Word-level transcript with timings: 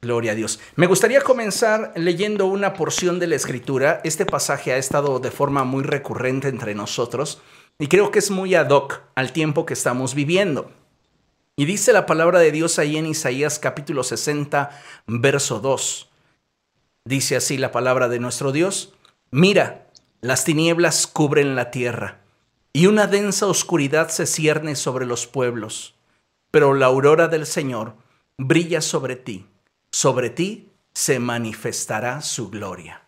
Gloria 0.00 0.32
a 0.32 0.34
Dios. 0.36 0.60
Me 0.76 0.86
gustaría 0.86 1.20
comenzar 1.22 1.92
leyendo 1.96 2.46
una 2.46 2.74
porción 2.74 3.18
de 3.18 3.26
la 3.26 3.34
escritura. 3.34 4.00
Este 4.04 4.24
pasaje 4.24 4.72
ha 4.72 4.76
estado 4.76 5.18
de 5.18 5.32
forma 5.32 5.64
muy 5.64 5.82
recurrente 5.82 6.48
entre 6.48 6.74
nosotros 6.74 7.42
y 7.80 7.88
creo 7.88 8.12
que 8.12 8.20
es 8.20 8.30
muy 8.30 8.54
ad 8.54 8.70
hoc 8.70 9.00
al 9.16 9.32
tiempo 9.32 9.66
que 9.66 9.74
estamos 9.74 10.14
viviendo. 10.14 10.70
Y 11.56 11.64
dice 11.64 11.92
la 11.92 12.06
palabra 12.06 12.38
de 12.38 12.52
Dios 12.52 12.78
ahí 12.78 12.96
en 12.96 13.06
Isaías 13.06 13.58
capítulo 13.58 14.04
60, 14.04 14.70
verso 15.08 15.58
2. 15.58 16.08
Dice 17.04 17.34
así 17.34 17.58
la 17.58 17.72
palabra 17.72 18.08
de 18.08 18.20
nuestro 18.20 18.52
Dios. 18.52 18.94
Mira, 19.32 19.88
las 20.20 20.44
tinieblas 20.44 21.08
cubren 21.08 21.56
la 21.56 21.72
tierra 21.72 22.20
y 22.72 22.86
una 22.86 23.08
densa 23.08 23.46
oscuridad 23.46 24.10
se 24.10 24.26
cierne 24.26 24.76
sobre 24.76 25.06
los 25.06 25.26
pueblos, 25.26 25.96
pero 26.52 26.74
la 26.74 26.86
aurora 26.86 27.26
del 27.26 27.46
Señor 27.46 27.94
brilla 28.38 28.80
sobre 28.80 29.16
ti 29.16 29.46
sobre 29.90 30.30
ti 30.30 30.70
se 30.94 31.18
manifestará 31.18 32.20
su 32.20 32.50
gloria. 32.50 33.02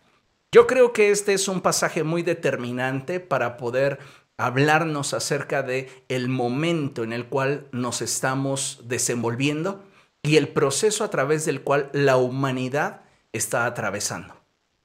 Yo 0.51 0.67
creo 0.67 0.91
que 0.91 1.11
este 1.11 1.33
es 1.33 1.47
un 1.47 1.61
pasaje 1.61 2.03
muy 2.03 2.23
determinante 2.23 3.19
para 3.19 3.57
poder 3.57 3.99
hablarnos 4.37 5.13
acerca 5.13 5.63
de 5.63 5.89
el 6.09 6.27
momento 6.27 7.03
en 7.03 7.13
el 7.13 7.27
cual 7.27 7.67
nos 7.71 8.01
estamos 8.01 8.81
desenvolviendo 8.85 9.85
y 10.23 10.35
el 10.35 10.49
proceso 10.49 11.03
a 11.03 11.09
través 11.09 11.45
del 11.45 11.61
cual 11.61 11.89
la 11.93 12.17
humanidad 12.17 13.03
está 13.31 13.65
atravesando. 13.65 14.35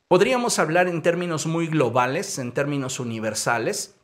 Podríamos 0.08 0.60
hablar 0.60 0.86
en 0.86 1.02
términos 1.02 1.46
muy 1.46 1.66
globales, 1.66 2.38
en 2.38 2.52
términos 2.52 3.00
universales, 3.00 3.95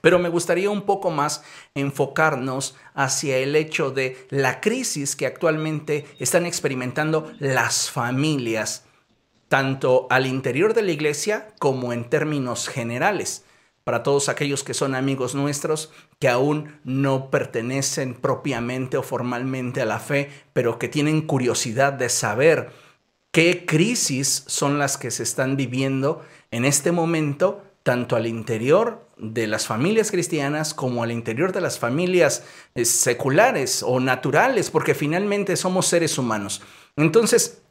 pero 0.00 0.18
me 0.18 0.28
gustaría 0.28 0.70
un 0.70 0.82
poco 0.82 1.10
más 1.10 1.42
enfocarnos 1.74 2.76
hacia 2.94 3.38
el 3.38 3.56
hecho 3.56 3.90
de 3.90 4.26
la 4.30 4.60
crisis 4.60 5.16
que 5.16 5.26
actualmente 5.26 6.06
están 6.18 6.46
experimentando 6.46 7.32
las 7.38 7.90
familias, 7.90 8.84
tanto 9.48 10.06
al 10.10 10.26
interior 10.26 10.74
de 10.74 10.82
la 10.82 10.92
iglesia 10.92 11.48
como 11.58 11.92
en 11.92 12.08
términos 12.08 12.68
generales. 12.68 13.44
Para 13.84 14.02
todos 14.02 14.28
aquellos 14.28 14.62
que 14.62 14.74
son 14.74 14.94
amigos 14.94 15.34
nuestros, 15.34 15.90
que 16.18 16.28
aún 16.28 16.78
no 16.84 17.30
pertenecen 17.30 18.14
propiamente 18.14 18.96
o 18.96 19.02
formalmente 19.02 19.80
a 19.80 19.86
la 19.86 19.98
fe, 19.98 20.30
pero 20.52 20.78
que 20.78 20.88
tienen 20.88 21.22
curiosidad 21.22 21.94
de 21.94 22.08
saber 22.10 22.70
qué 23.32 23.64
crisis 23.66 24.44
son 24.46 24.78
las 24.78 24.96
que 24.96 25.10
se 25.10 25.22
están 25.22 25.56
viviendo 25.56 26.24
en 26.50 26.64
este 26.64 26.92
momento, 26.92 27.64
tanto 27.82 28.16
al 28.16 28.26
interior 28.26 29.06
de 29.16 29.46
las 29.46 29.66
familias 29.66 30.10
cristianas 30.10 30.74
como 30.74 31.02
al 31.02 31.12
interior 31.12 31.52
de 31.52 31.60
las 31.60 31.78
familias 31.78 32.44
eh, 32.74 32.84
seculares 32.84 33.82
o 33.82 34.00
naturales, 34.00 34.70
porque 34.70 34.94
finalmente 34.94 35.56
somos 35.56 35.86
seres 35.86 36.18
humanos. 36.18 36.62
Entonces, 36.96 37.62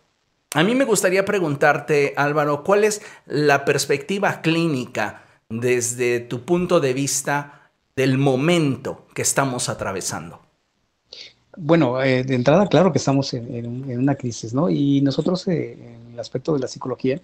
a 0.54 0.64
mí 0.64 0.74
me 0.74 0.86
gustaría 0.86 1.26
preguntarte, 1.26 2.14
Álvaro, 2.18 2.64
¿cuál 2.64 2.84
es 2.84 3.02
la 3.28 3.66
perspectiva 3.66 4.42
clínica 4.42 5.24
desde 5.50 6.20
tu 6.20 6.44
punto 6.44 6.80
de 6.80 6.94
vista 6.94 7.72
del 7.96 8.18
momento 8.18 9.06
que 9.14 9.22
estamos 9.22 9.70
atravesando? 9.70 10.42
Bueno, 11.58 12.02
eh, 12.02 12.24
de 12.24 12.36
entrada, 12.36 12.68
claro 12.68 12.92
que 12.92 13.00
estamos 13.00 13.34
en, 13.34 14.00
una 14.00 14.16
crisis, 14.16 14.54
¿no? 14.54 14.70
Y 14.70 15.02
nosotros, 15.02 15.48
eh, 15.48 15.74
en 15.74 16.14
el 16.14 16.20
aspecto 16.20 16.54
de 16.54 16.60
la 16.60 16.68
psicología, 16.68 17.20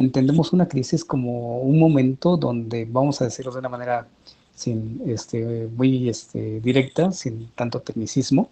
entendemos 0.00 0.52
una 0.52 0.66
crisis 0.66 1.04
como 1.04 1.60
un 1.60 1.78
momento 1.78 2.36
donde, 2.36 2.86
vamos 2.90 3.20
a 3.20 3.24
decirlo 3.24 3.52
de 3.52 3.58
una 3.58 3.68
manera 3.68 4.06
sin, 4.54 5.02
este, 5.06 5.68
muy 5.76 6.08
este, 6.08 6.60
directa, 6.60 7.12
sin 7.12 7.48
tanto 7.54 7.80
tecnicismo, 7.80 8.50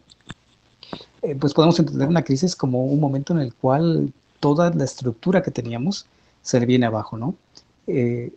eh, 1.22 1.34
pues 1.34 1.54
podemos 1.54 1.78
entender 1.78 2.08
una 2.08 2.22
crisis 2.22 2.54
como 2.54 2.84
un 2.84 3.00
momento 3.00 3.32
en 3.32 3.40
el 3.40 3.54
cual 3.54 4.12
toda 4.40 4.70
la 4.70 4.84
estructura 4.84 5.42
que 5.42 5.50
teníamos 5.50 6.06
se 6.42 6.64
viene 6.64 6.86
abajo, 6.86 7.16
¿no? 7.16 7.34
Eh, 7.86 8.32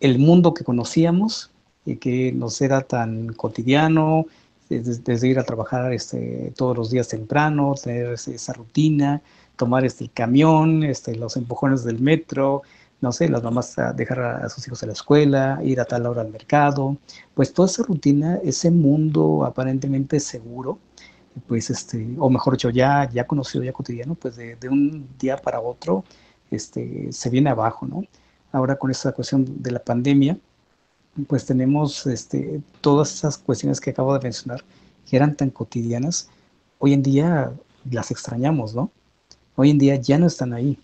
el 0.00 0.18
mundo 0.18 0.54
que 0.54 0.64
conocíamos 0.64 1.50
y 1.84 1.96
que 1.96 2.32
nos 2.32 2.60
era 2.60 2.80
tan 2.82 3.32
cotidiano, 3.34 4.26
desde, 4.68 5.28
ir 5.28 5.38
a 5.38 5.44
trabajar 5.44 5.92
este, 5.92 6.52
todos 6.56 6.76
los 6.76 6.90
días 6.90 7.08
temprano, 7.08 7.74
tener 7.82 8.12
esa 8.12 8.52
rutina, 8.52 9.20
tomar 9.56 9.84
este, 9.84 10.04
el 10.04 10.12
camión, 10.12 10.82
este, 10.84 11.14
los 11.16 11.36
empujones 11.36 11.84
del 11.84 12.00
metro, 12.00 12.62
no 13.02 13.12
sé, 13.12 13.28
las 13.28 13.42
mamás 13.42 13.76
dejar 13.96 14.20
a, 14.20 14.48
sus 14.48 14.66
hijos 14.66 14.82
a 14.82 14.86
la 14.86 14.92
escuela, 14.92 15.60
ir 15.64 15.80
a 15.80 15.84
tal 15.84 16.06
hora 16.06 16.22
al 16.22 16.30
mercado, 16.30 16.96
pues 17.34 17.52
toda 17.52 17.68
esa 17.68 17.82
rutina, 17.82 18.38
ese 18.44 18.70
mundo 18.70 19.44
aparentemente 19.44 20.20
seguro, 20.20 20.78
pues 21.48 21.70
este, 21.70 22.14
o 22.18 22.30
mejor 22.30 22.54
dicho, 22.54 22.70
ya, 22.70 23.08
ya 23.10 23.26
conocido, 23.26 23.64
ya 23.64 23.72
cotidiano, 23.72 24.14
pues 24.14 24.36
de, 24.36 24.56
de, 24.56 24.68
un 24.68 25.08
día 25.18 25.36
para 25.36 25.60
otro, 25.60 26.04
este, 26.50 27.12
se 27.12 27.30
viene 27.30 27.50
abajo, 27.50 27.86
¿no? 27.86 28.04
Ahora 28.52 28.76
con 28.76 28.90
esta 28.90 29.12
cuestión 29.12 29.62
de 29.62 29.70
la 29.72 29.82
pandemia, 29.82 30.38
pues 31.26 31.44
tenemos 31.44 32.06
este, 32.06 32.62
todas 32.80 33.12
esas 33.14 33.38
cuestiones 33.38 33.80
que 33.80 33.90
acabo 33.90 34.14
de 34.14 34.20
mencionar, 34.20 34.64
que 35.08 35.16
eran 35.16 35.36
tan 35.36 35.50
cotidianas, 35.50 36.30
hoy 36.78 36.92
en 36.92 37.02
día 37.02 37.52
las 37.90 38.10
extrañamos, 38.10 38.74
¿no? 38.74 38.90
Hoy 39.56 39.70
en 39.70 39.78
día 39.78 39.96
ya 39.96 40.18
no 40.18 40.26
están 40.26 40.52
ahí. 40.52 40.78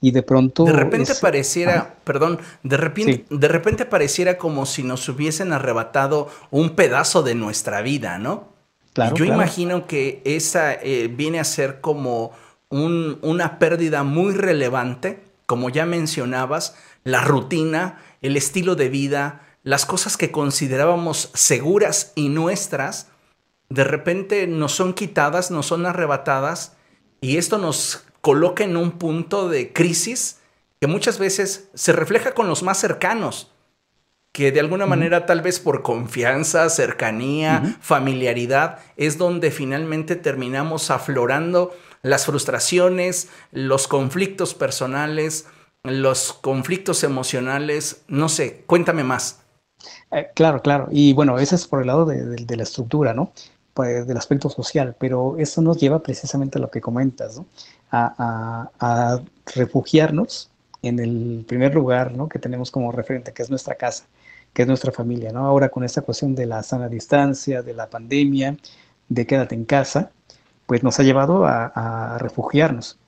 Y 0.00 0.10
de 0.10 0.22
pronto... 0.22 0.64
De 0.64 0.72
repente 0.72 1.14
pareciera, 1.20 1.94
perdón, 2.02 2.40
de 2.64 2.76
repente, 2.76 3.24
de 3.30 3.48
repente 3.48 3.84
pareciera 3.84 4.36
como 4.36 4.66
si 4.66 4.82
nos 4.82 5.08
hubiesen 5.08 5.52
arrebatado 5.52 6.28
un 6.50 6.70
pedazo 6.70 7.22
de 7.22 7.36
nuestra 7.36 7.82
vida, 7.82 8.18
¿no? 8.18 8.48
Claro, 8.94 9.16
yo 9.16 9.24
imagino 9.24 9.86
que 9.86 10.20
esa 10.24 10.74
eh, 10.74 11.08
viene 11.08 11.40
a 11.40 11.44
ser 11.44 11.80
como 11.80 12.32
un, 12.68 13.18
una 13.22 13.58
pérdida 13.58 14.02
muy 14.02 14.34
relevante, 14.34 15.22
como 15.46 15.70
ya 15.70 15.86
mencionabas, 15.86 16.74
la 17.04 17.22
rutina, 17.22 18.00
el 18.22 18.36
estilo 18.36 18.74
de 18.74 18.88
vida, 18.88 19.42
las 19.62 19.86
cosas 19.86 20.16
que 20.16 20.30
considerábamos 20.30 21.30
seguras 21.34 22.12
y 22.16 22.28
nuestras, 22.28 23.08
de 23.68 23.84
repente 23.84 24.46
nos 24.46 24.72
son 24.72 24.94
quitadas, 24.94 25.50
nos 25.50 25.66
son 25.66 25.86
arrebatadas 25.86 26.76
y 27.22 27.38
esto 27.38 27.56
nos 27.56 28.04
coloca 28.20 28.64
en 28.64 28.76
un 28.76 28.92
punto 28.92 29.48
de 29.48 29.72
crisis 29.72 30.40
que 30.80 30.88
muchas 30.88 31.18
veces 31.18 31.70
se 31.72 31.92
refleja 31.92 32.34
con 32.34 32.48
los 32.48 32.64
más 32.64 32.78
cercanos, 32.78 33.52
que 34.32 34.50
de 34.50 34.58
alguna 34.58 34.86
manera 34.86 35.24
tal 35.24 35.40
vez 35.40 35.60
por 35.60 35.82
confianza, 35.82 36.68
cercanía, 36.68 37.78
familiaridad, 37.80 38.80
es 38.96 39.18
donde 39.18 39.52
finalmente 39.52 40.16
terminamos 40.16 40.90
aflorando 40.90 41.72
las 42.02 42.26
frustraciones, 42.26 43.28
los 43.52 43.86
conflictos 43.86 44.54
personales, 44.54 45.46
los 45.84 46.32
conflictos 46.32 47.04
emocionales, 47.04 48.02
no 48.08 48.28
sé, 48.28 48.64
cuéntame 48.66 49.04
más. 49.04 49.42
Eh, 50.10 50.28
claro, 50.34 50.60
claro. 50.60 50.88
Y 50.90 51.12
bueno, 51.12 51.38
ese 51.38 51.54
es 51.54 51.68
por 51.68 51.82
el 51.82 51.86
lado 51.86 52.04
de 52.04 52.56
la 52.56 52.62
estructura, 52.64 53.14
¿no? 53.14 53.32
Pues, 53.74 54.06
del 54.06 54.18
aspecto 54.18 54.50
social, 54.50 54.94
pero 54.98 55.38
eso 55.38 55.62
nos 55.62 55.78
lleva 55.78 56.02
precisamente 56.02 56.58
a 56.58 56.60
lo 56.60 56.70
que 56.70 56.82
comentas, 56.82 57.38
¿no? 57.38 57.46
a, 57.90 59.20
refugiarnos 59.54 60.50
en 60.82 60.98
el 60.98 61.44
primer 61.48 61.74
lugar 61.74 62.12
¿no? 62.14 62.28
que 62.28 62.38
tenemos 62.38 62.70
como 62.70 62.92
referente, 62.92 63.32
que 63.32 63.42
es 63.42 63.48
nuestra 63.48 63.74
casa, 63.76 64.04
que 64.52 64.62
es 64.62 64.68
nuestra 64.68 64.92
familia. 64.92 65.32
¿no? 65.32 65.46
Ahora 65.46 65.70
con 65.70 65.84
esta 65.84 66.02
cuestión 66.02 66.34
de 66.34 66.44
la 66.44 66.62
sana 66.62 66.88
distancia, 66.88 67.62
de 67.62 67.72
la 67.72 67.88
pandemia, 67.88 68.58
de 69.08 69.26
quédate 69.26 69.54
en 69.54 69.64
casa, 69.64 70.10
pues 70.66 70.82
nos 70.82 71.00
ha 71.00 71.02
llevado 71.02 71.46
a, 71.46 72.18
refugiarnos. 72.18 72.98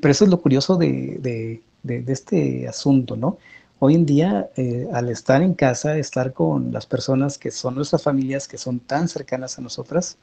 Pero 0.00 0.12
eso 0.12 0.24
es 0.24 0.30
lo 0.30 0.40
curioso 0.40 0.76
de, 0.76 1.18
de, 1.20 2.02
de 2.02 2.12
este 2.12 2.68
asunto, 2.68 3.16
¿no? 3.16 3.38
Hoy 3.80 3.94
en 3.94 4.06
día, 4.06 4.50
eh, 4.56 4.86
al 4.92 5.08
estar 5.08 5.42
en 5.42 5.54
casa, 5.54 5.96
estar 5.96 6.32
con 6.32 6.70
las 6.70 6.86
personas 6.86 7.38
que 7.38 7.50
son 7.50 7.74
nuestras 7.74 8.02
familias, 8.02 8.46
que 8.46 8.58
son 8.58 8.78
tan 8.78 9.08
cercanas 9.08 9.58
a 9.58 9.62
nosotras, 9.62 10.18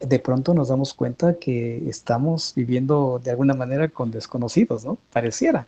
de 0.00 0.18
pronto 0.18 0.54
nos 0.54 0.68
damos 0.68 0.94
cuenta 0.94 1.38
que 1.38 1.82
estamos 1.88 2.52
viviendo 2.54 3.20
de 3.22 3.32
alguna 3.32 3.54
manera 3.54 3.88
con 3.88 4.10
desconocidos, 4.10 4.84
¿no? 4.84 4.98
Pareciera. 5.12 5.66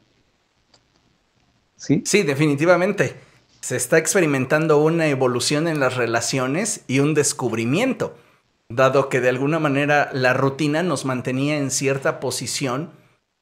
Sí. 1.77 2.03
Sí, 2.07 2.23
definitivamente. 2.23 3.17
Se 3.61 3.77
está 3.77 3.99
experimentando 3.99 4.83
una 4.83 5.09
evolución 5.09 5.67
en 5.67 5.81
las 5.81 5.97
relaciones 5.97 6.83
y 6.87 7.01
un 7.01 7.15
descubrimiento, 7.15 8.17
dado 8.69 9.09
que 9.09 9.21
de 9.21 9.29
alguna 9.29 9.59
manera 9.59 10.11
la 10.13 10.35
rutina 10.35 10.85
nos 10.85 11.05
mantenía 11.05 11.59
en 11.59 11.73
cierta 11.73 12.21
posición 12.21 12.91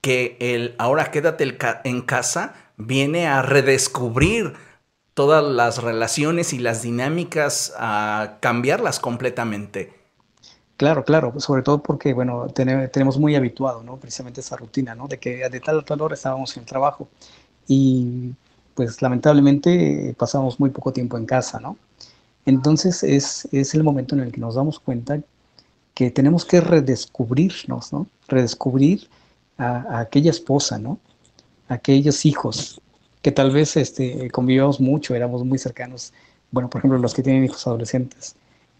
que 0.00 0.36
el 0.40 0.74
ahora 0.78 1.10
quédate 1.10 1.56
en 1.84 2.00
casa 2.00 2.65
viene 2.76 3.26
a 3.26 3.42
redescubrir 3.42 4.54
todas 5.14 5.42
las 5.42 5.82
relaciones 5.82 6.52
y 6.52 6.58
las 6.58 6.82
dinámicas, 6.82 7.72
a 7.78 8.36
cambiarlas 8.40 9.00
completamente. 9.00 9.94
Claro, 10.76 11.04
claro, 11.04 11.40
sobre 11.40 11.62
todo 11.62 11.82
porque, 11.82 12.12
bueno, 12.12 12.48
tenemos 12.48 13.18
muy 13.18 13.34
habituado, 13.34 13.82
¿no? 13.82 13.96
Precisamente 13.96 14.42
esa 14.42 14.56
rutina, 14.56 14.94
¿no? 14.94 15.08
De 15.08 15.18
que 15.18 15.48
de 15.48 15.60
tal 15.60 15.78
a 15.78 15.82
tal 15.82 16.02
hora 16.02 16.14
estábamos 16.14 16.54
en 16.56 16.64
el 16.64 16.68
trabajo 16.68 17.08
y, 17.66 18.32
pues, 18.74 19.00
lamentablemente 19.00 20.14
pasamos 20.18 20.60
muy 20.60 20.68
poco 20.70 20.92
tiempo 20.92 21.16
en 21.16 21.24
casa, 21.24 21.60
¿no? 21.60 21.78
Entonces 22.44 23.02
es, 23.02 23.48
es 23.52 23.74
el 23.74 23.82
momento 23.84 24.14
en 24.14 24.20
el 24.20 24.32
que 24.32 24.40
nos 24.40 24.54
damos 24.54 24.78
cuenta 24.78 25.18
que 25.94 26.10
tenemos 26.10 26.44
que 26.44 26.60
redescubrirnos, 26.60 27.92
¿no? 27.92 28.06
Redescubrir 28.28 29.08
a, 29.56 30.00
aquella 30.00 30.30
esposa, 30.30 30.78
¿no? 30.78 30.98
Aquellos 31.68 32.24
hijos 32.26 32.80
que 33.22 33.32
tal 33.32 33.50
vez 33.50 33.76
este, 33.76 34.30
convivíamos 34.30 34.80
mucho, 34.80 35.14
éramos 35.14 35.44
muy 35.44 35.58
cercanos. 35.58 36.12
Bueno, 36.50 36.70
por 36.70 36.78
ejemplo, 36.78 36.98
los 36.98 37.12
que 37.12 37.22
tienen 37.22 37.44
hijos 37.44 37.66
adolescentes, 37.66 38.36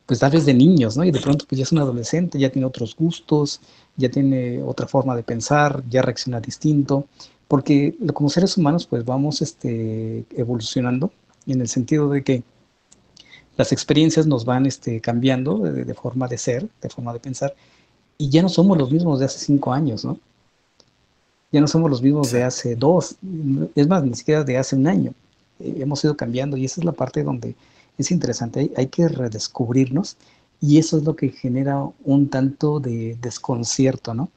pues 0.07 0.21
tal 0.21 0.31
vez 0.31 0.47
de 0.47 0.55
niños, 0.55 0.97
¿no? 0.97 1.05
Y 1.05 1.11
de 1.11 1.21
pronto 1.21 1.45
pues 1.49 1.59
ya 1.59 1.65
es 1.65 1.73
un 1.73 1.79
adolescente, 1.79 2.39
ya 2.39 2.51
tiene 2.51 2.67
otros 2.67 2.95
gustos, 2.95 3.61
ya 3.97 4.09
tiene 4.09 4.63
otra 4.63 4.87
forma 4.87 5.17
de 5.17 5.25
pensar, 5.25 5.83
ya 5.89 6.01
reacciona 6.01 6.41
distinto, 6.41 7.07
porque 7.49 7.97
como 8.15 8.29
seres 8.29 8.57
humanos 8.57 8.87
pues 8.87 9.05
vamos 9.05 9.43
este, 9.43 10.25
evolucionando 10.37 11.11
en 11.47 11.61
el 11.61 11.69
sentido 11.69 12.09
de 12.09 12.23
que 12.23 12.45
las 13.57 13.73
experiencias 13.73 14.27
nos 14.27 14.45
van 14.45 14.67
este, 14.67 15.01
cambiando 15.01 15.59
de, 15.59 15.95
forma 15.95 16.29
de 16.29 16.39
ser, 16.39 16.69
de 16.81 16.89
forma 16.89 17.13
de 17.13 17.21
pensar, 17.21 17.55
y 18.19 18.29
ya 18.29 18.43
no 18.43 18.49
somos 18.49 18.79
los 18.79 18.93
mismos 18.93 19.19
de 19.19 19.27
hace 19.27 19.39
cinco 19.39 19.73
años, 19.73 20.05
¿no? 20.05 20.19
Ya 21.57 21.63
no 21.63 21.69
somos 21.69 21.91
los 21.91 22.03
mismos 22.03 22.33
de 22.33 22.45
hace 22.45 22.77
dos, 22.77 23.17
es 23.75 23.89
más, 23.89 24.05
ni 24.05 24.15
siquiera 24.15 24.45
de 24.45 24.59
hace 24.59 24.77
un 24.77 24.87
año. 24.87 25.15
Eh, 25.59 25.77
hemos 25.79 26.05
ido 26.05 26.15
cambiando 26.15 26.59
y 26.59 26.67
esa 26.67 26.83
es 26.83 26.85
la 26.85 26.93
parte 26.93 27.23
donde 27.23 27.57
es 27.97 28.11
interesante, 28.11 28.61
hay, 28.61 28.73
hay 28.77 28.87
que 28.89 29.09
redescubrirnos 29.09 30.19
y 30.61 30.77
eso 30.77 30.99
es 30.99 31.05
lo 31.05 31.17
que 31.17 31.31
genera 31.31 31.83
un 32.05 32.29
tanto 32.29 32.79
de 32.79 33.17
desconcierto, 33.23 34.13
¿no? 34.13 34.29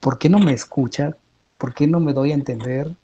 ¿Por 0.00 0.16
qué 0.16 0.30
no 0.30 0.38
me 0.38 0.54
escucha? 0.54 1.14
¿Por 1.58 1.74
qué 1.74 1.86
no 1.86 2.00
me 2.00 2.14
doy 2.14 2.30
a 2.30 2.34
entender? 2.34 2.96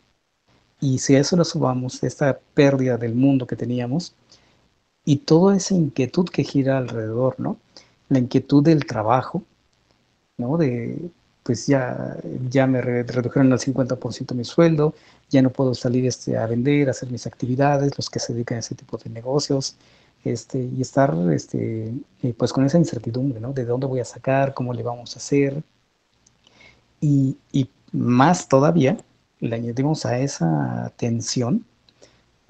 Y 0.81 0.97
si 0.97 1.15
a 1.15 1.21
eso 1.21 1.37
lo 1.37 1.45
subamos, 1.45 2.03
esta 2.03 2.39
pérdida 2.55 2.97
del 2.97 3.15
mundo 3.15 3.47
que 3.47 3.57
teníamos, 3.57 4.15
y 5.05 5.17
toda 5.17 5.55
esa 5.55 5.75
inquietud 5.75 6.31
que 6.31 6.45
gira 6.45 6.79
alrededor, 6.79 7.39
¿no? 7.39 7.59
La 8.09 8.21
inquietud 8.21 8.65
del 8.65 8.87
trabajo, 8.87 9.43
¿no? 10.39 10.57
De, 10.57 11.11
pues 11.43 11.67
ya, 11.67 12.17
ya 12.49 12.67
me 12.67 12.81
redujeron 12.81 13.53
al 13.53 13.59
50% 13.59 14.35
mi 14.35 14.45
sueldo, 14.45 14.95
ya 15.31 15.43
no 15.43 15.51
puedo 15.51 15.75
salir 15.75 16.07
este, 16.07 16.37
a 16.37 16.47
vender, 16.47 16.89
a 16.89 16.93
hacer 16.93 17.11
mis 17.11 17.27
actividades, 17.27 17.97
los 17.97 18.11
que 18.11 18.19
se 18.21 18.33
dedican 18.33 18.57
a 18.57 18.61
ese 18.61 18.75
tipo 18.75 18.97
de 18.99 19.11
negocios, 19.11 19.77
este, 20.25 20.59
y 20.63 20.81
estar 20.81 21.15
este, 21.33 21.93
eh, 22.23 22.35
pues 22.37 22.53
con 22.53 22.65
esa 22.65 22.79
incertidumbre, 22.79 23.41
¿no? 23.41 23.53
De 23.53 23.65
dónde 23.65 23.87
voy 23.87 24.01
a 24.01 24.05
sacar, 24.05 24.55
cómo 24.55 24.73
le 24.73 24.83
vamos 24.83 25.17
a 25.17 25.19
hacer. 25.19 25.63
Y, 27.01 27.37
y 27.53 27.69
más 27.93 28.49
todavía, 28.49 28.97
le 29.41 29.57
añadimos 29.57 30.07
a 30.07 30.19
esa 30.19 30.93
tensión 30.97 31.65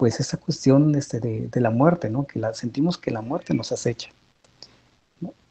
pues 0.03 0.19
esa 0.19 0.37
cuestión 0.37 0.93
este, 0.95 1.19
de, 1.21 1.61
la 1.61 1.69
muerte, 1.69 2.09
¿no? 2.09 2.25
Que 2.25 2.37
la, 2.39 2.53
sentimos 2.53 2.97
que 2.97 3.09
la 3.09 3.21
muerte 3.21 3.53
nos 3.53 3.71
acecha. 3.71 4.09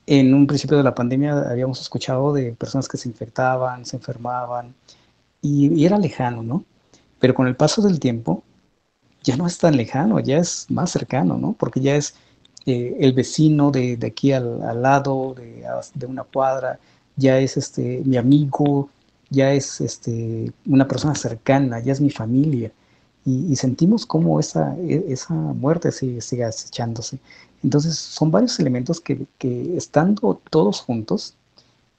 En 0.07 0.35
un 0.35 0.47
principio 0.47 0.77
de 0.77 0.83
la 0.83 0.95
pandemia 0.95 1.51
habíamos 1.51 1.81
escuchado 1.81 2.33
de 2.33 2.53
personas 2.53 2.89
que 2.89 2.97
se 2.97 3.09
infectaban, 3.09 3.85
se 3.87 3.97
enfermaban, 3.97 4.75
y, 5.41 5.85
era 5.85 5.99
lejano, 5.99 6.43
¿no? 6.43 6.65
Pero 7.21 7.35
con 7.35 7.47
el 7.47 7.57
paso 7.57 7.83
del 7.83 8.01
tiempo 8.01 8.43
ya 9.23 9.37
no 9.37 9.47
es 9.47 9.59
tan 9.59 9.77
lejano, 9.77 10.21
ya 10.21 10.39
es 10.39 10.67
más 10.71 10.91
cercano, 10.91 11.39
¿no? 11.39 11.53
Porque 11.59 11.81
ya 11.81 11.97
es 11.97 12.15
eh, 12.67 12.97
el 13.01 13.13
vecino 13.13 13.71
de, 13.71 13.97
de 13.97 14.07
aquí 14.09 14.33
al, 14.33 14.63
al 14.63 14.83
lado, 14.83 15.35
de, 15.35 15.65
de, 15.95 16.07
una 16.07 16.25
cuadra, 16.25 16.79
ya 17.17 17.39
es 17.39 17.57
este, 17.57 18.03
mi 18.05 18.17
amigo, 18.17 18.91
ya 19.31 19.53
es 19.53 19.81
este, 19.81 20.53
una 20.67 20.89
persona 20.89 21.15
cercana, 21.15 21.81
ya 21.81 21.93
es 21.93 22.01
mi 22.01 22.11
familia 22.11 22.73
y, 23.25 23.55
sentimos 23.57 24.05
cómo 24.07 24.41
esa, 24.41 24.77
e, 24.79 25.05
esa 25.09 25.35
muerte 25.35 25.93
sigue, 25.93 26.21
sigue 26.21 26.45
acechándose. 26.45 27.19
Entonces 27.62 27.97
son 27.97 28.31
varios 28.31 28.59
elementos 28.59 29.00
que, 29.00 29.26
estando 29.76 30.41
todos 30.50 30.81
juntos 30.81 31.35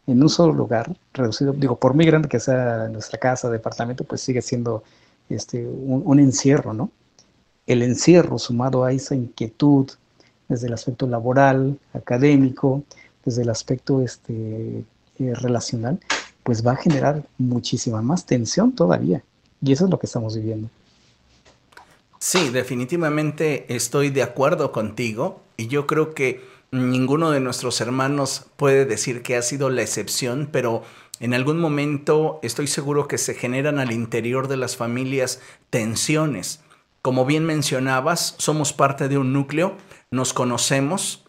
en 0.06 0.22
un 0.22 0.30
solo 0.30 0.54
lugar, 0.54 0.96
reducido, 1.14 1.54
digo, 1.54 1.78
por 1.78 1.94
muy 1.94 2.06
grande 2.06 2.28
que 2.28 2.40
sea 2.40 2.90
nuestra 2.90 3.18
casa, 3.18 3.50
departamento, 3.50 4.04
pues 4.04 4.22
sigue 4.22 4.42
siendo 4.42 4.84
este, 5.30 5.66
un, 5.66 6.20
encierro, 6.20 6.74
¿no? 6.74 6.92
El 7.66 7.82
encierro 7.82 8.38
sumado 8.38 8.84
a 8.84 8.92
esa 8.92 9.16
inquietud 9.16 9.90
desde 10.50 10.68
el 10.68 10.74
aspecto 10.74 11.08
laboral, 11.08 11.80
académico, 11.94 12.84
desde 13.24 13.44
el 13.44 13.50
aspecto 13.50 14.02
este, 14.02 14.84
eh, 15.20 15.34
relacional, 15.36 16.00
pues 16.44 16.66
va 16.66 16.74
a 16.74 16.76
generar 16.76 17.24
muchísima 17.38 18.02
más 18.02 18.26
tensión 18.26 18.74
todavía. 18.74 19.24
Y 19.62 19.72
eso 19.72 19.86
es 19.86 19.92
lo 19.92 19.98
que 19.98 20.08
estamos 20.08 20.36
viviendo. 20.36 20.68
Sí, 22.26 22.52
definitivamente 22.52 23.66
estoy 23.68 24.10
de 24.10 24.24
acuerdo 24.24 24.72
contigo 24.72 25.44
y 25.58 25.68
yo 25.68 25.86
creo 25.86 26.14
que 26.14 26.42
ninguno 26.72 27.32
de 27.32 27.42
nuestros 27.42 27.82
hermanos 27.82 28.46
puede 28.56 28.86
decir 28.86 29.24
que 29.24 29.36
ha 29.36 29.42
sido 29.42 29.70
la 29.70 29.82
excepción, 29.82 30.48
pero 30.50 30.84
en 31.20 31.34
algún 31.34 31.60
momento 31.60 32.40
estoy 32.42 32.68
seguro 32.68 33.10
que 33.10 33.18
se 33.18 33.34
generan 33.34 33.78
al 33.78 33.92
interior 33.92 34.48
de 34.48 34.56
las 34.56 34.78
familias 34.78 35.42
tensiones. 35.70 36.62
Como 37.02 37.26
bien 37.26 37.44
mencionabas, 37.44 38.36
somos 38.38 38.72
parte 38.72 39.10
de 39.10 39.18
un 39.18 39.34
núcleo, 39.34 39.76
nos 40.10 40.32
conocemos, 40.32 41.26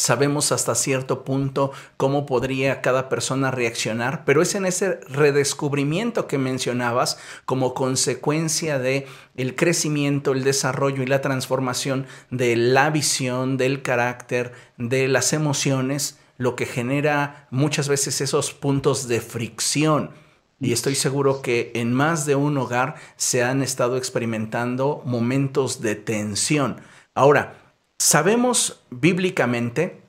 sabemos 0.00 0.50
hasta 0.50 0.74
cierto 0.74 1.24
punto 1.24 1.72
cómo 1.98 2.24
podría 2.24 2.80
cada 2.80 3.10
persona 3.10 3.50
reaccionar, 3.50 4.24
pero 4.24 4.40
es 4.40 4.54
en 4.54 4.64
ese 4.64 4.98
redescubrimiento 5.10 6.26
que 6.26 6.38
mencionabas 6.38 7.18
como 7.44 7.74
consecuencia 7.74 8.78
de 8.78 9.06
el 9.36 9.56
crecimiento, 9.56 10.32
el 10.32 10.42
desarrollo 10.42 11.02
y 11.02 11.06
la 11.06 11.20
transformación 11.20 12.06
de 12.30 12.56
la 12.56 12.88
visión, 12.88 13.58
del 13.58 13.82
carácter, 13.82 14.54
de 14.78 15.06
las 15.06 15.34
emociones, 15.34 16.18
lo 16.38 16.56
que 16.56 16.64
genera 16.64 17.46
muchas 17.50 17.86
veces 17.90 18.22
esos 18.22 18.54
puntos 18.54 19.06
de 19.06 19.20
fricción. 19.20 20.12
Y 20.60 20.72
estoy 20.72 20.94
seguro 20.94 21.42
que 21.42 21.72
en 21.74 21.92
más 21.92 22.24
de 22.24 22.36
un 22.36 22.56
hogar 22.56 22.94
se 23.16 23.42
han 23.42 23.60
estado 23.60 23.98
experimentando 23.98 25.02
momentos 25.04 25.82
de 25.82 25.94
tensión. 25.94 26.80
Ahora, 27.14 27.59
Sabemos 28.02 28.80
bíblicamente 28.88 30.00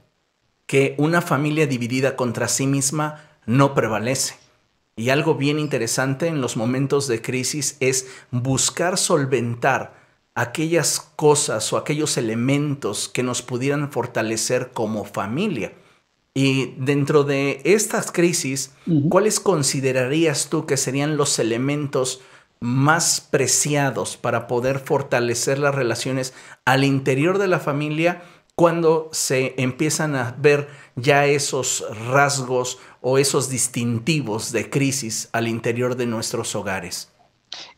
que 0.66 0.96
una 0.98 1.22
familia 1.22 1.68
dividida 1.68 2.16
contra 2.16 2.48
sí 2.48 2.66
misma 2.66 3.22
no 3.46 3.74
prevalece. 3.74 4.36
Y 4.96 5.10
algo 5.10 5.36
bien 5.36 5.60
interesante 5.60 6.28
en 6.28 6.40
los 6.40 6.56
momentos 6.56 7.10
de 7.10 7.22
crisis 7.22 7.76
es 7.82 8.08
buscar 8.32 8.98
solventar 8.98 9.94
aquellas 10.36 11.02
cosas 11.18 11.74
o 11.74 11.78
aquellos 11.78 12.16
elementos 12.16 13.10
que 13.10 13.24
nos 13.24 13.42
pudieran 13.42 13.92
fortalecer 13.92 14.72
como 14.72 15.04
familia. 15.04 15.74
Y 16.34 16.68
dentro 16.78 17.26
de 17.26 17.60
estas 17.66 18.14
crisis, 18.14 18.72
¿cuáles 19.10 19.42
considerarías 19.42 20.48
tú 20.50 20.66
que 20.66 20.78
serían 20.78 21.18
los 21.18 21.40
elementos 21.40 22.22
más 22.62 23.28
preciados 23.30 24.18
para 24.18 24.48
poder 24.48 24.80
fortalecer 24.80 25.58
las 25.58 25.76
relaciones 25.76 26.34
al 26.64 26.84
interior 26.84 27.40
de 27.40 27.48
la 27.48 27.60
familia 27.60 28.22
cuando 28.56 29.10
se 29.12 29.56
empiezan 29.58 30.16
a 30.16 30.36
ver 30.38 30.68
ya 30.96 31.26
esos 31.26 31.84
rasgos 32.12 32.78
o 33.02 33.18
esos 33.18 33.50
distintivos 33.50 34.52
de 34.52 34.70
crisis 34.70 35.30
al 35.32 35.48
interior 35.48 35.98
de 35.98 36.06
nuestros 36.06 36.56
hogares. 36.56 37.10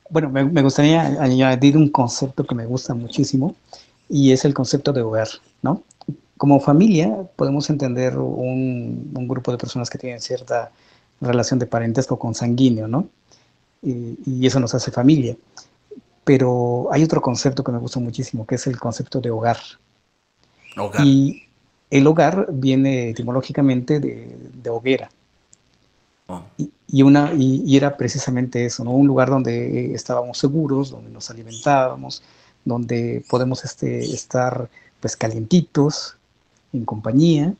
Bueno, 0.09 0.29
me, 0.29 0.61
gustaría 0.61 1.01
añadir 1.21 1.77
un 1.77 1.89
concepto 1.89 2.43
que 2.43 2.53
me 2.53 2.65
gusta 2.65 2.93
muchísimo 2.93 3.55
y 4.09 4.33
es 4.33 4.43
el 4.43 4.53
concepto 4.53 4.91
de 4.91 5.01
hogar, 5.01 5.29
¿no? 5.61 5.81
Como 6.37 6.59
familia 6.59 7.15
podemos 7.37 7.69
entender 7.69 8.17
un, 8.17 9.11
un 9.15 9.27
grupo 9.29 9.53
de 9.53 9.57
personas 9.57 9.89
que 9.89 9.97
tienen 9.97 10.19
cierta 10.19 10.71
relación 11.21 11.57
de 11.57 11.67
parentesco 11.67 12.19
consanguíneo, 12.19 12.89
¿no? 12.89 13.07
Y, 13.83 14.45
eso 14.45 14.59
nos 14.59 14.73
hace 14.73 14.91
familia. 14.91 15.35
Pero 16.23 16.87
hay 16.91 17.03
otro 17.03 17.21
concepto 17.21 17.63
que 17.63 17.71
me 17.71 17.79
gusta 17.79 17.99
muchísimo, 17.99 18.45
que 18.45 18.55
es 18.55 18.67
el 18.67 18.79
concepto 18.79 19.19
de 19.19 19.31
hogar. 19.31 19.57
Y 21.03 21.43
el 21.89 22.07
hogar 22.07 22.47
viene 22.51 23.09
etimológicamente 23.09 23.99
de, 23.99 24.69
hoguera. 24.69 25.09
Oh. 26.27 26.41
Y, 26.87 27.01
una, 27.01 27.33
y, 27.33 27.75
era 27.75 27.97
precisamente 27.97 28.65
eso, 28.65 28.83
¿no? 28.83 28.91
un 28.91 29.07
lugar 29.07 29.29
donde 29.29 29.93
estábamos 29.93 30.37
seguros, 30.37 30.91
donde 30.91 31.11
nos 31.11 31.29
alimentábamos, 31.29 32.23
donde 32.63 33.23
podemos 33.29 33.65
este, 33.65 33.99
estar 33.99 34.69
pues 35.01 35.17
calientitos, 35.17 36.15
en 36.73 36.85
compañía 36.85 37.53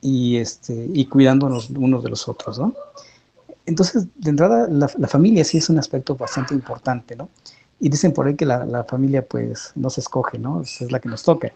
y, 0.00 0.36
este, 0.36 0.88
y 0.92 1.06
cuidándonos 1.06 1.70
unos 1.70 2.02
de 2.02 2.10
los 2.10 2.28
otros. 2.28 2.58
¿no? 2.58 2.74
Entonces, 3.66 4.06
de 4.14 4.30
entrada, 4.30 4.68
la, 4.68 5.08
familia 5.08 5.44
sí 5.44 5.58
es 5.58 5.68
un 5.68 5.78
aspecto 5.78 6.16
bastante 6.16 6.54
importante, 6.54 7.16
¿no? 7.16 7.28
Y 7.80 7.88
dicen 7.88 8.12
por 8.12 8.26
ahí 8.26 8.36
que 8.36 8.46
la, 8.46 8.84
familia, 8.84 9.26
pues, 9.26 9.72
no 9.74 9.90
se 9.90 10.00
escoge, 10.00 10.38
¿no? 10.38 10.62
Es 10.62 10.80
la 10.90 11.00
que 11.00 11.08
nos 11.08 11.22
toca. 11.22 11.52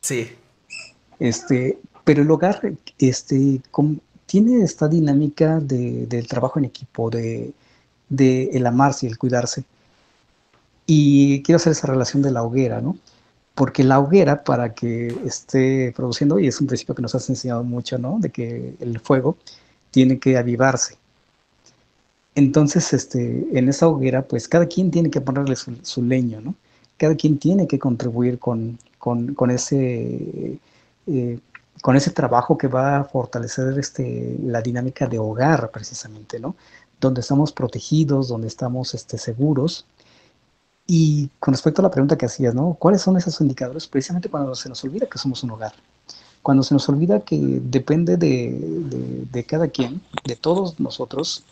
Sí. 0.00 0.30
Este, 1.18 1.78
pero 2.04 2.22
el 2.22 2.30
hogar, 2.30 2.60
este, 2.98 3.60
tiene 4.26 4.62
esta 4.62 4.88
dinámica 4.88 5.60
de, 5.60 6.06
del 6.06 6.26
trabajo 6.28 6.58
en 6.58 6.66
equipo, 6.66 7.10
de, 7.10 7.52
de 8.08 8.50
el 8.52 8.66
amarse 8.66 9.06
y 9.06 9.10
el 9.10 9.18
cuidarse. 9.18 9.64
Y 10.86 11.42
quiero 11.42 11.56
hacer 11.56 11.72
esa 11.72 11.88
relación 11.88 12.22
de 12.22 12.30
la 12.30 12.42
hoguera, 12.42 12.80
¿no? 12.80 12.96
porque 13.54 13.84
la 13.84 13.98
hoguera 13.98 14.44
para 14.44 14.74
que 14.74 15.14
esté 15.26 15.92
produciendo, 15.94 16.38
y 16.38 16.46
es 16.46 16.60
un 16.60 16.66
principio 16.66 16.94
que 16.94 17.02
nos 17.02 17.14
has 17.14 17.28
enseñado 17.28 17.62
mucho, 17.62 17.98
¿no? 17.98 18.18
De 18.18 18.30
que 18.30 18.74
el 18.80 18.98
fuego 19.00 19.36
tiene 19.92 20.18
que 20.18 20.36
avivarse. 20.36 20.96
Entonces, 22.34 22.92
este, 22.92 23.46
en 23.56 23.68
esa 23.68 23.86
hoguera, 23.88 24.22
pues 24.22 24.48
cada 24.48 24.66
quien 24.66 24.90
tiene 24.90 25.10
que 25.10 25.20
ponerle 25.20 25.54
su, 25.56 26.02
leño, 26.02 26.40
¿no? 26.40 26.54
Cada 26.96 27.14
quien 27.14 27.38
tiene 27.38 27.66
que 27.66 27.78
contribuir 27.78 28.38
con, 28.38 28.78
con, 28.98 29.50
ese, 29.50 30.58
eh, 31.06 31.38
con 31.82 31.96
ese 31.96 32.10
trabajo 32.10 32.56
que 32.56 32.68
va 32.68 32.98
a 32.98 33.04
fortalecer 33.04 33.78
este, 33.78 34.38
la 34.42 34.62
dinámica 34.62 35.06
de 35.06 35.18
hogar, 35.18 35.70
precisamente, 35.70 36.40
¿no? 36.40 36.56
Donde 37.00 37.20
estamos 37.20 37.52
protegidos, 37.52 38.28
donde 38.28 38.48
estamos 38.48 38.94
este, 38.94 39.18
seguros. 39.18 39.84
Y 40.86 41.28
con 41.38 41.52
respecto 41.54 41.82
a 41.82 41.84
la 41.84 41.90
pregunta 41.90 42.16
que 42.16 42.26
hacías, 42.26 42.54
¿no? 42.54 42.74
¿Cuáles 42.78 43.02
son 43.02 43.16
esos 43.18 43.40
indicadores? 43.40 43.86
Precisamente 43.86 44.30
cuando 44.30 44.54
se 44.54 44.68
nos 44.68 44.82
olvida 44.84 45.06
que 45.06 45.18
somos 45.18 45.42
un 45.42 45.50
hogar. 45.50 45.74
Cuando 46.42 46.62
se 46.62 46.74
nos 46.74 46.88
olvida 46.88 47.20
que 47.20 47.38
depende 47.38 48.16
de, 48.16 49.26
de 49.30 49.44
cada 49.44 49.68
quien, 49.68 50.00
de 50.24 50.36
todos 50.36 50.80
nosotros, 50.80 51.44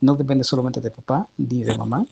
no 0.00 0.16
depende 0.16 0.44
solamente 0.44 0.80
de 0.80 0.90
papá 0.90 1.28
ni 1.38 1.62
de 1.62 1.76
mamá, 1.78 2.06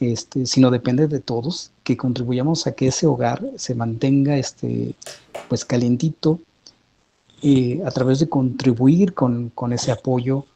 este, 0.00 0.46
sino 0.46 0.70
depende 0.70 1.06
de 1.06 1.20
todos, 1.20 1.70
que 1.82 1.96
contribuyamos 1.96 2.66
a 2.66 2.72
que 2.72 2.88
ese 2.88 3.06
hogar 3.06 3.42
se 3.56 3.74
mantenga 3.74 4.36
este, 4.36 4.94
pues 5.48 5.64
calientito, 5.64 6.40
eh, 7.42 7.82
a 7.84 7.90
través 7.90 8.18
de 8.18 8.28
contribuir 8.28 9.14
con, 9.14 9.50
con, 9.50 9.72
ese 9.72 9.92
apoyo 9.92 10.46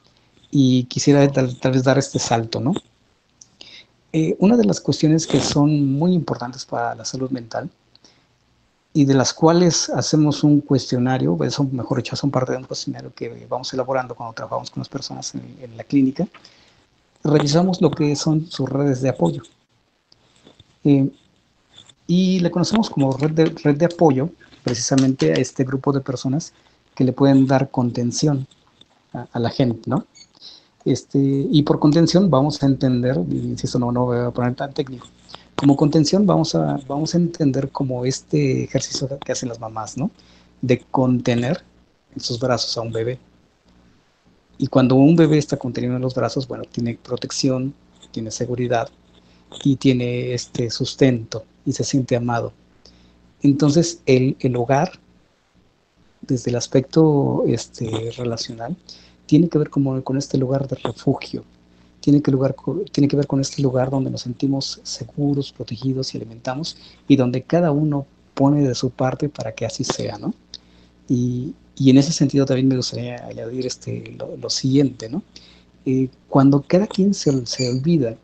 y 0.51 0.85
quisiera 0.85 1.27
tal, 1.31 1.57
vez 1.73 1.85
dar 1.85 1.99
este 1.99 2.19
salto, 2.19 2.61
¿no? 2.61 2.73
Eh, 4.13 4.37
una 4.39 4.57
de 4.57 4.65
las 4.65 4.81
cuestiones 4.81 5.27
que 5.27 5.39
son 5.39 5.93
muy 5.93 6.15
importantes 6.15 6.65
para 6.65 6.95
la 6.95 7.05
salud 7.05 7.31
mental 7.31 7.69
y 8.93 9.05
de 9.05 9.15
las 9.15 9.33
cuales 9.33 9.91
hacemos 9.91 10.43
un 10.43 10.61
cuestionario, 10.61 11.37
eso 11.45 11.65
mejor 11.65 11.99
dicho, 11.99 12.17
son 12.17 12.31
parte 12.31 12.53
de 12.53 12.59
un 12.59 12.65
cuestionario 12.65 13.13
que 13.15 13.47
vamos 13.49 13.73
elaborando 13.73 14.15
cuando 14.15 14.35
trabajamos 14.35 14.71
con 14.71 14.81
las 14.81 14.89
personas 14.89 15.35
en, 15.35 15.77
la 15.77 15.85
clínica, 15.85 16.27
revisamos 17.23 17.81
lo 17.81 17.91
que 17.91 18.17
son 18.17 18.47
sus 18.51 18.69
redes 18.69 19.03
de 19.03 19.11
apoyo. 19.11 19.43
Eh, 20.85 21.11
y 22.07 22.41
le 22.41 22.51
conocemos 22.51 22.89
como 22.89 23.13
red 23.13 23.33
de, 23.33 23.45
red 23.63 23.77
de 23.77 23.85
apoyo 23.85 24.31
precisamente 24.65 25.33
a 25.33 25.37
este 25.37 25.65
grupo 25.65 25.93
de 25.93 26.01
personas 26.01 26.53
que 26.95 27.05
le 27.05 27.13
pueden 27.13 27.47
dar 27.47 27.71
contención 27.71 28.47
a, 29.13 29.39
la 29.39 29.51
gente, 29.51 29.89
¿no? 29.89 30.05
Este, 30.85 31.19
y 31.19 31.63
por 31.63 31.79
contención 31.79 32.31
vamos 32.31 32.63
a 32.63 32.67
entender, 32.67 33.17
insisto, 33.31 33.79
no, 33.79 33.93
no 33.93 34.07
voy 34.07 34.19
a 34.19 34.31
poner 34.31 34.55
tan 34.55 34.73
técnico, 34.73 35.07
como 35.59 35.77
contención 35.77 36.25
vamos 36.25 36.55
a, 36.55 36.79
vamos 36.87 37.15
a 37.15 37.19
entender 37.19 37.69
como 37.71 38.05
este 38.05 38.63
ejercicio 38.63 39.09
que 39.19 39.33
hacen 39.33 39.49
las 39.49 39.59
mamás, 39.59 39.97
¿no? 39.97 40.13
De 40.63 40.79
contener 40.79 41.65
en 42.15 42.21
sus 42.21 42.39
brazos 42.39 42.79
a 42.79 42.81
un 42.81 42.93
bebé. 42.93 43.19
Y 44.57 44.69
cuando 44.69 44.95
un 44.95 45.17
bebé 45.17 45.37
está 45.37 45.57
contenido 45.57 45.97
en 45.97 46.03
los 46.03 46.15
brazos, 46.15 46.47
bueno, 46.47 46.63
tiene 46.63 46.97
protección, 46.97 47.75
tiene 48.13 48.31
seguridad 48.31 48.89
y 49.65 49.75
tiene 49.75 50.33
este 50.33 50.71
sustento 50.71 51.45
y 51.67 51.73
se 51.73 51.83
siente 51.83 52.15
amado. 52.15 52.53
Entonces, 53.43 54.01
el, 54.07 54.37
el 54.39 54.55
hogar, 54.55 54.93
desde 56.21 56.51
el 56.51 56.57
aspecto 56.57 57.43
este, 57.49 58.13
relacional, 58.17 58.77
tiene 59.27 59.49
que 59.49 59.59
ver 59.59 59.71
como, 59.71 60.05
con 60.05 60.19
este 60.19 60.39
lugar 60.39 60.69
de 60.69 60.77
refugio, 60.77 61.43
tiene 62.01 62.23
que, 62.23 62.31
ver 62.31 63.27
con 63.27 63.41
este 63.41 63.63
lugar 63.63 63.91
donde 63.91 64.11
nos 64.11 64.23
sentimos 64.23 64.81
seguros, 64.83 65.53
protegidos 65.53 66.15
y 66.15 66.19
alimentamos 66.19 66.77
y 67.07 67.17
donde 67.17 67.43
cada 67.43 67.73
uno 67.73 68.07
pone 68.35 68.67
de 68.67 68.75
su 68.75 68.91
parte 68.91 69.29
para 69.29 69.53
que 69.53 69.67
así 69.67 69.85
sea, 69.85 70.19
¿no? 70.19 70.35
Y, 71.09 71.55
y 71.77 71.91
en 71.91 71.99
ese 71.99 72.13
sentido 72.13 72.45
también 72.47 72.69
me 72.69 72.77
gustaría 72.77 73.25
añadir 73.27 73.67
este, 73.67 74.17
lo, 74.41 74.51
siguiente, 74.51 75.09
¿no? 75.09 75.23
Eh, 75.87 76.09
cuando 76.29 76.63
cada 76.63 76.87
quien 76.87 77.15
se, 77.15 77.47
se 77.47 77.71
olvida 77.71 78.17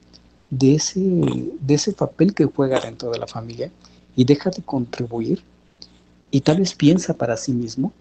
de 0.50 0.74
ese, 0.74 1.00
de 1.00 1.74
ese 1.74 1.92
papel 1.92 2.34
que 2.34 2.44
juega 2.44 2.80
dentro 2.80 3.10
de 3.10 3.18
la 3.18 3.26
familia 3.26 3.70
y 4.16 4.24
deja 4.24 4.50
de 4.50 4.62
contribuir 4.62 5.42
y 6.30 6.40
tal 6.40 6.58
vez 6.58 6.74
piensa 6.74 7.14
para 7.14 7.36
sí 7.36 7.52
mismo, 7.52 7.92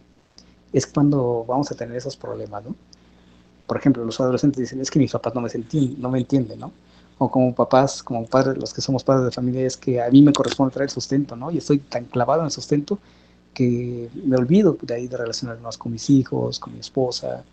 es 0.71 0.87
cuando 0.87 1.45
vamos 1.47 1.71
a 1.71 1.75
tener 1.75 1.95
esos 1.97 2.17
problemas, 2.17 2.63
¿no? 2.63 2.75
Por 3.67 3.77
ejemplo, 3.77 4.03
los 4.03 4.19
adolescentes 4.19 4.59
dicen, 4.59 4.81
es 4.81 4.91
que 4.91 4.99
mis 4.99 5.11
papás 5.11 5.33
no 5.33 5.41
me, 5.41 5.49
entienden, 5.49 6.01
no 6.01 6.09
me 6.09 6.19
entienden, 6.19 6.59
¿no? 6.59 6.71
O 7.17 7.29
como 7.29 7.53
papás, 7.53 8.03
como 8.03 8.25
padres, 8.25 8.57
los 8.57 8.73
que 8.73 8.81
somos 8.81 9.03
padres 9.03 9.25
de 9.25 9.31
familia, 9.31 9.65
es 9.65 9.77
que 9.77 10.01
a 10.01 10.09
mí 10.09 10.21
me 10.21 10.33
corresponde 10.33 10.73
traer 10.73 10.89
sustento, 10.89 11.35
¿no? 11.35 11.51
Y 11.51 11.57
estoy 11.57 11.79
tan 11.79 12.05
clavado 12.05 12.41
en 12.41 12.45
el 12.45 12.51
sustento 12.51 12.99
que 13.53 14.09
me 14.25 14.35
olvido 14.35 14.77
de 14.81 14.95
ahí 14.95 15.07
de 15.07 15.17
relacionarme 15.17 15.61
más 15.61 15.77
con 15.77 15.91
mis 15.91 16.09
hijos, 16.09 16.59
con 16.59 16.73
mi 16.73 16.79
esposa, 16.79 17.43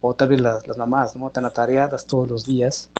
o 0.00 0.14
tal 0.14 0.28
vez 0.28 0.40
las, 0.40 0.66
las 0.66 0.78
mamás, 0.78 1.16
¿no? 1.16 1.30
Tan 1.30 1.44
atareadas 1.44 2.06
todos 2.06 2.28
los 2.28 2.46
días, 2.46 2.90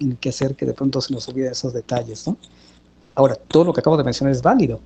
en 0.00 0.16
que 0.16 0.30
hacer 0.30 0.56
que 0.56 0.66
de 0.66 0.74
pronto 0.74 1.00
se 1.00 1.14
nos 1.14 1.28
olviden 1.28 1.52
esos 1.52 1.72
detalles, 1.72 2.26
¿no? 2.26 2.36
Ahora, 3.14 3.36
todo 3.36 3.64
lo 3.64 3.72
que 3.72 3.80
acabo 3.80 3.96
de 3.96 4.04
mencionar 4.04 4.32
es 4.32 4.42
válido, 4.42 4.80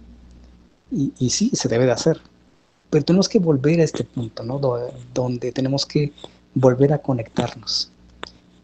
y, 0.90 1.12
y 1.18 1.30
sí, 1.30 1.50
se 1.54 1.68
debe 1.68 1.86
de 1.86 1.92
hacer, 1.92 2.20
pero 2.90 3.04
tenemos 3.04 3.28
que 3.28 3.38
volver 3.38 3.80
a 3.80 3.84
este 3.84 4.04
punto, 4.04 4.42
¿no? 4.42 4.60
donde 5.14 5.52
tenemos 5.52 5.86
que 5.86 6.12
volver 6.54 6.92
a 6.92 6.98
conectarnos 6.98 7.90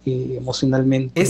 eh, 0.05 0.35
emocionalmente. 0.38 1.21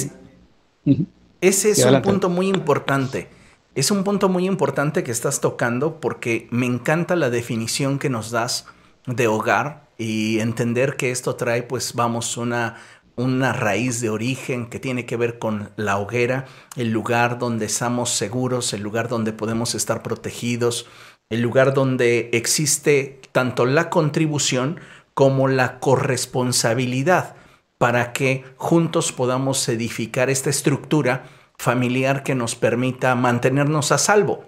ese 1.40 1.70
es 1.70 1.84
un 1.84 2.02
punto 2.02 2.28
muy 2.28 2.48
importante. 2.48 3.28
Es 3.74 3.90
un 3.90 4.04
punto 4.04 4.28
muy 4.30 4.46
importante 4.46 5.04
que 5.04 5.10
estás 5.10 5.40
tocando 5.40 6.00
porque 6.00 6.48
me 6.50 6.64
encanta 6.64 7.14
la 7.14 7.28
definición 7.28 7.98
que 7.98 8.08
nos 8.08 8.30
das 8.30 8.66
de 9.06 9.26
hogar 9.28 9.86
y 9.98 10.40
entender 10.40 10.96
que 10.96 11.10
esto 11.10 11.36
trae, 11.36 11.62
pues 11.62 11.94
vamos, 11.94 12.36
una, 12.36 12.76
una 13.16 13.52
raíz 13.52 14.00
de 14.00 14.10
origen 14.10 14.68
que 14.68 14.78
tiene 14.78 15.06
que 15.06 15.16
ver 15.16 15.38
con 15.38 15.70
la 15.76 15.98
hoguera, 15.98 16.46
el 16.76 16.90
lugar 16.90 17.38
donde 17.38 17.66
estamos 17.66 18.10
seguros, 18.10 18.72
el 18.72 18.82
lugar 18.82 19.08
donde 19.08 19.32
podemos 19.32 19.74
estar 19.74 20.02
protegidos, 20.02 20.86
el 21.28 21.40
lugar 21.40 21.74
donde 21.74 22.30
existe 22.32 23.20
tanto 23.32 23.66
la 23.66 23.90
contribución 23.90 24.80
como 25.16 25.48
la 25.48 25.80
corresponsabilidad 25.80 27.36
para 27.78 28.12
que 28.12 28.44
juntos 28.58 29.12
podamos 29.12 29.66
edificar 29.66 30.28
esta 30.28 30.50
estructura 30.50 31.24
familiar 31.56 32.22
que 32.22 32.34
nos 32.34 32.54
permita 32.54 33.14
mantenernos 33.14 33.92
a 33.92 33.98
salvo. 33.98 34.44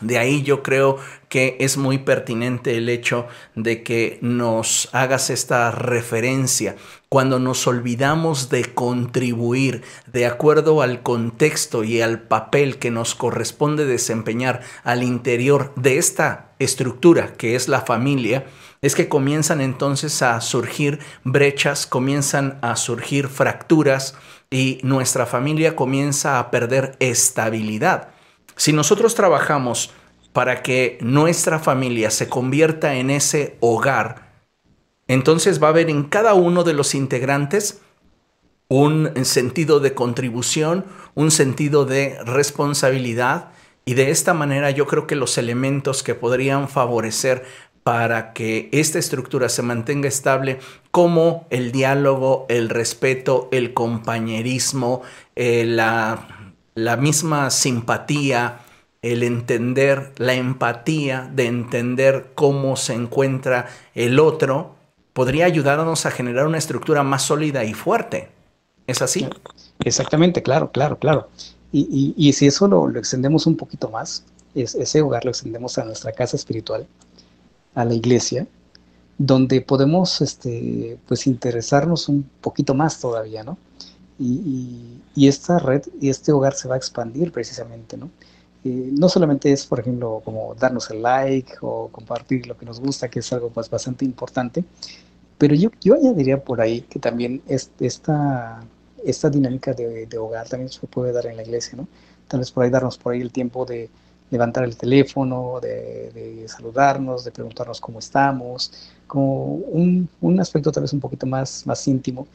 De 0.00 0.16
ahí 0.16 0.42
yo 0.42 0.62
creo 0.62 0.96
que 1.28 1.58
es 1.60 1.76
muy 1.76 1.98
pertinente 1.98 2.78
el 2.78 2.88
hecho 2.88 3.26
de 3.54 3.82
que 3.82 4.18
nos 4.22 4.88
hagas 4.92 5.28
esta 5.28 5.70
referencia 5.70 6.76
cuando 7.10 7.38
nos 7.38 7.66
olvidamos 7.66 8.48
de 8.48 8.72
contribuir 8.72 9.82
de 10.06 10.24
acuerdo 10.24 10.80
al 10.80 11.02
contexto 11.02 11.84
y 11.84 12.00
al 12.00 12.22
papel 12.22 12.78
que 12.78 12.90
nos 12.90 13.14
corresponde 13.14 13.84
desempeñar 13.84 14.62
al 14.82 15.02
interior 15.02 15.74
de 15.76 15.98
esta 15.98 16.52
estructura 16.58 17.34
que 17.34 17.54
es 17.54 17.68
la 17.68 17.82
familia, 17.82 18.46
es 18.82 18.94
que 18.94 19.08
comienzan 19.08 19.60
entonces 19.60 20.22
a 20.22 20.40
surgir 20.40 21.00
brechas, 21.22 21.86
comienzan 21.86 22.58
a 22.62 22.76
surgir 22.76 23.28
fracturas 23.28 24.14
y 24.50 24.80
nuestra 24.82 25.26
familia 25.26 25.76
comienza 25.76 26.38
a 26.38 26.50
perder 26.50 26.96
estabilidad. 26.98 28.08
Si 28.56 28.72
nosotros 28.72 29.14
trabajamos 29.14 29.92
para 30.32 30.62
que 30.62 30.98
nuestra 31.00 31.58
familia 31.58 32.10
se 32.10 32.28
convierta 32.28 32.94
en 32.94 33.10
ese 33.10 33.56
hogar, 33.60 34.30
entonces 35.08 35.62
va 35.62 35.66
a 35.66 35.70
haber 35.70 35.90
en 35.90 36.04
cada 36.04 36.34
uno 36.34 36.64
de 36.64 36.72
los 36.72 36.94
integrantes 36.94 37.80
un 38.68 39.12
sentido 39.24 39.80
de 39.80 39.94
contribución, 39.94 40.86
un 41.14 41.30
sentido 41.30 41.84
de 41.84 42.16
responsabilidad 42.24 43.50
y 43.84 43.94
de 43.94 44.10
esta 44.10 44.34
manera 44.34 44.70
yo 44.70 44.86
creo 44.86 45.08
que 45.08 45.16
los 45.16 45.36
elementos 45.36 46.04
que 46.04 46.14
podrían 46.14 46.68
favorecer 46.68 47.44
para 47.82 48.32
que 48.32 48.68
esta 48.72 48.98
estructura 48.98 49.48
se 49.48 49.62
mantenga 49.62 50.08
estable, 50.08 50.58
como 50.90 51.46
el 51.50 51.72
diálogo, 51.72 52.46
el 52.48 52.68
respeto, 52.68 53.48
el 53.52 53.72
compañerismo, 53.72 55.02
eh, 55.34 55.64
la, 55.64 56.26
misma 56.98 57.50
simpatía, 57.50 58.60
el 59.02 59.22
entender, 59.22 60.12
la 60.18 60.34
empatía 60.34 61.30
de 61.32 61.46
entender 61.46 62.32
cómo 62.34 62.76
se 62.76 62.94
encuentra 62.94 63.68
el 63.94 64.18
otro, 64.20 64.74
podría 65.12 65.46
ayudarnos 65.46 66.04
a 66.04 66.10
generar 66.10 66.46
una 66.46 66.58
estructura 66.58 67.02
más 67.02 67.22
sólida 67.22 67.64
y 67.64 67.72
fuerte. 67.72 68.28
¿Es 68.86 69.00
así? 69.00 69.26
Exactamente, 69.84 70.42
claro, 70.42 70.70
claro, 70.70 70.98
claro. 70.98 71.28
Y, 71.72 72.32
si 72.32 72.48
eso 72.48 72.66
lo, 72.66 72.88
lo, 72.88 72.98
extendemos 72.98 73.46
un 73.46 73.56
poquito 73.56 73.88
más, 73.88 74.24
ese 74.54 75.00
hogar 75.00 75.24
lo 75.24 75.30
extendemos 75.30 75.78
a 75.78 75.84
nuestra 75.84 76.10
casa 76.10 76.36
espiritual, 76.36 76.86
a 77.74 77.84
la 77.84 77.94
iglesia, 77.94 78.46
donde 79.18 79.60
podemos 79.60 80.20
este, 80.20 80.98
pues 81.06 81.26
interesarnos 81.26 82.08
un 82.08 82.28
poquito 82.40 82.74
más 82.74 83.00
todavía, 83.00 83.44
¿no? 83.44 83.58
Y, 84.18 85.00
y, 85.14 85.28
esta 85.28 85.58
red 85.58 85.82
y 86.00 86.10
este 86.10 86.32
hogar 86.32 86.54
se 86.54 86.68
va 86.68 86.74
a 86.74 86.78
expandir 86.78 87.32
precisamente, 87.32 87.96
¿no? 87.96 88.10
no 88.64 89.08
solamente 89.08 89.52
es, 89.52 89.66
por 89.66 89.80
ejemplo, 89.80 90.20
como 90.24 90.54
darnos 90.54 90.90
el 90.90 91.02
like 91.02 91.54
o 91.62 91.88
compartir 91.88 92.46
lo 92.46 92.56
que 92.56 92.66
nos 92.66 92.80
gusta, 92.80 93.08
que 93.08 93.20
es 93.20 93.32
algo 93.32 93.48
pues, 93.50 93.70
bastante 93.70 94.04
importante, 94.04 94.64
pero 95.38 95.54
yo, 95.54 95.70
yo 95.80 95.94
añadiría 95.94 96.42
por 96.44 96.60
ahí 96.60 96.82
que 96.82 96.98
también 96.98 97.42
es, 97.48 97.70
esta, 97.80 98.62
esta 99.04 99.30
dinámica 99.30 99.72
de, 99.72 100.06
de, 100.06 100.18
hogar 100.18 100.48
también 100.48 100.68
se 100.70 100.86
puede 100.86 101.12
dar 101.12 101.26
en 101.26 101.36
la 101.36 101.42
iglesia, 101.42 101.76
¿no? 101.78 101.88
Tal 102.28 102.40
vez 102.40 102.50
por 102.50 102.64
ahí 102.64 102.70
darnos 102.70 102.98
por 102.98 103.14
ahí 103.14 103.20
el 103.22 103.32
tiempo 103.32 103.64
de 103.64 103.88
levantar 104.30 104.64
el 104.64 104.76
teléfono, 104.76 105.58
de, 105.60 106.10
de 106.12 106.48
saludarnos, 106.48 107.24
de 107.24 107.32
preguntarnos 107.32 107.80
cómo 107.80 107.98
estamos, 107.98 108.72
como 109.06 109.54
un, 109.54 110.08
un, 110.20 110.40
aspecto 110.40 110.70
tal 110.70 110.84
vez 110.84 110.92
un 110.92 111.00
poquito 111.00 111.26
más, 111.26 111.66
más 111.66 111.86
íntimo. 111.88 112.26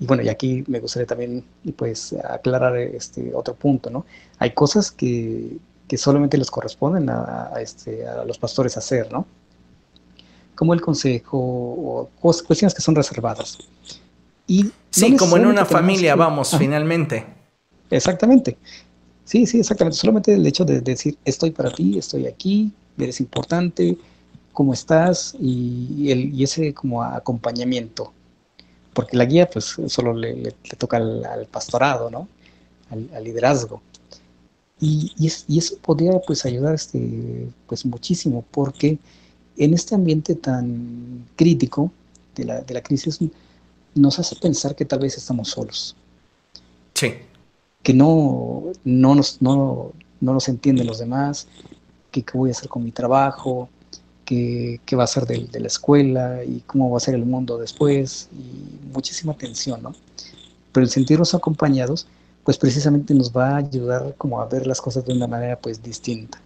Y 0.00 0.06
bueno, 0.06 0.22
y 0.22 0.28
aquí 0.28 0.64
me 0.66 0.80
gustaría 0.80 1.06
también 1.06 1.44
pues 1.76 2.14
aclarar 2.24 2.76
este 2.76 3.32
otro 3.34 3.54
punto, 3.54 3.90
¿no? 3.90 4.06
Hay 4.38 4.52
cosas 4.52 4.90
que, 4.90 5.58
que 5.86 5.98
solamente 5.98 6.38
les 6.38 6.50
corresponden 6.50 7.10
a, 7.10 7.52
este, 7.60 8.06
a 8.06 8.24
los 8.24 8.38
pastores 8.38 8.76
hacer, 8.76 9.12
¿no? 9.12 9.26
Como 10.54 10.74
el 10.74 10.80
consejo 10.80 11.38
o 11.38 12.10
cuestiones 12.20 12.74
que 12.74 12.80
son 12.80 12.94
reservadas. 12.94 13.58
Y 14.46 14.72
sí, 14.90 15.16
como 15.16 15.36
en 15.36 15.46
una 15.46 15.64
familia, 15.64 16.16
vamos, 16.16 16.56
finalmente. 16.58 17.26
Exactamente. 17.90 18.56
Sí, 19.24 19.46
sí, 19.46 19.60
exactamente. 19.60 19.98
Solamente 19.98 20.34
el 20.34 20.46
hecho 20.46 20.64
de 20.64 20.80
decir, 20.80 21.16
estoy 21.24 21.50
para 21.50 21.70
ti, 21.70 21.98
estoy 21.98 22.26
aquí, 22.26 22.72
eres 22.98 23.20
importante, 23.20 23.96
cómo 24.52 24.72
estás 24.72 25.34
y, 25.40 26.10
el, 26.10 26.34
y 26.34 26.44
ese 26.44 26.74
como 26.74 27.02
acompañamiento. 27.02 28.12
Porque 28.92 29.16
la 29.16 29.24
guía 29.24 29.48
pues 29.48 29.76
solo 29.86 30.12
le, 30.12 30.54
toca 30.76 30.98
al, 30.98 31.46
pastorado, 31.50 32.10
¿no? 32.10 32.28
al 32.90 33.24
liderazgo. 33.24 33.80
Y, 34.82 35.12
y, 35.16 35.58
eso 35.58 35.76
podría 35.80 36.18
pues 36.26 36.44
ayudar 36.44 36.74
este, 36.74 37.46
pues 37.68 37.86
muchísimo, 37.86 38.44
porque 38.50 38.98
en 39.56 39.74
este 39.74 39.94
ambiente 39.94 40.34
tan 40.34 41.24
crítico 41.36 41.92
de 42.34 42.46
la, 42.46 42.60
de 42.62 42.74
la 42.74 42.82
crisis 42.82 43.20
nos 43.94 44.18
hace 44.18 44.34
pensar 44.34 44.74
que 44.74 44.84
tal 44.84 44.98
vez 44.98 45.16
estamos 45.16 45.50
solos. 45.50 45.94
Sí. 46.94 47.12
Que 47.82 47.94
no, 47.94 48.64
no, 48.84 49.14
nos, 49.14 49.42
no, 49.42 49.92
no 50.20 50.32
nos 50.34 50.48
entienden 50.48 50.86
los 50.86 50.98
demás, 50.98 51.48
que 52.10 52.22
qué 52.22 52.38
voy 52.38 52.50
a 52.50 52.52
hacer 52.52 52.68
con 52.68 52.84
mi 52.84 52.92
trabajo, 52.92 53.68
qué, 54.24 54.80
qué 54.84 54.96
va 54.96 55.04
a 55.04 55.08
ser 55.08 55.26
de, 55.26 55.46
de, 55.46 55.60
la 55.60 55.66
escuela 55.66 56.44
y 56.44 56.60
cómo 56.66 56.90
va 56.90 56.98
a 56.98 57.00
ser 57.00 57.14
el 57.14 57.24
mundo 57.24 57.58
después, 57.58 58.28
y 58.32 58.86
muchísima 58.92 59.34
tensión, 59.34 59.82
¿no? 59.82 59.94
Pero 60.72 60.84
el 60.84 60.90
sentirnos 60.90 61.34
acompañados 61.34 62.06
pues 62.44 62.58
precisamente 62.58 63.14
nos 63.14 63.32
va 63.32 63.50
a 63.50 63.56
ayudar 63.58 64.14
como 64.18 64.40
a 64.40 64.46
ver 64.46 64.66
las 64.66 64.80
cosas 64.80 65.04
de 65.04 65.12
una 65.12 65.26
manera 65.26 65.56
pues 65.56 65.82
distinta. 65.82 66.40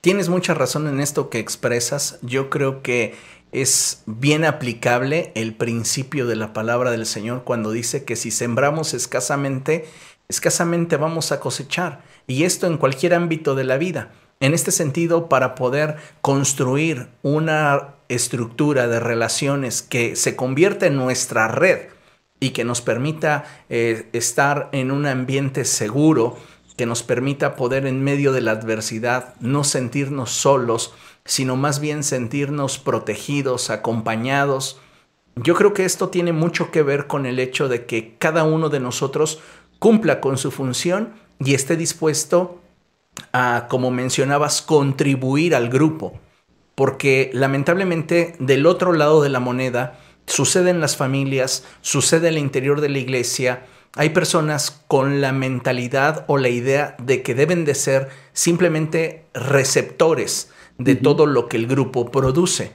Tienes 0.00 0.28
mucha 0.28 0.52
razón 0.52 0.86
en 0.86 1.00
esto 1.00 1.30
que 1.30 1.38
expresas. 1.38 2.18
Yo 2.20 2.50
creo 2.50 2.82
que 2.82 3.14
es 3.54 4.02
bien 4.06 4.44
aplicable 4.44 5.32
el 5.34 5.54
principio 5.54 6.26
de 6.26 6.36
la 6.36 6.52
palabra 6.52 6.90
del 6.90 7.06
Señor 7.06 7.44
cuando 7.44 7.70
dice 7.70 8.04
que 8.04 8.16
si 8.16 8.30
sembramos 8.30 8.94
escasamente, 8.94 9.86
escasamente 10.28 10.96
vamos 10.96 11.32
a 11.32 11.40
cosechar. 11.40 12.02
Y 12.26 12.44
esto 12.44 12.66
en 12.66 12.78
cualquier 12.78 13.14
ámbito 13.14 13.54
de 13.54 13.64
la 13.64 13.78
vida. 13.78 14.12
En 14.40 14.54
este 14.54 14.72
sentido, 14.72 15.28
para 15.28 15.54
poder 15.54 15.96
construir 16.20 17.08
una 17.22 17.94
estructura 18.08 18.88
de 18.88 19.00
relaciones 19.00 19.82
que 19.82 20.16
se 20.16 20.36
convierta 20.36 20.86
en 20.86 20.96
nuestra 20.96 21.48
red, 21.48 21.94
y 22.44 22.50
que 22.50 22.64
nos 22.64 22.82
permita 22.82 23.44
eh, 23.70 24.08
estar 24.12 24.68
en 24.72 24.90
un 24.90 25.06
ambiente 25.06 25.64
seguro, 25.64 26.36
que 26.76 26.86
nos 26.86 27.02
permita 27.02 27.56
poder 27.56 27.86
en 27.86 28.02
medio 28.02 28.32
de 28.32 28.40
la 28.40 28.50
adversidad 28.50 29.34
no 29.40 29.64
sentirnos 29.64 30.30
solos, 30.30 30.92
sino 31.24 31.56
más 31.56 31.80
bien 31.80 32.02
sentirnos 32.02 32.78
protegidos, 32.78 33.70
acompañados. 33.70 34.80
Yo 35.36 35.54
creo 35.54 35.72
que 35.72 35.84
esto 35.84 36.08
tiene 36.08 36.32
mucho 36.32 36.70
que 36.70 36.82
ver 36.82 37.06
con 37.06 37.26
el 37.26 37.38
hecho 37.38 37.68
de 37.68 37.86
que 37.86 38.16
cada 38.18 38.44
uno 38.44 38.68
de 38.68 38.80
nosotros 38.80 39.40
cumpla 39.78 40.20
con 40.20 40.38
su 40.38 40.50
función 40.50 41.14
y 41.38 41.54
esté 41.54 41.76
dispuesto 41.76 42.60
a, 43.32 43.66
como 43.68 43.90
mencionabas, 43.90 44.62
contribuir 44.62 45.54
al 45.54 45.68
grupo. 45.68 46.18
Porque 46.74 47.30
lamentablemente 47.32 48.36
del 48.38 48.66
otro 48.66 48.92
lado 48.92 49.22
de 49.22 49.28
la 49.28 49.40
moneda, 49.40 49.98
Sucede 50.26 50.70
en 50.70 50.80
las 50.80 50.96
familias, 50.96 51.64
sucede 51.82 52.28
en 52.28 52.34
el 52.34 52.40
interior 52.40 52.80
de 52.80 52.88
la 52.88 52.98
iglesia. 52.98 53.66
Hay 53.94 54.10
personas 54.10 54.82
con 54.88 55.20
la 55.20 55.32
mentalidad 55.32 56.24
o 56.28 56.38
la 56.38 56.48
idea 56.48 56.96
de 56.98 57.22
que 57.22 57.34
deben 57.34 57.64
de 57.64 57.74
ser 57.74 58.08
simplemente 58.32 59.26
receptores 59.34 60.50
de 60.78 60.96
todo 60.96 61.26
lo 61.26 61.48
que 61.48 61.56
el 61.56 61.66
grupo 61.66 62.10
produce. 62.10 62.72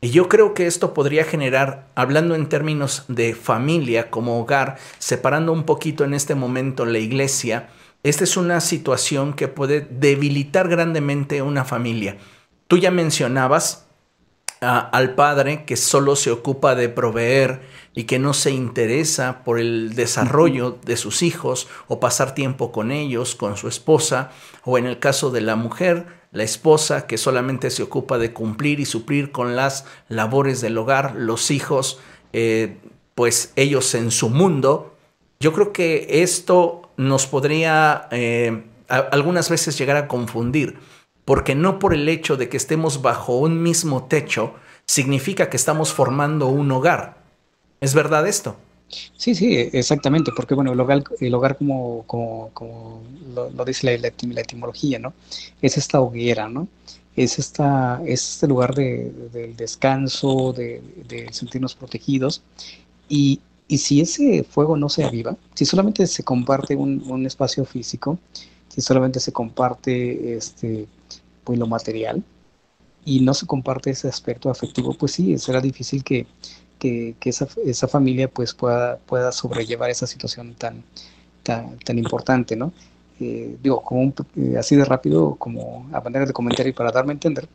Y 0.00 0.10
yo 0.10 0.28
creo 0.28 0.52
que 0.52 0.66
esto 0.66 0.94
podría 0.94 1.24
generar, 1.24 1.88
hablando 1.94 2.34
en 2.34 2.48
términos 2.48 3.04
de 3.06 3.34
familia 3.34 4.10
como 4.10 4.40
hogar, 4.40 4.76
separando 4.98 5.52
un 5.52 5.62
poquito 5.62 6.02
en 6.02 6.12
este 6.12 6.34
momento 6.34 6.84
la 6.84 6.98
iglesia, 6.98 7.68
esta 8.02 8.24
es 8.24 8.36
una 8.36 8.60
situación 8.60 9.32
que 9.32 9.46
puede 9.46 9.80
debilitar 9.80 10.68
grandemente 10.68 11.40
una 11.40 11.64
familia. 11.64 12.16
Tú 12.66 12.78
ya 12.78 12.90
mencionabas 12.90 13.86
al 14.60 15.14
padre 15.14 15.64
que 15.64 15.76
solo 15.76 16.16
se 16.16 16.32
ocupa 16.32 16.74
de 16.74 16.88
proveer 16.88 17.62
y 17.94 18.04
que 18.04 18.18
no 18.18 18.32
se 18.32 18.50
interesa 18.50 19.42
por 19.44 19.60
el 19.60 19.94
desarrollo 19.94 20.78
de 20.84 20.96
sus 20.96 21.22
hijos 21.22 21.68
o 21.88 22.00
pasar 22.00 22.34
tiempo 22.34 22.72
con 22.72 22.90
ellos, 22.90 23.34
con 23.36 23.56
su 23.56 23.68
esposa, 23.68 24.30
o 24.64 24.78
en 24.78 24.86
el 24.86 24.98
caso 24.98 25.30
de 25.30 25.40
la 25.40 25.56
mujer, 25.56 26.21
la 26.32 26.42
esposa 26.42 27.06
que 27.06 27.18
solamente 27.18 27.70
se 27.70 27.82
ocupa 27.82 28.18
de 28.18 28.32
cumplir 28.32 28.80
y 28.80 28.86
suplir 28.86 29.30
con 29.30 29.54
las 29.54 29.84
labores 30.08 30.60
del 30.60 30.76
hogar, 30.78 31.14
los 31.14 31.50
hijos, 31.50 32.00
eh, 32.32 32.78
pues 33.14 33.52
ellos 33.56 33.94
en 33.94 34.10
su 34.10 34.30
mundo. 34.30 34.96
Yo 35.40 35.52
creo 35.52 35.72
que 35.72 36.22
esto 36.22 36.90
nos 36.96 37.26
podría 37.26 38.08
eh, 38.10 38.64
algunas 38.88 39.50
veces 39.50 39.76
llegar 39.78 39.96
a 39.96 40.08
confundir 40.08 40.78
porque 41.24 41.54
no 41.54 41.78
por 41.78 41.94
el 41.94 42.08
hecho 42.08 42.36
de 42.36 42.48
que 42.48 42.56
estemos 42.56 43.02
bajo 43.02 43.36
un 43.36 43.62
mismo 43.62 44.04
techo 44.04 44.54
significa 44.86 45.50
que 45.50 45.56
estamos 45.56 45.92
formando 45.92 46.48
un 46.48 46.70
hogar. 46.72 47.22
¿Es 47.80 47.94
verdad 47.94 48.26
esto? 48.26 48.56
Sí, 49.16 49.34
sí, 49.34 49.56
exactamente, 49.72 50.32
porque 50.36 50.54
bueno, 50.54 50.72
el 50.72 50.80
hogar, 50.80 51.02
el 51.20 51.34
hogar 51.34 51.56
como, 51.56 52.04
como, 52.06 53.02
lo, 53.34 53.64
dice 53.64 53.98
la, 53.98 54.08
etimología, 54.08 54.98
¿no? 54.98 55.14
Es 55.62 55.78
esta 55.78 56.00
hoguera, 56.00 56.48
¿no? 56.48 56.68
Es, 57.16 57.38
esta, 57.38 58.02
es 58.04 58.34
este 58.34 58.48
lugar 58.48 58.74
de, 58.74 59.10
del 59.32 59.56
descanso, 59.56 60.52
de, 60.52 60.82
sentirnos 61.30 61.74
protegidos. 61.74 62.42
Y, 63.08 63.40
y, 63.68 63.78
si 63.78 64.00
ese 64.00 64.44
fuego 64.44 64.76
no 64.76 64.88
se 64.88 65.04
aviva, 65.04 65.36
si 65.54 65.64
solamente 65.64 66.06
se 66.06 66.22
comparte 66.22 66.76
un, 66.76 67.02
un 67.10 67.26
espacio 67.26 67.64
físico, 67.64 68.18
si 68.68 68.80
solamente 68.80 69.20
se 69.20 69.32
comparte 69.32 70.36
este, 70.36 70.86
pues 71.44 71.58
lo 71.58 71.66
material 71.66 72.22
y 73.04 73.20
no 73.20 73.34
se 73.34 73.46
comparte 73.46 73.90
ese 73.90 74.08
aspecto 74.08 74.50
afectivo, 74.50 74.94
pues 74.94 75.12
sí, 75.12 75.36
será 75.38 75.60
difícil 75.60 76.04
que, 76.04 76.26
que, 76.82 77.30
esa, 77.30 77.46
esa, 77.64 77.86
familia 77.86 78.28
pues 78.28 78.54
pueda, 78.54 78.98
pueda 78.98 79.30
sobrellevar 79.30 79.90
esa 79.90 80.06
situación 80.06 80.54
tan, 80.54 80.82
tan, 81.44 81.78
tan 81.78 81.98
importante, 81.98 82.56
¿no? 82.56 82.72
Eh, 83.20 83.56
digo, 83.62 83.82
como 83.82 84.12
eh, 84.36 84.56
así 84.58 84.74
de 84.74 84.84
rápido, 84.84 85.36
como 85.36 85.88
a 85.92 86.00
manera 86.00 86.26
de 86.26 86.32
comentario 86.32 86.70
y 86.70 86.74
para 86.74 86.90
darme 86.90 87.12
a 87.12 87.14
entender, 87.14 87.48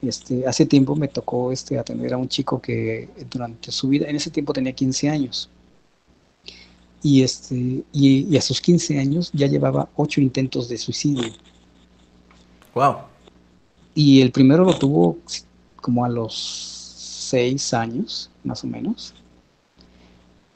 este, 0.00 0.46
hace 0.46 0.64
tiempo 0.66 0.94
me 0.94 1.08
tocó 1.08 1.50
este, 1.50 1.76
atender 1.76 2.12
a 2.14 2.18
un 2.18 2.28
chico 2.28 2.60
que 2.60 3.08
durante 3.28 3.72
su 3.72 3.88
vida, 3.88 4.06
en 4.08 4.14
ese 4.14 4.30
tiempo 4.30 4.52
tenía 4.52 4.72
15 4.72 5.10
años, 5.10 5.50
y, 7.02 7.22
este, 7.22 7.56
y, 7.92 8.26
y 8.32 8.36
a 8.36 8.40
sus 8.40 8.60
15 8.60 8.98
años 8.98 9.30
ya 9.32 9.48
llevaba 9.48 9.88
8 9.96 10.20
intentos 10.20 10.68
de 10.68 10.78
suicidio. 10.78 11.32
Wow. 12.74 12.98
Y 13.94 14.20
el 14.20 14.30
primero 14.30 14.64
lo 14.64 14.78
tuvo 14.78 15.18
como 15.80 16.04
a 16.04 16.08
los 16.08 16.68
seis 17.28 17.74
años, 17.74 18.30
más 18.44 18.64
o 18.64 18.66
menos. 18.66 19.14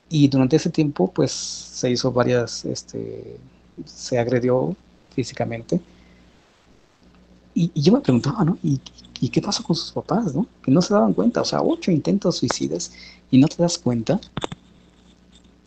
Y 0.09 0.29
durante 0.29 0.57
ese 0.57 0.71
tiempo, 0.71 1.11
pues 1.11 1.33
se 1.33 1.91
hizo 1.91 2.13
varias, 2.13 2.65
este, 2.65 3.37
se 3.85 4.19
agredió 4.19 4.77
físicamente. 5.15 5.81
Y, 7.55 7.71
yo 7.81 7.93
me 7.93 8.01
preguntaba, 8.01 8.45
¿no? 8.45 8.59
¿Y, 8.63 8.81
¿Y, 9.21 9.29
qué 9.29 9.41
pasó 9.41 9.63
con 9.63 9.77
sus 9.77 9.93
papás, 9.93 10.35
no? 10.35 10.47
Que 10.63 10.71
no 10.71 10.83
se 10.83 10.95
daban 10.95 11.13
cuenta, 11.13 11.41
o 11.41 11.45
sea, 11.45 11.63
ocho 11.63 11.91
intentos 11.91 12.39
suicidas 12.39 12.93
y 13.31 13.39
no 13.39 13.49
te 13.49 13.63
das 13.63 13.79
cuenta 13.79 14.21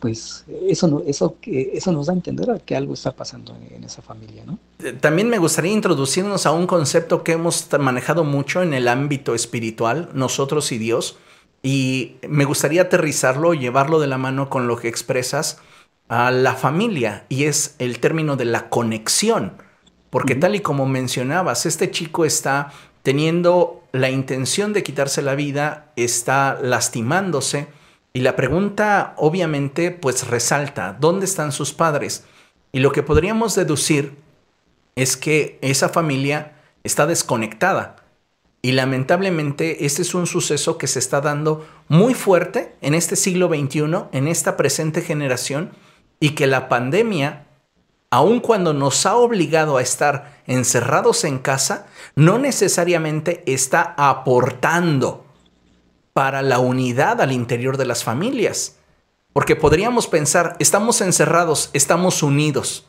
pues 0.06 0.44
eso, 0.68 0.88
no, 0.88 1.02
eso, 1.06 1.36
eso 1.42 1.92
nos 1.92 2.06
da 2.06 2.12
a 2.12 2.16
entender 2.16 2.62
que 2.64 2.76
algo 2.76 2.94
está 2.94 3.12
pasando 3.12 3.56
en, 3.70 3.82
esa 3.82 4.02
familia, 4.02 4.44
¿no? 4.44 4.58
Eh, 4.78 4.92
también 4.92 5.28
me 5.28 5.38
gustaría 5.38 5.72
introducirnos 5.72 6.46
a 6.46 6.52
un 6.52 6.66
concepto 6.66 7.24
que 7.24 7.32
hemos 7.32 7.66
manejado 7.80 8.22
mucho 8.22 8.62
en 8.62 8.74
el 8.74 8.88
ámbito 8.88 9.34
espiritual, 9.34 10.10
nosotros 10.12 10.70
y 10.72 10.78
Dios, 10.78 11.16
y 11.66 12.18
me 12.28 12.44
gustaría 12.44 12.82
aterrizarlo 12.82 13.52
llevarlo 13.52 13.98
de 13.98 14.06
la 14.06 14.18
mano 14.18 14.48
con 14.48 14.68
lo 14.68 14.76
que 14.76 14.86
expresas 14.86 15.58
a 16.08 16.30
la 16.30 16.54
familia, 16.54 17.26
y 17.28 17.46
es 17.46 17.74
el 17.80 17.98
término 17.98 18.36
de 18.36 18.44
la 18.44 18.68
conexión. 18.68 19.54
porque 20.10 20.36
tal 20.36 20.54
y 20.54 20.60
como 20.60 20.86
mencionabas, 20.86 21.66
este 21.66 21.90
chico 21.90 22.24
está 22.24 22.70
teniendo 23.02 23.82
la 23.90 24.10
intención 24.10 24.72
de 24.72 24.84
quitarse 24.84 25.22
la 25.22 25.34
vida, 25.34 25.90
está 25.96 26.56
lastimándose 26.62 27.66
y 28.12 28.20
la 28.20 28.36
pregunta 28.36 29.14
obviamente 29.16 29.90
pues 29.90 30.28
resalta, 30.28 30.96
¿dónde 31.00 31.24
están 31.24 31.50
sus 31.50 31.72
padres? 31.72 32.24
Y 32.70 32.78
lo 32.78 32.92
que 32.92 33.02
podríamos 33.02 33.56
deducir 33.56 34.16
es 34.94 35.16
que 35.16 35.58
esa 35.62 35.88
familia 35.88 36.52
está 36.84 37.06
desconectada. 37.06 38.05
Y 38.66 38.72
lamentablemente 38.72 39.86
este 39.86 40.02
es 40.02 40.12
un 40.12 40.26
suceso 40.26 40.76
que 40.76 40.88
se 40.88 40.98
está 40.98 41.20
dando 41.20 41.64
muy 41.86 42.14
fuerte 42.14 42.74
en 42.80 42.94
este 42.94 43.14
siglo 43.14 43.46
XXI, 43.46 44.08
en 44.10 44.26
esta 44.26 44.56
presente 44.56 45.02
generación, 45.02 45.70
y 46.18 46.30
que 46.30 46.48
la 46.48 46.68
pandemia, 46.68 47.46
aun 48.10 48.40
cuando 48.40 48.72
nos 48.72 49.06
ha 49.06 49.14
obligado 49.14 49.76
a 49.76 49.82
estar 49.82 50.42
encerrados 50.48 51.22
en 51.22 51.38
casa, 51.38 51.86
no 52.16 52.38
necesariamente 52.40 53.44
está 53.46 53.94
aportando 53.96 55.24
para 56.12 56.42
la 56.42 56.58
unidad 56.58 57.20
al 57.20 57.30
interior 57.30 57.76
de 57.76 57.86
las 57.86 58.02
familias. 58.02 58.78
Porque 59.32 59.54
podríamos 59.54 60.08
pensar, 60.08 60.56
estamos 60.58 61.00
encerrados, 61.02 61.70
estamos 61.72 62.20
unidos, 62.20 62.84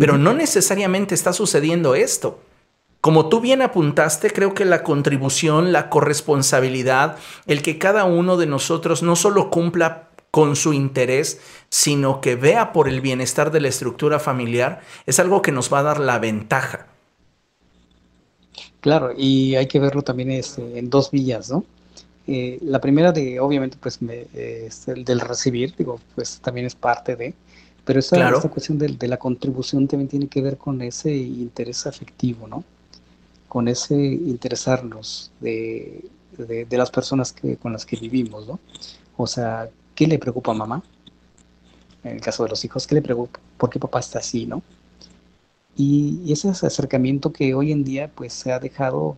pero 0.00 0.16
no 0.16 0.32
necesariamente 0.32 1.14
está 1.14 1.34
sucediendo 1.34 1.94
esto. 1.94 2.40
Como 3.04 3.28
tú 3.28 3.42
bien 3.42 3.60
apuntaste, 3.60 4.30
creo 4.30 4.54
que 4.54 4.64
la 4.64 4.82
contribución, 4.82 5.72
la 5.72 5.90
corresponsabilidad, 5.90 7.18
el 7.46 7.60
que 7.60 7.76
cada 7.76 8.04
uno 8.04 8.38
de 8.38 8.46
nosotros 8.46 9.02
no 9.02 9.14
solo 9.14 9.50
cumpla 9.50 10.08
con 10.30 10.56
su 10.56 10.72
interés, 10.72 11.38
sino 11.68 12.22
que 12.22 12.34
vea 12.34 12.72
por 12.72 12.88
el 12.88 13.02
bienestar 13.02 13.52
de 13.52 13.60
la 13.60 13.68
estructura 13.68 14.18
familiar, 14.20 14.80
es 15.04 15.20
algo 15.20 15.42
que 15.42 15.52
nos 15.52 15.70
va 15.70 15.80
a 15.80 15.82
dar 15.82 16.00
la 16.00 16.18
ventaja. 16.18 16.86
Claro, 18.80 19.12
y 19.14 19.54
hay 19.54 19.68
que 19.68 19.80
verlo 19.80 20.00
también 20.00 20.30
este, 20.30 20.78
en 20.78 20.88
dos 20.88 21.10
villas, 21.10 21.50
¿no? 21.50 21.62
Eh, 22.26 22.58
la 22.62 22.80
primera 22.80 23.12
de, 23.12 23.38
obviamente, 23.38 23.76
pues 23.78 24.00
es 24.32 24.88
el 24.88 25.04
del 25.04 25.20
recibir, 25.20 25.74
digo, 25.76 26.00
pues 26.14 26.40
también 26.40 26.64
es 26.64 26.74
parte 26.74 27.16
de, 27.16 27.34
pero 27.84 27.98
esta, 27.98 28.30
esta 28.30 28.48
cuestión 28.48 28.78
de, 28.78 28.88
de, 28.88 29.08
la 29.08 29.18
contribución 29.18 29.88
también 29.88 30.08
tiene 30.08 30.26
que 30.26 30.40
ver 30.40 30.56
con 30.56 30.80
ese 30.80 31.14
interés 31.14 31.86
afectivo, 31.86 32.48
¿no? 32.48 32.64
Con 33.54 33.68
ese 33.68 33.94
interesarnos 33.94 35.30
de, 35.38 36.10
de, 36.36 36.76
las 36.76 36.90
personas 36.90 37.32
que, 37.32 37.56
con 37.56 37.72
las 37.72 37.86
que 37.86 37.94
vivimos, 37.96 38.48
¿no? 38.48 38.58
O 39.16 39.28
sea, 39.28 39.70
¿qué 39.94 40.08
le 40.08 40.18
preocupa 40.18 40.50
a 40.50 40.54
mamá? 40.54 40.82
En 42.02 42.16
el 42.16 42.20
caso 42.20 42.42
de 42.42 42.50
los 42.50 42.64
hijos, 42.64 42.84
¿qué 42.88 42.96
le 42.96 43.02
preocupa? 43.02 43.38
¿Por 43.56 43.70
qué 43.70 43.78
papá 43.78 44.00
está 44.00 44.18
así, 44.18 44.44
no? 44.44 44.60
Y, 45.76 46.32
ese 46.32 46.48
acercamiento 46.48 47.32
que 47.32 47.54
hoy 47.54 47.70
en 47.70 47.84
día 47.84 48.10
pues 48.12 48.32
se 48.32 48.50
ha 48.50 48.58
dejado 48.58 49.16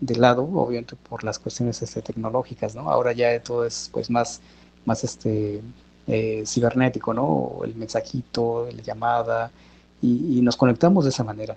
de 0.00 0.14
lado, 0.14 0.44
obviamente 0.44 0.94
por 0.94 1.24
las 1.24 1.40
cuestiones 1.40 1.82
este, 1.82 2.02
tecnológicas, 2.02 2.76
¿no? 2.76 2.88
Ahora 2.88 3.12
ya 3.12 3.42
todo 3.42 3.66
es 3.66 3.90
pues 3.92 4.10
más, 4.10 4.40
más 4.84 5.02
este, 5.02 5.60
eh, 6.06 6.44
cibernético, 6.46 7.12
¿no? 7.12 7.62
El 7.64 7.74
mensajito, 7.74 8.68
la 8.72 8.82
llamada, 8.82 9.50
y, 10.00 10.40
nos 10.42 10.56
conectamos 10.56 11.04
de 11.04 11.10
esa 11.10 11.24
manera. 11.24 11.56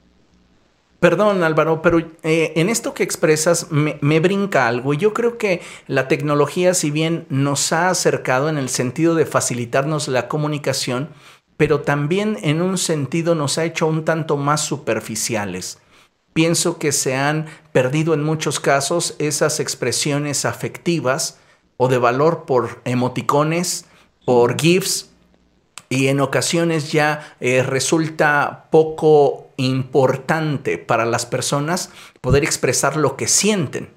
Perdón 1.06 1.44
Álvaro, 1.44 1.84
pero 1.84 2.00
eh, 2.24 2.54
en 2.56 2.68
esto 2.68 2.96
que 2.96 3.04
expresas 3.04 3.68
me, 3.70 4.20
brinca 4.20 4.68
algo 4.68 4.92
y 4.92 4.98
yo 4.98 5.14
creo 5.14 5.38
que 5.38 5.62
la 5.86 6.08
tecnología, 6.08 6.74
si 6.74 6.90
bien 6.90 7.28
nos 7.30 7.72
ha 7.74 7.90
acercado 7.90 8.50
en 8.50 8.58
el 8.58 8.70
sentido 8.70 9.14
de 9.14 9.28
facilitarnos 9.28 10.08
la 10.08 10.28
comunicación, 10.28 11.10
pero 11.58 11.82
también 11.82 12.40
en 12.42 12.60
un 12.64 12.80
sentido 12.80 13.36
nos 13.36 13.60
ha 13.60 13.66
hecho 13.66 13.86
un 13.86 14.04
tanto 14.04 14.36
más 14.36 14.62
superficiales. 14.62 15.78
Pienso 16.34 16.80
que 16.80 16.92
se 16.92 17.16
han 17.16 17.46
perdido 17.72 18.16
en 18.16 18.24
muchos 18.24 18.60
casos 18.60 19.14
esas 19.20 19.60
expresiones 19.60 20.44
afectivas 20.44 21.38
o 21.78 21.88
de 21.88 22.00
valor 22.00 22.46
por 22.48 22.82
emoticones, 22.84 23.86
por 24.26 24.60
GIFs, 24.60 25.12
y 25.88 26.08
en 26.08 26.20
ocasiones 26.20 26.92
ya 26.92 27.36
eh, 27.40 27.62
resulta 27.62 28.66
poco 28.72 29.45
importante 29.58 30.78
para 30.78 31.06
las 31.06 31.26
personas 31.26 31.90
poder 32.22 32.44
expresar 32.44 32.98
lo 32.98 33.16
que 33.16 33.28
sienten. 33.28 33.90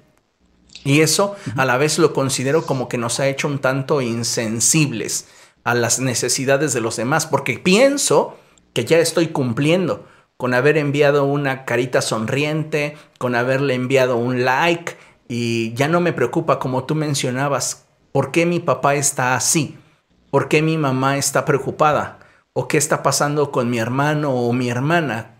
Y 0.83 1.01
eso 1.01 1.35
a 1.57 1.65
la 1.65 1.77
vez 1.77 1.99
lo 1.99 2.13
considero 2.13 2.65
como 2.65 2.87
que 2.87 2.97
nos 2.97 3.19
ha 3.19 3.27
hecho 3.27 3.47
un 3.47 3.59
tanto 3.59 4.01
insensibles 4.01 5.27
a 5.63 5.75
las 5.75 5.99
necesidades 5.99 6.73
de 6.73 6.81
los 6.81 6.95
demás, 6.95 7.27
porque 7.27 7.59
pienso 7.59 8.37
que 8.73 8.85
ya 8.85 8.99
estoy 8.99 9.27
cumpliendo 9.27 10.05
con 10.37 10.53
haber 10.53 10.77
enviado 10.77 11.25
una 11.25 11.65
carita 11.65 12.01
sonriente, 12.01 12.97
con 13.17 13.35
haberle 13.35 13.73
enviado 13.73 14.15
un 14.15 14.45
like 14.45 14.95
y 15.27 15.73
ya 15.73 15.87
no 15.89 15.99
me 15.99 16.13
preocupa 16.13 16.59
como 16.59 16.85
tú 16.85 16.95
mencionabas, 16.95 17.85
¿por 18.13 18.31
qué 18.31 18.45
mi 18.45 18.59
papá 18.59 18.95
está 18.95 19.35
así? 19.35 19.77
¿Por 20.31 20.47
qué 20.47 20.61
mi 20.61 20.77
mamá 20.77 21.17
está 21.17 21.43
preocupada? 21.43 22.19
¿O 22.53 22.67
qué 22.67 22.77
está 22.77 23.03
pasando 23.03 23.51
con 23.51 23.69
mi 23.69 23.79
hermano 23.79 24.31
o 24.31 24.53
mi 24.53 24.69
hermana? 24.69 25.38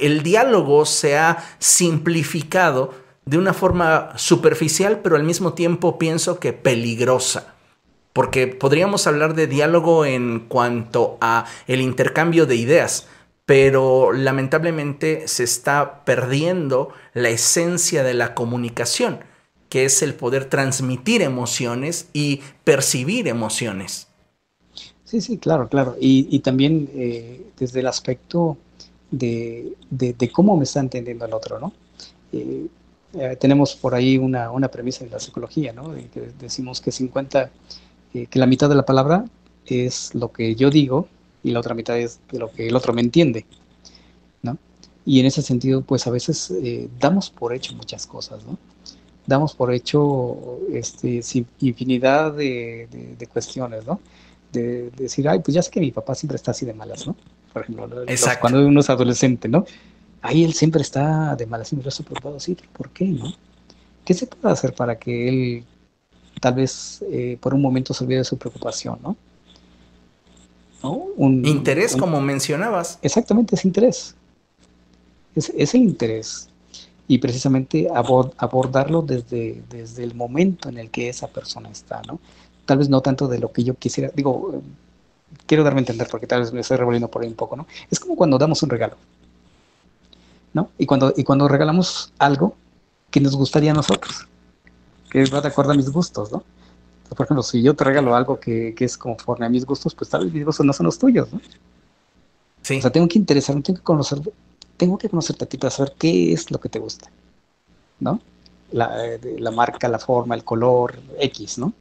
El 0.00 0.22
diálogo 0.22 0.86
se 0.86 1.16
ha 1.16 1.44
simplificado 1.58 2.94
de 3.24 3.38
una 3.38 3.54
forma 3.54 4.12
superficial, 4.16 5.00
pero 5.02 5.16
al 5.16 5.24
mismo 5.24 5.54
tiempo 5.54 5.98
pienso 5.98 6.38
que 6.40 6.52
peligrosa. 6.52 7.54
Porque 8.12 8.46
podríamos 8.46 9.06
hablar 9.06 9.34
de 9.34 9.46
diálogo 9.46 10.04
en 10.04 10.40
cuanto 10.40 11.16
a 11.20 11.46
el 11.66 11.80
intercambio 11.80 12.46
de 12.46 12.56
ideas, 12.56 13.06
pero 13.46 14.12
lamentablemente 14.12 15.28
se 15.28 15.44
está 15.44 16.04
perdiendo 16.04 16.90
la 17.14 17.30
esencia 17.30 18.02
de 18.02 18.14
la 18.14 18.34
comunicación, 18.34 19.20
que 19.68 19.84
es 19.84 20.02
el 20.02 20.14
poder 20.14 20.44
transmitir 20.46 21.22
emociones 21.22 22.08
y 22.12 22.42
percibir 22.64 23.28
emociones. 23.28 24.08
Sí, 25.04 25.20
sí, 25.20 25.38
claro, 25.38 25.68
claro. 25.68 25.96
Y, 26.00 26.38
también 26.40 26.88
eh, 26.94 27.42
desde 27.58 27.80
el 27.80 27.86
aspecto 27.86 28.56
de, 29.12 29.76
de, 29.90 30.14
de, 30.14 30.32
cómo 30.32 30.56
me 30.56 30.64
está 30.64 30.80
entendiendo 30.80 31.24
el 31.24 31.32
otro, 31.34 31.60
¿no? 31.60 31.72
Eh, 32.32 32.66
eh, 33.14 33.36
tenemos 33.38 33.76
por 33.76 33.94
ahí 33.94 34.16
una, 34.16 34.50
una, 34.50 34.68
premisa 34.68 35.04
en 35.04 35.10
la 35.10 35.20
psicología, 35.20 35.72
¿no? 35.72 35.94
Decimos 36.40 36.80
que 36.80 36.90
50, 36.90 37.50
que 38.12 38.38
la 38.38 38.46
mitad 38.46 38.68
de 38.70 38.74
la 38.74 38.86
palabra 38.86 39.26
es 39.66 40.14
lo 40.14 40.32
que 40.32 40.54
yo 40.54 40.70
digo 40.70 41.08
y 41.42 41.50
la 41.50 41.60
otra 41.60 41.74
mitad 41.74 41.98
es 41.98 42.20
lo 42.30 42.50
que 42.50 42.68
el 42.68 42.74
otro 42.74 42.94
me 42.94 43.02
entiende, 43.02 43.44
¿no? 44.42 44.56
Y 45.04 45.20
en 45.20 45.26
ese 45.26 45.42
sentido, 45.42 45.82
pues 45.82 46.06
a 46.06 46.10
veces 46.10 46.50
eh, 46.62 46.88
damos 46.98 47.28
por 47.28 47.52
hecho 47.54 47.74
muchas 47.74 48.06
cosas, 48.06 48.44
¿no? 48.46 48.58
Damos 49.26 49.54
por 49.54 49.72
hecho 49.72 50.58
este, 50.72 51.20
infinidad 51.60 52.32
de, 52.32 52.88
de, 52.90 53.16
de 53.16 53.26
cuestiones, 53.26 53.86
¿no? 53.86 54.00
De, 54.52 54.90
de, 54.90 55.02
decir, 55.04 55.28
ay, 55.28 55.40
pues 55.40 55.54
ya 55.54 55.62
sé 55.62 55.70
que 55.70 55.80
mi 55.80 55.90
papá 55.90 56.14
siempre 56.14 56.36
está 56.36 56.52
así 56.52 56.64
de 56.64 56.72
malas, 56.72 57.06
¿no? 57.06 57.14
Por 57.52 57.62
ejemplo, 57.62 57.86
los, 57.86 58.36
cuando 58.40 58.66
uno 58.66 58.80
es 58.80 58.90
adolescente, 58.90 59.48
¿no? 59.48 59.66
Ahí 60.22 60.44
él 60.44 60.54
siempre 60.54 60.82
está 60.82 61.36
de 61.36 61.46
malas 61.46 61.72
y 61.72 61.76
me 61.76 61.82
lo 61.82 61.90
preocupado, 61.90 62.40
sí, 62.40 62.56
¿por 62.72 62.90
qué, 62.90 63.06
no? 63.06 63.32
¿Qué 64.04 64.14
se 64.14 64.26
puede 64.26 64.52
hacer 64.52 64.74
para 64.74 64.98
que 64.98 65.28
él 65.28 65.64
tal 66.40 66.54
vez 66.54 67.04
eh, 67.10 67.38
por 67.40 67.54
un 67.54 67.60
momento 67.60 67.92
se 67.92 68.04
olvide 68.04 68.18
de 68.18 68.24
su 68.24 68.36
preocupación, 68.36 68.98
¿no? 69.02 69.16
¿no? 70.82 70.92
Un, 71.16 71.44
interés, 71.46 71.94
un, 71.94 72.00
como 72.00 72.20
mencionabas. 72.20 72.98
Exactamente, 73.02 73.54
es 73.54 73.64
interés. 73.64 74.14
Es, 75.34 75.52
es 75.56 75.74
el 75.74 75.82
interés. 75.82 76.48
Y 77.06 77.18
precisamente 77.18 77.88
abord, 77.94 78.32
abordarlo 78.38 79.02
desde, 79.02 79.62
desde 79.68 80.02
el 80.04 80.14
momento 80.14 80.68
en 80.68 80.78
el 80.78 80.90
que 80.90 81.08
esa 81.08 81.28
persona 81.28 81.68
está, 81.68 82.00
¿no? 82.06 82.18
Tal 82.64 82.78
vez 82.78 82.88
no 82.88 83.00
tanto 83.00 83.28
de 83.28 83.38
lo 83.38 83.52
que 83.52 83.64
yo 83.64 83.74
quisiera, 83.74 84.10
digo, 84.14 84.62
quiero 85.46 85.64
darme 85.64 85.80
a 85.80 85.82
entender 85.82 86.08
porque 86.10 86.26
tal 86.26 86.40
vez 86.40 86.52
me 86.52 86.60
estoy 86.60 86.76
revolviendo 86.76 87.08
por 87.08 87.22
ahí 87.22 87.28
un 87.28 87.34
poco, 87.34 87.56
¿no? 87.56 87.66
Es 87.90 88.00
como 88.00 88.16
cuando 88.16 88.38
damos 88.38 88.62
un 88.62 88.70
regalo, 88.70 88.96
¿no? 90.52 90.70
Y 90.78 90.86
cuando, 90.86 91.12
y 91.16 91.24
cuando 91.24 91.48
regalamos 91.48 92.12
algo 92.18 92.56
que 93.10 93.20
nos 93.20 93.36
gustaría 93.36 93.72
a 93.72 93.74
nosotros, 93.74 94.26
que 95.10 95.24
va 95.26 95.40
de 95.40 95.48
acuerdo 95.48 95.72
a 95.72 95.74
mis 95.74 95.90
gustos, 95.90 96.32
¿no? 96.32 96.44
Por 97.14 97.26
ejemplo, 97.26 97.42
si 97.42 97.62
yo 97.62 97.74
te 97.74 97.84
regalo 97.84 98.16
algo 98.16 98.40
que, 98.40 98.74
que, 98.74 98.86
es 98.86 98.96
conforme 98.96 99.44
a 99.44 99.50
mis 99.50 99.66
gustos, 99.66 99.94
pues 99.94 100.08
tal 100.08 100.24
vez 100.24 100.32
mis 100.32 100.46
gustos 100.46 100.64
no 100.64 100.72
son 100.72 100.86
los 100.86 100.98
tuyos, 100.98 101.30
¿no? 101.30 101.40
Sí. 102.62 102.78
O 102.78 102.80
sea, 102.80 102.90
tengo 102.90 103.06
que 103.08 103.18
interesarme, 103.18 103.60
tengo 103.60 103.78
que 103.78 103.84
conocer, 103.84 104.20
tengo 104.78 104.96
que 104.96 105.10
conocerte 105.10 105.44
a 105.44 105.48
ti 105.48 105.58
para 105.58 105.70
saber 105.70 105.94
qué 105.98 106.32
es 106.32 106.50
lo 106.50 106.58
que 106.58 106.70
te 106.70 106.78
gusta, 106.78 107.10
¿no? 108.00 108.20
La, 108.70 109.18
la 109.38 109.50
marca, 109.50 109.88
la 109.88 109.98
forma, 109.98 110.34
el 110.34 110.44
color, 110.44 110.98
X, 111.18 111.58
¿no? 111.58 111.74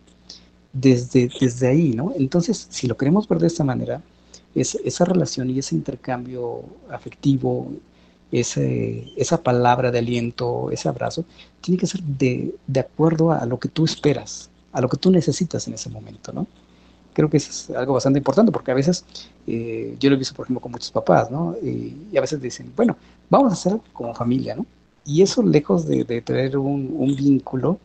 Desde, 0.73 1.29
desde 1.39 1.67
ahí, 1.67 1.91
¿no? 1.91 2.13
Entonces, 2.17 2.67
si 2.69 2.87
lo 2.87 2.95
queremos 2.95 3.27
ver 3.27 3.39
de 3.39 3.47
esta 3.47 3.63
manera, 3.63 4.01
es, 4.55 4.75
esa 4.75 5.05
relación 5.05 5.49
y 5.49 5.59
ese 5.59 5.75
intercambio 5.75 6.63
afectivo, 6.89 7.71
ese, 8.31 9.11
esa 9.17 9.41
palabra 9.41 9.91
de 9.91 9.99
aliento, 9.99 10.71
ese 10.71 10.87
abrazo, 10.87 11.25
tiene 11.59 11.79
que 11.79 11.87
ser 11.87 12.01
de, 12.01 12.55
de 12.67 12.79
acuerdo 12.79 13.31
a 13.31 13.45
lo 13.45 13.59
que 13.59 13.69
tú 13.69 13.85
esperas, 13.85 14.49
a 14.71 14.81
lo 14.81 14.89
que 14.89 14.97
tú 14.97 15.11
necesitas 15.11 15.67
en 15.67 15.73
ese 15.73 15.89
momento, 15.89 16.31
¿no? 16.31 16.47
Creo 17.13 17.29
que 17.29 17.37
es 17.37 17.69
algo 17.71 17.93
bastante 17.93 18.19
importante 18.19 18.53
porque 18.53 18.71
a 18.71 18.73
veces 18.73 19.03
eh, 19.45 19.97
yo 19.99 20.09
lo 20.09 20.15
he 20.15 20.19
visto, 20.19 20.33
por 20.33 20.45
ejemplo, 20.45 20.61
con 20.61 20.71
muchos 20.71 20.91
papás, 20.91 21.29
¿no? 21.29 21.55
Y, 21.61 22.17
a 22.17 22.21
veces 22.21 22.41
dicen, 22.41 22.71
bueno, 22.75 22.95
vamos 23.29 23.51
a 23.51 23.53
hacer 23.53 23.79
como 23.91 24.13
familia, 24.13 24.55
¿no? 24.55 24.65
Y 25.05 25.21
eso 25.21 25.43
lejos 25.43 25.85
de, 25.87 26.05
de 26.05 26.21
tener 26.21 26.57
un, 26.57 26.93
un, 26.97 27.15
vínculo 27.15 27.79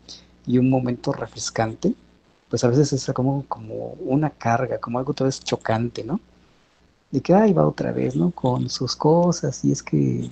y 0.46 0.58
un 0.58 0.70
momento 0.70 1.12
refrescante, 1.12 1.94
pues 2.48 2.62
a 2.64 2.68
veces 2.68 2.92
es 2.92 3.12
como, 3.14 3.44
como 3.46 3.96
una 4.00 4.30
carga, 4.30 4.78
como 4.78 4.98
algo 4.98 5.12
otra 5.12 5.26
vez 5.26 5.40
chocante, 5.40 6.04
¿no? 6.04 6.20
De 7.10 7.20
que, 7.20 7.34
ahí 7.34 7.52
va 7.52 7.66
otra 7.66 7.92
vez, 7.92 8.16
¿no? 8.16 8.30
Con 8.30 8.68
sus 8.70 8.96
cosas 8.96 9.64
y 9.64 9.72
es 9.72 9.82
que... 9.82 10.28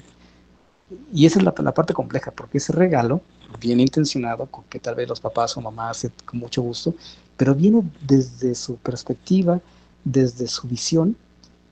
Y 1.13 1.27
esa 1.27 1.39
es 1.39 1.45
la, 1.45 1.55
la 1.59 1.75
parte 1.75 1.95
compleja, 1.95 2.31
porque 2.31 2.59
ese 2.59 2.73
regalo, 2.73 3.21
bien 3.61 3.81
intencionado, 3.81 4.47
con 4.47 4.65
que 4.65 4.79
tal 4.79 4.95
vez 4.95 5.09
los 5.09 5.21
papás 5.21 5.57
o 5.57 5.61
mamás 5.61 6.07
con 6.25 6.39
mucho 6.39 6.63
gusto, 6.63 6.95
pero 7.37 7.55
viene 7.55 7.83
desde 8.07 8.55
su 8.55 8.77
perspectiva, 8.77 9.61
desde 10.05 10.47
su 10.47 10.69
visión, 10.69 11.17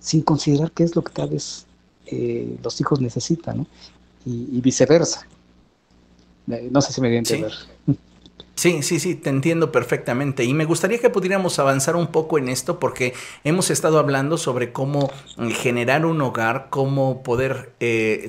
sin 0.01 0.23
considerar 0.23 0.73
qué 0.73 0.83
es 0.83 0.97
lo 0.97 1.05
que 1.05 1.13
tal 1.13 1.31
vez 1.31 1.67
eh, 2.07 2.59
los 2.63 2.81
hijos 2.81 3.01
necesitan, 3.01 3.59
¿no? 3.59 3.67
Y, 4.25 4.61
viceversa. 4.61 5.27
Eh, 6.49 6.69
no 6.71 6.81
sé 6.81 6.93
si 6.93 7.01
me 7.01 7.09
voy 7.09 7.17
a 7.17 7.19
entender. 7.19 7.53
Sí, 7.53 7.67
sí, 8.55 9.01
sí, 9.01 9.15
te 9.15 9.31
entiendo 9.31 9.73
perfectamente. 9.73 10.45
Y 10.45 10.55
me 10.55 10.65
gustaría 10.65 10.99
que 10.99 11.11
pudiéramos 11.11 11.59
avanzar 11.59 11.97
un 11.97 12.09
poco 12.09 12.39
en 12.39 12.49
esto 12.49 12.79
porque 12.79 13.15
hemos 13.45 13.71
estado 13.71 13.99
hablando 13.99 14.39
sobre 14.39 14.73
cómo 14.73 15.11
eh, 15.39 15.51
generar 15.51 16.07
un 16.07 16.21
hogar, 16.21 16.69
cómo 16.71 17.23
poder 17.23 17.73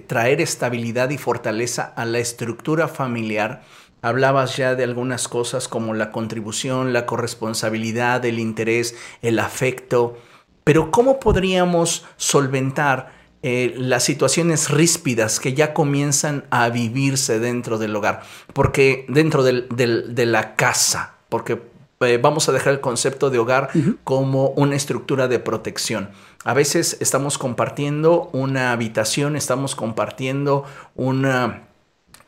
traer 0.07 0.41
estabilidad 0.41 1.09
y 1.09 1.17
fortaleza 1.17 1.83
a 1.95 2.05
la 2.05 2.19
estructura 2.19 2.87
familiar 2.87 3.61
Hablabas 4.03 4.57
ya 4.57 4.75
de 4.75 4.83
algunas 4.83 5.29
cosas 5.29 5.69
como 5.69 5.93
la 5.93 6.11
contribución, 6.11 6.91
la 6.91 7.05
corresponsabilidad, 7.05 8.25
el 8.25 8.37
interés, 8.37 8.97
el 9.21 9.39
afecto, 9.39 10.17
pero 10.65 10.91
¿cómo 10.91 11.21
podríamos 11.21 12.05
solventar 12.17 13.22
eh, 13.43 13.73
las 13.77 14.03
situaciones 14.03 14.69
ríspidas 14.69 15.39
que 15.39 15.53
ya 15.53 15.73
comienzan 15.73 16.45
a 16.49 16.69
vivirse 16.69 17.39
dentro 17.39 17.77
del 17.77 17.95
hogar? 17.95 18.23
Porque 18.53 19.05
dentro 19.09 19.43
de 19.43 20.25
la 20.25 20.55
casa, 20.55 21.17
porque 21.29 21.61
eh, 21.99 22.19
vamos 22.21 22.49
a 22.49 22.51
dejar 22.51 22.73
el 22.73 22.81
concepto 22.81 23.29
de 23.29 23.39
hogar 23.39 23.69
como 24.03 24.49
una 24.49 24.75
estructura 24.75 25.27
de 25.27 25.39
protección. 25.39 26.09
A 26.43 26.53
veces 26.53 26.97
estamos 26.99 27.37
compartiendo 27.37 28.29
una 28.33 28.71
habitación, 28.71 29.35
estamos 29.35 29.75
compartiendo 29.75 30.65
una 30.95 31.67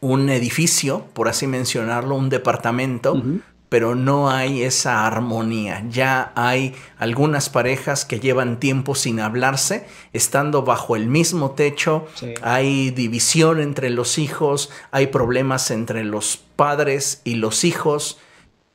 un 0.02 0.30
edificio, 0.30 1.06
por 1.14 1.28
así 1.28 1.48
mencionarlo, 1.48 2.16
un 2.16 2.30
departamento, 2.30 3.22
pero 3.70 3.96
no 3.96 4.30
hay 4.30 4.64
esa 4.64 5.06
armonía. 5.06 5.84
Ya 5.90 6.32
hay 6.36 6.76
algunas 6.98 7.50
parejas 7.50 8.06
que 8.06 8.20
llevan 8.20 8.60
tiempo 8.60 8.96
sin 8.96 9.20
hablarse, 9.20 9.88
estando 10.14 10.64
bajo 10.64 10.96
el 10.96 11.08
mismo 11.08 11.52
techo, 11.52 12.08
hay 12.42 12.92
división 12.92 13.60
entre 13.60 13.90
los 13.90 14.18
hijos, 14.18 14.70
hay 14.92 15.08
problemas 15.08 15.72
entre 15.72 16.04
los 16.04 16.38
padres 16.56 17.22
y 17.24 17.36
los 17.36 17.64
hijos. 17.64 18.20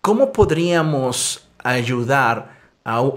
¿Cómo 0.01 0.33
podríamos 0.33 1.49
ayudar? 1.59 2.60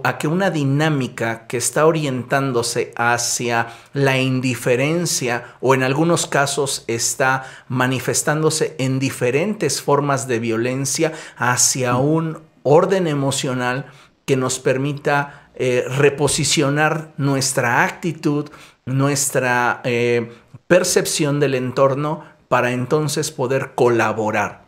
A, 0.04 0.18
que 0.18 0.28
una 0.28 0.52
dinámica 0.52 1.48
que 1.48 1.58
está 1.58 1.86
orientándose 1.86 2.94
hacia 2.96 3.68
la 3.94 4.18
indiferencia 4.20 5.56
o 5.62 5.74
en 5.74 5.84
algunos 5.84 6.28
casos 6.28 6.84
está 6.88 7.44
manifestándose 7.68 8.76
en 8.78 9.00
diferentes 9.00 9.82
formas 9.82 10.28
de 10.28 10.40
violencia 10.40 11.14
hacia 11.38 11.96
un 11.96 12.40
orden 12.64 13.08
emocional 13.08 13.88
que 14.26 14.38
nos 14.38 14.60
permita 14.60 15.50
eh, 15.56 15.86
reposicionar 15.88 17.14
nuestra 17.18 17.84
actitud, 17.84 18.50
nuestra 18.86 19.82
eh, 19.84 20.32
percepción 20.68 21.40
del 21.40 21.56
entorno 21.56 22.24
para 22.48 22.72
entonces 22.72 23.32
poder 23.32 23.72
colaborar. 23.76 24.64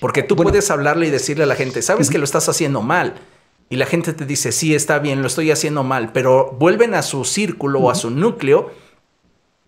Porque 0.00 0.22
tú 0.22 0.36
puedes 0.36 0.70
hablarle 0.70 1.06
y 1.06 1.10
decirle 1.10 1.44
a 1.44 1.46
la 1.46 1.54
gente, 1.54 1.80
sabes 1.80 2.10
que 2.10 2.18
lo 2.18 2.24
estás 2.24 2.48
haciendo 2.50 2.82
mal, 2.82 3.14
y 3.72 3.76
la 3.76 3.86
gente 3.86 4.12
te 4.12 4.26
dice, 4.26 4.50
sí, 4.50 4.74
está 4.74 4.98
bien, 4.98 5.22
lo 5.22 5.28
estoy 5.28 5.52
haciendo 5.52 5.84
mal, 5.84 6.10
pero 6.12 6.56
vuelven 6.58 6.92
a 6.92 7.02
su 7.02 7.24
círculo 7.24 7.78
o 7.78 7.90
a 7.90 7.94
su 7.94 8.10
núcleo 8.10 8.72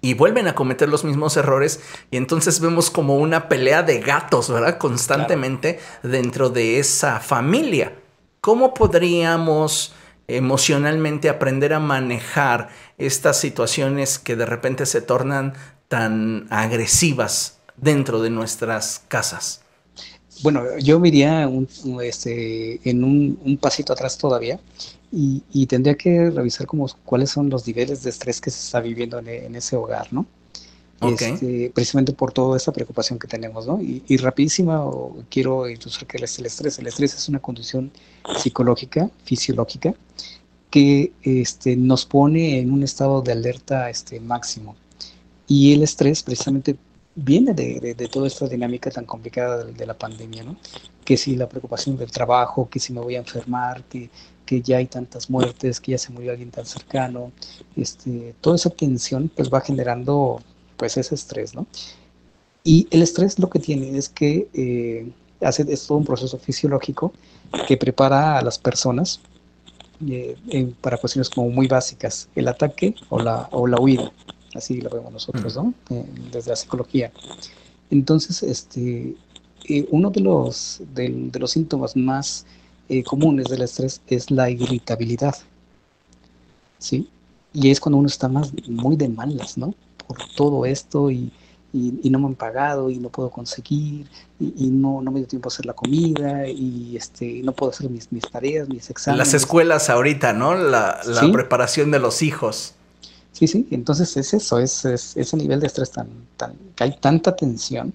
y 0.00 0.14
vuelven 0.14 0.48
a 0.48 0.56
cometer 0.56 0.88
los 0.88 1.04
mismos 1.04 1.36
errores 1.36 1.80
y 2.10 2.16
entonces 2.16 2.58
vemos 2.58 2.90
como 2.90 3.16
una 3.16 3.48
pelea 3.48 3.84
de 3.84 4.00
gatos, 4.00 4.50
¿verdad? 4.50 4.76
Constantemente 4.76 5.78
dentro 6.02 6.50
de 6.50 6.80
esa 6.80 7.20
familia. 7.20 7.94
¿Cómo 8.40 8.74
podríamos 8.74 9.94
emocionalmente 10.26 11.28
aprender 11.28 11.72
a 11.72 11.78
manejar 11.78 12.70
estas 12.98 13.38
situaciones 13.38 14.18
que 14.18 14.34
de 14.34 14.46
repente 14.46 14.84
se 14.84 15.00
tornan 15.00 15.54
tan 15.86 16.48
agresivas 16.50 17.60
dentro 17.76 18.20
de 18.20 18.30
nuestras 18.30 19.04
casas? 19.06 19.62
Bueno, 20.42 20.78
yo 20.78 20.98
me 20.98 21.08
iría 21.08 21.46
un, 21.46 21.68
este, 22.02 22.80
en 22.88 23.04
un, 23.04 23.58
pasito 23.60 23.92
atrás 23.92 24.18
todavía 24.18 24.58
y, 25.12 25.66
tendría 25.66 25.94
que 25.94 26.30
revisar 26.30 26.66
como 26.66 26.88
cuáles 27.04 27.30
son 27.30 27.48
los 27.48 27.66
niveles 27.66 28.02
de 28.02 28.10
estrés 28.10 28.40
que 28.40 28.50
se 28.50 28.64
está 28.64 28.80
viviendo 28.80 29.18
en, 29.18 29.54
ese 29.54 29.76
hogar, 29.76 30.12
¿no? 30.12 30.26
Este, 31.00 31.72
precisamente 31.74 32.12
por 32.12 32.32
toda 32.32 32.56
esa 32.56 32.72
preocupación 32.72 33.18
que 33.18 33.26
tenemos, 33.26 33.66
¿no? 33.66 33.82
Y, 33.82 34.04
y 34.06 34.16
rapidísima 34.18 34.84
quiero 35.28 35.68
ilustrar 35.68 36.06
que 36.06 36.24
es 36.24 36.38
el 36.38 36.46
estrés. 36.46 36.78
El 36.78 36.86
estrés 36.86 37.14
es 37.14 37.28
una 37.28 37.40
condición 37.40 37.90
psicológica, 38.38 39.10
fisiológica, 39.24 39.94
que 40.70 41.12
este, 41.22 41.76
nos 41.76 42.06
pone 42.06 42.58
en 42.58 42.72
un 42.72 42.82
estado 42.82 43.20
de 43.20 43.32
alerta 43.32 43.90
este, 43.90 44.20
máximo. 44.20 44.74
Y 45.46 45.74
el 45.74 45.82
estrés 45.82 46.22
precisamente 46.22 46.76
viene 47.14 47.52
de, 47.52 47.94
de, 47.94 48.08
toda 48.08 48.26
esta 48.26 48.48
dinámica 48.48 48.90
tan 48.90 49.04
complicada 49.04 49.64
de, 49.64 49.86
la 49.86 49.94
pandemia, 49.94 50.44
¿no? 50.44 50.56
Que 51.04 51.16
si 51.16 51.36
la 51.36 51.48
preocupación 51.48 51.96
del 51.96 52.10
trabajo, 52.10 52.68
que 52.70 52.80
si 52.80 52.92
me 52.92 53.00
voy 53.00 53.16
a 53.16 53.18
enfermar, 53.18 53.84
que, 53.84 54.08
que 54.46 54.62
ya 54.62 54.78
hay 54.78 54.86
tantas 54.86 55.28
muertes, 55.28 55.80
que 55.80 55.92
ya 55.92 55.98
se 55.98 56.12
murió 56.12 56.30
alguien 56.30 56.50
tan 56.50 56.64
cercano, 56.64 57.32
este, 57.76 58.34
toda 58.40 58.56
esa 58.56 58.70
tensión 58.70 59.30
pues 59.34 59.52
va 59.52 59.60
generando 59.60 60.40
pues 60.76 60.96
ese 60.96 61.14
estrés, 61.14 61.54
¿no? 61.54 61.66
Y 62.64 62.86
el 62.90 63.02
estrés 63.02 63.38
lo 63.38 63.50
que 63.50 63.58
tiene 63.58 63.98
es 63.98 64.08
que 64.08 64.48
eh, 64.54 65.10
hace, 65.40 65.66
es 65.68 65.86
todo 65.86 65.98
un 65.98 66.04
proceso 66.04 66.38
fisiológico 66.38 67.12
que 67.66 67.76
prepara 67.76 68.38
a 68.38 68.42
las 68.42 68.58
personas 68.58 69.20
eh, 70.08 70.36
para 70.80 70.96
cuestiones 70.96 71.28
como 71.28 71.50
muy 71.50 71.66
básicas, 71.66 72.28
el 72.34 72.48
ataque 72.48 72.94
o 73.10 73.18
la, 73.20 73.48
o 73.52 73.66
la 73.66 73.78
huida 73.80 74.12
así 74.54 74.80
lo 74.80 74.90
vemos 74.90 75.12
nosotros, 75.12 75.56
¿no? 75.56 75.74
Eh, 75.90 76.04
desde 76.32 76.50
la 76.50 76.56
psicología. 76.56 77.12
Entonces, 77.90 78.42
este, 78.42 79.14
eh, 79.68 79.86
uno 79.90 80.10
de 80.10 80.20
los, 80.20 80.82
de, 80.94 81.30
los 81.38 81.50
síntomas 81.50 81.96
más 81.96 82.46
eh, 82.88 83.02
comunes 83.02 83.46
del 83.48 83.62
estrés 83.62 84.00
es 84.06 84.30
la 84.30 84.50
irritabilidad, 84.50 85.36
¿sí? 86.78 87.08
Y 87.52 87.70
es 87.70 87.80
cuando 87.80 87.98
uno 87.98 88.08
está 88.08 88.28
más 88.28 88.52
muy 88.66 88.96
de 88.96 89.08
malas, 89.08 89.58
¿no? 89.58 89.74
Por 90.06 90.18
todo 90.36 90.64
esto 90.64 91.10
y, 91.10 91.30
y, 91.72 92.10
no 92.10 92.18
me 92.18 92.26
han 92.26 92.34
pagado 92.34 92.90
y 92.90 92.98
no 92.98 93.08
puedo 93.08 93.30
conseguir 93.30 94.06
y, 94.40 94.68
no, 94.68 95.00
no 95.00 95.10
me 95.10 95.20
dio 95.20 95.28
tiempo 95.28 95.48
a 95.48 95.52
hacer 95.52 95.66
la 95.66 95.74
comida 95.74 96.48
y 96.48 96.96
este, 96.96 97.42
no 97.42 97.52
puedo 97.52 97.72
hacer 97.72 97.88
mis, 97.88 98.10
mis 98.10 98.24
tareas, 98.24 98.68
mis 98.68 98.90
exámenes. 98.90 99.26
Las 99.26 99.34
escuelas 99.34 99.88
ahorita, 99.88 100.32
¿no? 100.32 100.54
La, 100.54 101.00
la 101.06 101.32
preparación 101.32 101.90
de 101.90 101.98
los 101.98 102.22
hijos. 102.22 102.74
Sí, 103.32 103.46
sí, 103.46 103.66
entonces 103.70 104.16
es 104.16 104.34
eso, 104.34 104.58
es, 104.58 104.84
ese 104.84 105.36
nivel 105.36 105.60
de 105.60 105.66
estrés 105.66 105.90
tan, 105.90 106.08
tan, 106.36 106.54
que 106.76 106.84
hay 106.84 106.96
tanta 107.00 107.34
tensión 107.34 107.92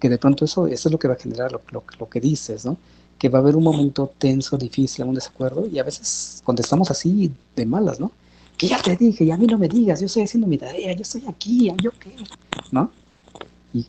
que 0.00 0.08
de 0.08 0.18
pronto 0.18 0.46
eso, 0.46 0.66
eso 0.66 0.88
es 0.88 0.92
lo 0.92 0.98
que 0.98 1.06
va 1.06 1.14
a 1.14 1.18
generar 1.18 1.52
lo, 1.52 1.60
lo, 1.70 2.08
que 2.08 2.20
dices, 2.20 2.64
¿no? 2.64 2.78
Que 3.18 3.28
va 3.28 3.38
a 3.38 3.42
haber 3.42 3.54
un 3.54 3.62
momento 3.62 4.10
tenso, 4.18 4.56
difícil, 4.56 5.04
un 5.04 5.14
desacuerdo, 5.14 5.66
y 5.66 5.78
a 5.78 5.84
veces 5.84 6.40
contestamos 6.42 6.90
así 6.90 7.30
de 7.54 7.66
malas, 7.66 8.00
¿no? 8.00 8.10
Que 8.56 8.68
ya 8.68 8.80
te 8.80 8.96
dije, 8.96 9.24
y 9.24 9.30
a 9.30 9.36
mí 9.36 9.46
no 9.46 9.58
me 9.58 9.68
digas, 9.68 10.00
yo 10.00 10.06
estoy 10.06 10.22
haciendo 10.22 10.46
mi 10.46 10.56
tarea, 10.56 10.94
yo 10.94 11.02
estoy 11.02 11.24
aquí, 11.28 11.70
yo 11.82 11.90
qué, 11.92 12.16
¿no? 12.70 12.90
Y 13.74 13.86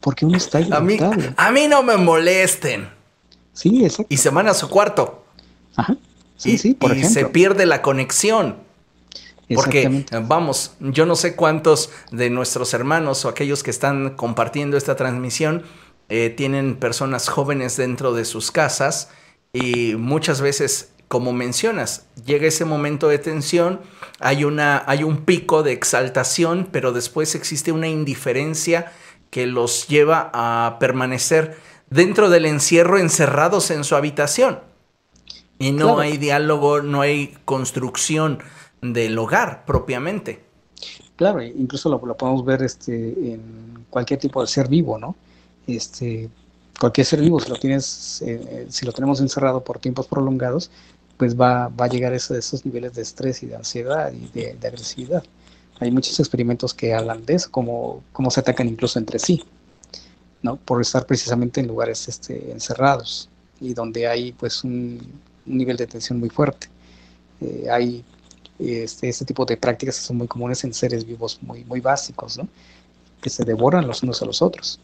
porque 0.00 0.26
uno 0.26 0.36
está 0.36 0.58
a 0.58 0.80
mí, 0.80 0.98
a 1.36 1.50
mí 1.52 1.68
no 1.68 1.84
me 1.84 1.96
molesten. 1.96 2.88
Sí, 3.52 3.84
exacto. 3.84 4.12
Y 4.12 4.16
se 4.16 4.30
van 4.30 4.48
a 4.48 4.54
su 4.54 4.68
cuarto. 4.68 5.24
Ajá. 5.76 5.96
Sí, 6.36 6.58
sí, 6.58 6.74
por 6.74 6.96
y 6.96 7.04
se 7.04 7.26
pierde 7.26 7.66
la 7.66 7.82
conexión. 7.82 8.56
Porque, 9.54 10.04
vamos, 10.22 10.74
yo 10.80 11.06
no 11.06 11.16
sé 11.16 11.36
cuántos 11.36 11.90
de 12.10 12.30
nuestros 12.30 12.74
hermanos 12.74 13.24
o 13.24 13.28
aquellos 13.28 13.62
que 13.62 13.70
están 13.70 14.10
compartiendo 14.16 14.76
esta 14.76 14.96
transmisión 14.96 15.64
eh, 16.08 16.30
tienen 16.30 16.76
personas 16.76 17.28
jóvenes 17.28 17.76
dentro 17.76 18.12
de 18.12 18.24
sus 18.24 18.50
casas 18.50 19.08
y 19.52 19.94
muchas 19.96 20.40
veces, 20.40 20.92
como 21.08 21.32
mencionas, 21.32 22.06
llega 22.24 22.46
ese 22.46 22.64
momento 22.64 23.08
de 23.08 23.18
tensión, 23.18 23.80
hay, 24.18 24.44
una, 24.44 24.82
hay 24.86 25.04
un 25.04 25.24
pico 25.24 25.62
de 25.62 25.72
exaltación, 25.72 26.68
pero 26.70 26.92
después 26.92 27.34
existe 27.34 27.72
una 27.72 27.88
indiferencia 27.88 28.92
que 29.30 29.46
los 29.46 29.88
lleva 29.88 30.30
a 30.34 30.76
permanecer 30.78 31.58
dentro 31.88 32.28
del 32.28 32.46
encierro 32.46 32.98
encerrados 32.98 33.70
en 33.70 33.84
su 33.84 33.96
habitación. 33.96 34.60
Y 35.58 35.72
no 35.72 36.00
hay 36.00 36.16
diálogo, 36.16 36.82
no 36.82 37.02
hay 37.02 37.38
construcción 37.44 38.42
del 38.82 39.16
hogar 39.16 39.64
propiamente. 39.64 40.44
Claro, 41.16 41.40
incluso 41.40 41.88
lo, 41.88 42.00
podemos 42.16 42.44
ver 42.44 42.62
este, 42.62 42.94
en 42.94 43.86
cualquier 43.88 44.18
tipo 44.18 44.40
de 44.40 44.48
ser 44.48 44.68
vivo, 44.68 44.98
¿no? 44.98 45.14
Este, 45.66 46.28
cualquier 46.78 47.06
ser 47.06 47.20
vivo, 47.20 47.38
si 47.38 47.48
lo 47.48 47.56
tienes, 47.56 48.22
eh, 48.26 48.66
si 48.68 48.84
lo 48.84 48.92
tenemos 48.92 49.20
encerrado 49.20 49.62
por 49.62 49.78
tiempos 49.78 50.08
prolongados, 50.08 50.70
pues 51.16 51.38
va, 51.40 51.68
va 51.68 51.84
a 51.84 51.88
llegar 51.88 52.12
a 52.12 52.16
esos 52.16 52.64
niveles 52.66 52.94
de 52.94 53.02
estrés 53.02 53.42
y 53.44 53.46
de 53.46 53.54
ansiedad 53.54 54.12
y 54.12 54.26
de, 54.36 54.66
agresividad. 54.66 55.22
Hay 55.78 55.92
muchos 55.92 56.18
experimentos 56.18 56.74
que 56.74 56.94
hablan 56.94 57.24
de 57.24 57.34
eso, 57.34 57.50
como, 57.50 58.02
se 58.30 58.40
atacan 58.40 58.68
incluso 58.68 58.98
entre 58.98 59.20
sí, 59.20 59.44
¿no? 60.42 60.56
Por 60.56 60.80
estar 60.80 61.06
precisamente 61.06 61.60
en 61.60 61.68
lugares 61.68 62.08
este, 62.08 62.50
encerrados 62.50 63.28
y 63.60 63.74
donde 63.74 64.08
hay 64.08 64.32
pues 64.32 64.64
un, 64.64 65.00
nivel 65.44 65.76
de 65.76 65.86
tensión 65.86 66.18
muy 66.18 66.30
fuerte. 66.30 66.68
Eh, 67.40 67.66
hay 67.70 68.04
este, 68.70 69.08
este, 69.08 69.24
tipo 69.24 69.44
de 69.44 69.56
prácticas 69.56 69.96
son 69.96 70.18
muy 70.18 70.28
comunes 70.28 70.62
en 70.64 70.72
seres 70.72 71.04
vivos 71.04 71.38
muy, 71.42 71.64
muy 71.64 71.80
básicos, 71.80 72.38
¿no? 72.38 72.48
Que 73.20 73.30
se 73.30 73.44
devoran 73.44 73.86
los 73.86 74.02
unos 74.02 74.22
a 74.22 74.26
los 74.26 74.42
otros. 74.42 74.80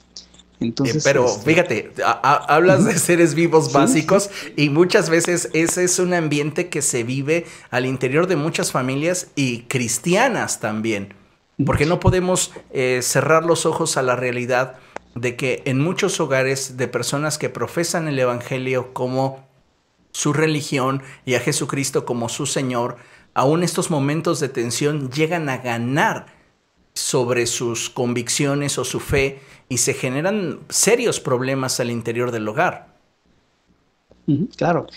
Entonces, 0.61 0.97
eh, 0.97 1.01
pero 1.05 1.27
este, 1.27 1.45
fíjate, 1.45 1.93
hablas 2.03 2.85
de 2.85 2.99
seres 2.99 3.35
vivos 3.35 3.73
básicos 3.73 4.31
y 4.57 4.71
muchas 4.71 5.09
veces 5.09 5.51
ese 5.53 5.85
es 5.85 5.99
un 5.99 6.15
ambiente 6.15 6.69
que 6.69 6.83
se 6.83 7.05
vive 7.05 7.47
al 7.71 7.87
interior 7.87 8.27
de 8.27 8.37
muchas 8.37 8.73
familias 8.73 9.29
y 9.37 9.63
cristianas 9.63 10.61
también. 10.61 11.15
Porque 11.65 11.87
no 11.87 12.01
podemos 12.01 12.53
eh, 12.71 13.01
cerrar 13.03 13.45
los 13.45 13.67
ojos 13.67 13.97
a 13.97 14.03
la 14.03 14.17
realidad 14.17 14.77
de 15.15 15.37
que 15.37 15.63
en 15.65 15.81
muchos 15.81 16.21
hogares 16.21 16.77
de 16.77 16.89
personas 16.89 17.39
que 17.39 17.49
profesan 17.49 18.09
el 18.09 18.19
Evangelio 18.19 18.93
como 18.93 19.47
su 20.13 20.33
religión 20.33 21.03
y 21.25 21.35
a 21.35 21.41
Jesucristo 21.41 22.05
como 22.05 22.29
su 22.29 22.47
Señor, 22.47 22.97
aún 23.39 23.63
estos 23.63 23.89
momentos 23.89 24.41
de 24.41 24.49
tensión 24.49 25.13
llegan 25.13 25.49
a 25.49 25.59
ganar 25.59 26.27
sobre 26.93 27.47
sus 27.47 27.89
convicciones 27.89 28.79
o 28.79 28.85
su 28.85 28.99
fe 28.99 29.39
y 29.69 29.79
se 29.79 29.95
generan 29.95 30.59
serios 30.69 31.21
problemas 31.21 31.79
al 31.79 31.93
interior 31.93 32.33
del 32.33 32.49
hogar. 32.49 32.89
Claro, 34.57 34.89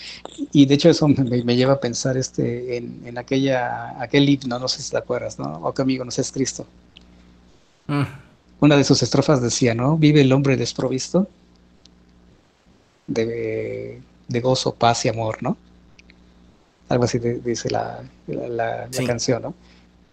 y 0.52 0.66
de 0.66 0.74
hecho 0.74 0.90
eso 0.90 1.06
me, 1.06 1.56
lleva 1.56 1.74
a 1.74 1.80
pensar 1.80 2.16
este, 2.16 2.78
en, 2.78 3.16
aquella, 3.16 4.02
aquel 4.02 4.28
himno, 4.28 4.58
no 4.58 4.66
sé 4.66 4.82
si 4.82 4.90
te 4.90 4.98
acuerdas, 4.98 5.38
¿no? 5.38 5.60
O 5.62 5.72
que 5.72 5.82
amigo, 5.82 6.04
no 6.04 6.10
es 6.10 6.32
Cristo. 6.32 6.66
Mm. 7.86 8.02
Una 8.58 8.76
de 8.76 8.82
sus 8.82 9.02
estrofas 9.04 9.40
decía, 9.40 9.72
¿no? 9.72 9.96
Vive 9.96 10.20
el 10.20 10.32
hombre 10.32 10.56
desprovisto 10.56 11.28
de, 13.06 14.02
de 14.26 14.40
gozo, 14.40 14.74
paz 14.74 15.04
y 15.04 15.10
amor, 15.10 15.42
¿no? 15.42 15.56
Algo 16.92 17.04
así 17.04 17.18
dice 17.18 17.70
la, 17.70 18.02
la, 18.26 18.88
canción, 19.06 19.42
¿no? 19.42 19.54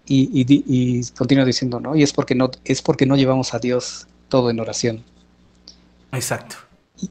Y, 0.05 0.45
y, 0.47 1.03
continúa 1.17 1.43
diciendo, 1.43 1.79
¿no? 1.81 1.93
Y 1.95 2.03
es 2.03 2.13
porque 2.13 2.35
no, 2.35 2.49
es 2.63 2.81
porque 2.81 3.05
no 3.05 3.17
llevamos 3.17 3.53
a 3.53 3.59
Dios 3.59 4.07
todo 4.29 4.49
en 4.49 4.61
oración. 4.61 5.03
Exacto. 6.13 6.55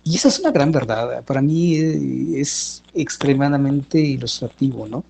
Y, 0.04 0.16
esa 0.16 0.28
es 0.28 0.40
una 0.40 0.52
gran 0.52 0.72
verdad. 0.72 1.22
Para 1.24 1.42
mí 1.42 1.76
eh, 1.76 2.40
es 2.40 2.82
extremadamente 2.94 4.00
ilustrativo, 4.00 4.88
¿no? 4.88 5.04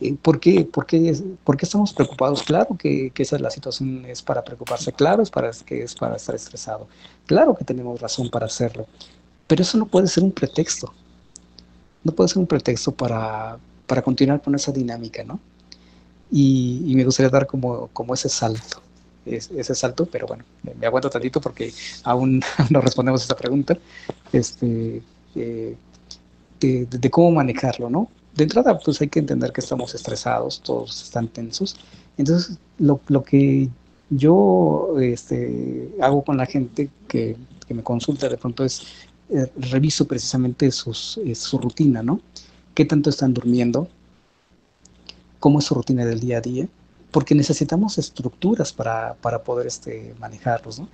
Eh, 0.00 0.14
¿Por 0.22 0.38
qué, 0.38 0.64
por, 0.64 0.86
qué, 0.86 1.12
¿Por 1.42 1.56
qué, 1.56 1.66
estamos 1.66 1.92
preocupados? 1.92 2.44
Claro 2.44 2.76
que, 2.78 3.10
que, 3.10 3.24
esa 3.24 3.36
es 3.36 3.42
la 3.42 3.50
situación, 3.50 4.04
es 4.06 4.22
para 4.22 4.42
preocuparse, 4.44 4.92
claro 4.92 5.20
es 5.20 5.30
para, 5.30 5.50
que 5.66 5.82
es 5.82 5.96
para 5.96 6.14
estar 6.14 6.34
estresado, 6.36 6.88
claro 7.26 7.54
que 7.54 7.64
tenemos 7.64 8.00
razón 8.00 8.30
para 8.30 8.46
hacerlo, 8.46 8.86
pero 9.46 9.62
eso 9.62 9.76
no 9.76 9.84
puede 9.84 10.06
ser 10.06 10.22
un 10.22 10.32
pretexto, 10.32 10.94
no 12.02 12.12
puede 12.12 12.28
ser 12.28 12.38
un 12.38 12.46
pretexto 12.46 12.92
para, 12.92 13.58
para 13.90 14.02
continuar 14.02 14.40
con 14.40 14.54
esa 14.54 14.70
dinámica, 14.70 15.24
¿no? 15.24 15.40
Y, 16.30 16.92
me 16.94 17.02
gustaría 17.02 17.28
dar 17.28 17.48
como, 17.48 17.88
como 17.88 18.14
ese 18.14 18.28
salto, 18.28 18.80
ese 19.26 19.74
salto, 19.74 20.06
pero 20.06 20.28
bueno, 20.28 20.44
me, 20.78 20.86
aguanto 20.86 21.10
tantito 21.10 21.40
porque 21.40 21.72
aún 22.04 22.40
no 22.70 22.80
respondemos 22.80 23.20
a 23.20 23.24
esta 23.24 23.36
pregunta, 23.36 23.76
este, 24.32 25.02
eh, 25.34 25.76
de, 26.60 27.10
cómo 27.10 27.32
manejarlo, 27.32 27.90
¿no? 27.90 28.08
De 28.36 28.44
entrada, 28.44 28.78
pues 28.78 29.00
hay 29.00 29.08
que 29.08 29.18
entender 29.18 29.52
que 29.52 29.60
estamos 29.60 29.92
estresados, 29.92 30.60
todos 30.60 31.02
están 31.02 31.26
tensos. 31.26 31.76
Entonces, 32.16 32.58
lo, 32.78 33.00
lo 33.08 33.24
que 33.24 33.68
yo 34.08 34.94
este, 35.00 35.90
hago 36.00 36.22
con 36.22 36.36
la 36.36 36.46
gente 36.46 36.90
que, 37.08 37.36
que 37.66 37.74
me 37.74 37.82
consulta 37.82 38.28
de 38.28 38.36
pronto 38.36 38.64
es 38.64 38.82
eh, 39.30 39.50
reviso 39.56 40.06
precisamente 40.06 40.70
sus, 40.70 41.18
eh, 41.24 41.34
su 41.34 41.58
rutina, 41.58 42.04
¿no? 42.04 42.20
Qué 42.80 42.86
tanto 42.86 43.10
están 43.10 43.34
durmiendo, 43.34 43.88
cómo 45.38 45.58
es 45.58 45.66
su 45.66 45.74
rutina 45.74 46.06
del 46.06 46.18
día 46.18 46.38
a 46.38 46.40
día, 46.40 46.66
porque 47.10 47.34
necesitamos 47.34 47.98
estructuras 47.98 48.72
para, 48.72 49.16
para 49.20 49.42
poder 49.42 49.66
este, 49.66 50.14
manejarlos, 50.18 50.78
¿no? 50.78 50.88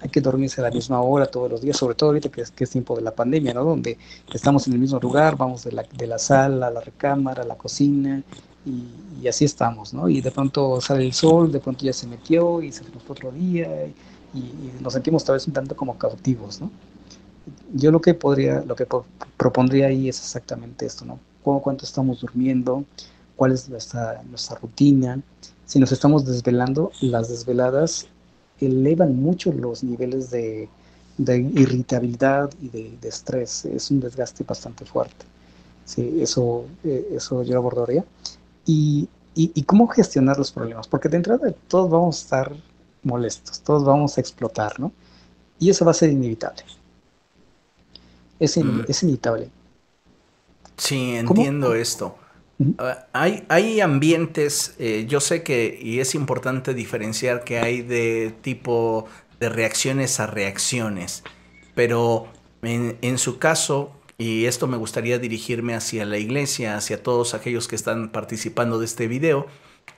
Hay 0.00 0.08
que 0.08 0.20
dormirse 0.20 0.60
a 0.60 0.64
la 0.64 0.72
misma 0.72 1.00
hora 1.02 1.26
todos 1.26 1.48
los 1.48 1.60
días, 1.60 1.76
sobre 1.76 1.94
todo 1.94 2.08
ahorita 2.08 2.30
que 2.30 2.40
es, 2.40 2.50
que 2.50 2.64
es 2.64 2.70
tiempo 2.70 2.96
de 2.96 3.02
la 3.02 3.14
pandemia, 3.14 3.54
¿no? 3.54 3.62
Donde 3.62 3.96
estamos 4.34 4.66
en 4.66 4.72
el 4.72 4.80
mismo 4.80 4.98
lugar, 4.98 5.36
vamos 5.36 5.62
de 5.62 5.70
la, 5.70 5.84
de 5.84 6.06
la 6.08 6.18
sala 6.18 6.66
a 6.66 6.70
la 6.72 6.80
recámara, 6.80 7.44
a 7.44 7.46
la 7.46 7.54
cocina, 7.54 8.24
y, 8.66 9.28
así 9.28 9.44
estamos, 9.44 9.94
¿no? 9.94 10.08
Y 10.08 10.20
de 10.22 10.32
pronto 10.32 10.80
sale 10.80 11.04
el 11.06 11.12
sol, 11.12 11.52
de 11.52 11.60
pronto 11.60 11.84
ya 11.84 11.92
se 11.92 12.08
metió 12.08 12.60
y 12.60 12.72
se 12.72 12.82
fue 12.82 13.00
otro 13.08 13.30
día, 13.30 13.86
y, 14.34 14.38
y 14.38 14.72
nos 14.80 14.94
sentimos 14.94 15.22
tal 15.22 15.36
vez 15.36 15.46
un 15.46 15.52
tanto 15.52 15.76
como 15.76 15.96
cautivos, 15.96 16.60
¿no? 16.60 16.72
Yo 17.74 17.90
lo 17.90 18.00
que 18.00 18.14
podría, 18.14 18.60
lo 18.60 18.76
que 18.76 18.86
propondría 19.36 19.86
ahí 19.86 20.08
es 20.08 20.18
exactamente 20.18 20.86
esto, 20.86 21.04
¿no? 21.04 21.18
¿Cuánto 21.42 21.84
estamos 21.84 22.20
durmiendo? 22.20 22.84
¿Cuál 23.36 23.52
es 23.52 23.68
nuestra, 23.68 24.22
rutina? 24.60 25.20
Si 25.64 25.78
nos 25.78 25.92
estamos 25.92 26.24
desvelando, 26.26 26.92
las 27.00 27.28
desveladas 27.28 28.06
elevan 28.60 29.16
mucho 29.16 29.52
los 29.52 29.82
niveles 29.82 30.30
de, 30.30 30.68
irritabilidad 31.18 32.50
y 32.60 32.68
de, 32.68 33.08
estrés. 33.08 33.64
Es 33.64 33.90
un 33.90 34.00
desgaste 34.00 34.44
bastante 34.44 34.84
fuerte. 34.84 35.24
Sí, 35.86 36.18
eso, 36.20 36.66
eh, 36.84 37.08
eso 37.12 37.42
yo 37.42 37.56
abordaría. 37.56 38.04
Y, 38.66 39.08
y, 39.34 39.50
y, 39.54 39.62
cómo 39.62 39.88
gestionar 39.88 40.36
los 40.38 40.52
problemas, 40.52 40.86
porque 40.86 41.08
de 41.08 41.16
entrada 41.16 41.52
todos 41.68 41.90
vamos 41.90 42.18
a 42.18 42.20
estar 42.20 42.56
molestos, 43.02 43.60
todos 43.60 43.84
vamos 43.84 44.18
a 44.18 44.20
explotar, 44.20 44.78
¿no? 44.78 44.92
Y 45.58 45.70
eso 45.70 45.84
va 45.84 45.92
a 45.92 45.94
ser 45.94 46.10
inevitable. 46.10 46.62
Es, 48.40 48.56
mm. 48.56 48.84
es 48.88 49.02
inevitable. 49.02 49.50
Sí, 50.76 51.14
entiendo 51.14 51.74
esto. 51.74 52.16
Ah, 52.78 53.06
hay, 53.12 53.44
hay, 53.48 53.80
ambientes, 53.80 54.74
eh, 54.78 55.06
yo 55.08 55.20
sé 55.20 55.42
que, 55.42 55.78
y 55.80 56.00
es 56.00 56.14
importante 56.14 56.74
diferenciar 56.74 57.44
que 57.44 57.58
hay 57.58 57.80
de 57.80 58.34
tipo 58.42 59.06
de 59.38 59.48
reacciones 59.48 60.20
a 60.20 60.26
reacciones, 60.26 61.22
pero 61.74 62.28
en, 62.62 62.98
en, 63.00 63.16
su 63.16 63.38
caso, 63.38 63.92
y 64.18 64.44
esto 64.44 64.66
me 64.66 64.76
gustaría 64.76 65.18
dirigirme 65.18 65.74
hacia 65.74 66.04
la 66.04 66.18
iglesia, 66.18 66.76
hacia 66.76 67.02
todos 67.02 67.32
aquellos 67.32 67.66
que 67.66 67.76
están 67.76 68.10
participando 68.10 68.78
de 68.78 68.84
este 68.84 69.08
video, 69.08 69.46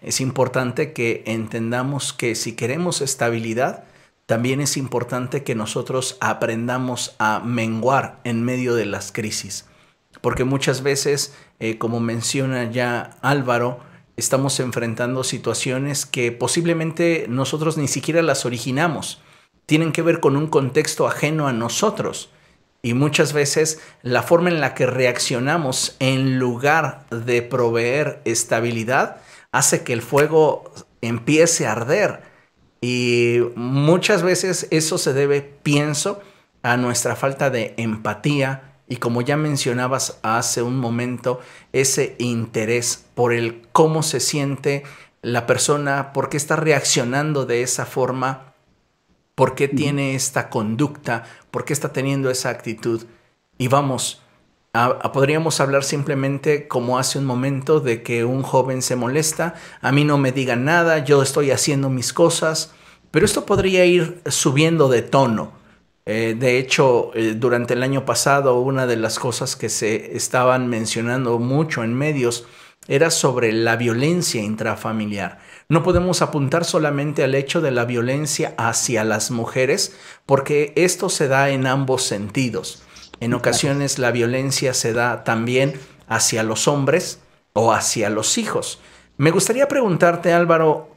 es 0.01 0.21
importante 0.21 0.93
que 0.93 1.25
entendamos 1.27 2.13
que 2.13 2.37
si 2.37 2.55
queremos 2.55 3.01
estabilidad, 3.01 3.85
también 4.33 4.63
es 4.63 4.79
importante 4.79 5.45
que 5.45 5.55
nosotros 5.55 6.17
aprendamos 6.21 7.15
a 7.19 7.41
menguar 7.41 8.19
en 8.25 8.43
medio 8.43 8.75
de 8.75 8.87
las 8.87 9.13
crisis, 9.13 9.67
porque 10.23 10.45
muchas 10.45 10.83
veces, 10.83 11.35
eh, 11.61 11.77
como 11.77 12.01
menciona 12.01 12.71
ya 12.71 13.19
Álvaro, 13.21 13.81
estamos 14.17 14.59
enfrentando 14.59 15.23
situaciones 15.23 16.07
que 16.07 16.33
posiblemente 16.33 17.27
nosotros 17.29 17.77
ni 17.77 17.89
siquiera 17.89 18.23
las 18.23 18.47
originamos, 18.47 19.21
tienen 19.67 19.93
que 19.93 20.01
ver 20.01 20.21
con 20.21 20.39
un 20.39 20.47
contexto 20.47 21.07
ajeno 21.07 21.47
a 21.47 21.53
nosotros. 21.53 22.31
Y 22.81 22.95
muchas 22.95 23.35
veces 23.35 23.83
la 24.01 24.23
forma 24.23 24.49
en 24.49 24.63
la 24.63 24.73
que 24.73 24.87
reaccionamos 24.87 25.95
en 25.99 26.39
lugar 26.39 27.05
de 27.11 27.43
proveer 27.43 28.23
estabilidad 28.25 29.19
hace 29.51 29.85
que 29.85 29.93
el 29.93 30.01
fuego 30.01 30.73
empiece 31.03 31.67
a 31.67 31.73
arder 31.73 32.32
y 32.83 33.39
muchas 33.55 34.25
veces 34.25 34.67
eso 34.73 34.99
se 34.99 35.13
debe, 35.13 35.41
pienso, 35.41 36.21
a 36.63 36.77
nuestra 36.77 37.15
falta 37.15 37.49
de 37.49 37.75
empatía. 37.77 38.75
Y 38.89 38.97
como 38.97 39.23
ya 39.23 39.37
mencionabas 39.37 40.19
hace 40.23 40.63
un 40.63 40.79
momento, 40.79 41.41
ese 41.73 42.17
interés 42.19 43.07
por 43.15 43.33
el 43.33 43.63
cómo 43.71 44.03
se 44.03 44.19
siente 44.19 44.83
la 45.23 45.47
persona, 45.47 46.13
por 46.13 46.29
qué 46.29 46.37
está 46.37 46.57
reaccionando 46.57 47.47
de 47.47 47.63
esa 47.63 47.87
forma, 47.87 48.53
por 49.37 49.55
qué 49.55 49.69
tiene 49.69 50.17
esta 50.17 50.51
conducta, 50.51 51.23
por 51.53 51.65
qué 51.65 51.73
está 51.73 51.93
teniendo 51.93 52.31
esa 52.31 52.51
actitud. 52.51 53.07
Y 53.59 53.69
vamos, 53.69 54.21
podríamos 55.13 55.61
hablar 55.61 55.85
simplemente 55.85 56.67
como 56.67 56.99
hace 56.99 57.19
un 57.19 57.27
momento 57.27 57.79
de 57.79 58.03
que 58.03 58.25
un 58.25 58.43
joven 58.43 58.83
se 58.83 58.97
molesta, 58.97 59.55
a 59.81 59.93
mí 59.93 60.03
no 60.03 60.19
me 60.19 60.33
digan 60.33 60.65
nada, 60.65 60.99
yo 60.99 61.23
estoy 61.23 61.53
haciendo 61.53 61.89
mis 61.89 62.13
cosas, 62.13 62.73
pero 63.13 63.25
esto 63.25 63.47
podría 63.47 63.85
ir 63.85 64.21
subiendo 64.27 64.89
de 64.89 65.03
tono 65.03 65.63
Eh, 66.05 66.35
de 66.37 66.59
hecho, 66.59 67.13
eh, 67.15 67.35
durante 67.37 67.75
el 67.75 67.83
año 67.85 68.05
pasado, 68.05 68.61
una 68.61 68.87
de 68.87 68.97
las 68.97 69.21
cosas 69.21 69.55
que 69.55 69.69
se 69.69 70.17
estaban 70.17 70.67
mencionando 70.67 71.39
mucho 71.39 71.85
en 71.85 71.95
medios 71.95 72.45
era 72.89 73.11
sobre 73.11 73.53
la 73.53 73.77
violencia 73.77 74.43
intrafamiliar. 74.43 75.39
No 75.69 75.85
podemos 75.85 76.21
apuntar 76.21 76.65
solamente 76.65 77.23
al 77.23 77.37
hecho 77.37 77.61
de 77.61 77.71
la 77.71 77.85
violencia 77.85 78.55
hacia 78.59 79.05
las 79.05 79.31
mujeres, 79.31 79.97
porque 80.27 80.73
esto 80.75 81.09
se 81.09 81.29
da 81.29 81.51
en 81.51 81.69
ambos 81.69 82.03
sentidos. 82.03 82.83
En 83.21 83.35
ocasiones 83.35 84.01
la 84.01 84.11
violencia 84.11 84.75
se 84.75 84.93
da 84.93 85.23
también 85.23 85.75
hacia 86.09 86.43
los 86.43 86.67
hombres 86.67 87.21
o 87.53 87.73
hacia 87.73 88.11
los 88.11 88.39
hijos. 88.39 88.81
Me 89.17 89.31
gustaría 89.31 89.69
preguntarte, 89.69 90.33
Álvaro, 90.33 90.92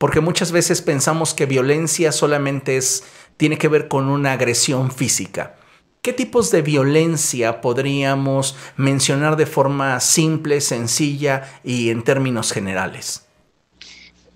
porque 0.00 0.22
muchas 0.22 0.50
veces 0.50 0.80
pensamos 0.80 1.34
que 1.34 1.44
violencia 1.44 2.10
solamente 2.10 2.78
es, 2.78 3.04
tiene 3.36 3.58
que 3.58 3.68
ver 3.68 3.86
con 3.86 4.08
una 4.08 4.32
agresión 4.32 4.90
física. 4.90 5.56
¿Qué 6.00 6.14
tipos 6.14 6.50
de 6.50 6.62
violencia 6.62 7.60
podríamos 7.60 8.56
mencionar 8.78 9.36
de 9.36 9.44
forma 9.44 10.00
simple, 10.00 10.62
sencilla 10.62 11.42
y 11.62 11.90
en 11.90 12.02
términos 12.02 12.50
generales? 12.50 13.26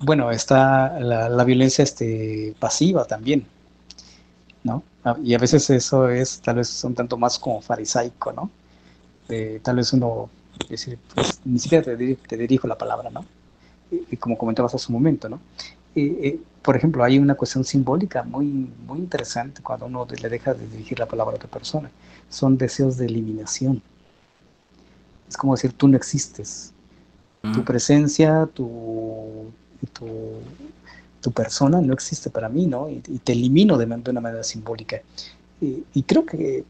Bueno, 0.01 0.31
está 0.31 1.01
la, 1.01 1.45
violencia 1.45 1.83
este, 1.83 2.55
pasiva 2.59 3.07
también, 3.07 3.47
¿no? 4.65 4.83
Ah, 5.03 5.17
y 5.25 5.33
a 5.33 5.39
veces 5.39 5.71
eso 5.71 6.11
es 6.11 6.43
tal 6.43 6.57
vez 6.57 6.85
un 6.85 6.95
tanto 6.95 7.17
más 7.17 7.39
como 7.39 7.63
farisaico, 7.63 8.33
¿no? 8.33 8.51
tal 9.63 9.77
vez 9.77 9.95
uno, 9.95 10.29
decir, 10.69 10.99
pues, 11.15 11.41
ni 11.47 11.59
siquiera 11.59 11.83
te, 11.83 12.37
dirijo 12.37 12.69
la 12.69 12.77
palabra, 12.77 13.09
¿no? 13.09 13.25
Y, 13.91 14.17
como 14.17 14.37
comentabas 14.37 14.75
hace 14.75 14.87
un 14.89 14.95
momento, 14.95 15.29
¿no? 15.29 15.41
por 16.65 16.77
ejemplo, 16.77 17.05
hay 17.05 17.19
una 17.19 17.35
cuestión 17.35 17.63
simbólica 17.63 18.23
muy, 18.23 18.47
muy 18.87 18.99
interesante 18.99 19.63
cuando 19.63 19.85
uno 19.87 20.07
le 20.21 20.29
deja 20.29 20.55
de 20.55 20.67
dirigir 20.67 20.99
la 20.99 21.07
palabra 21.07 21.35
a 21.35 21.37
otra 21.37 21.49
persona. 21.49 21.91
Son 22.31 22.57
deseos 22.57 22.97
de 22.97 23.05
eliminación. 23.05 23.83
Es 25.29 25.37
como 25.37 25.55
decir, 25.55 25.75
tú 25.75 25.89
no 25.89 25.97
existes. 25.97 26.73
Tu 27.53 27.63
presencia, 27.63 28.49
tu, 28.55 29.53
tu, 31.21 31.31
persona 31.33 31.83
no 31.83 31.93
existe 31.93 32.31
para 32.31 32.49
mí, 32.49 32.67
¿no? 32.67 32.89
Y, 32.89 33.01
te 33.01 33.33
elimino 33.33 33.77
de, 33.77 33.85
de, 33.85 34.11
una 34.11 34.23
manera 34.23 34.43
simbólica. 34.43 35.03
Y, 35.61 36.03
creo 36.05 36.25
que, 36.25 36.65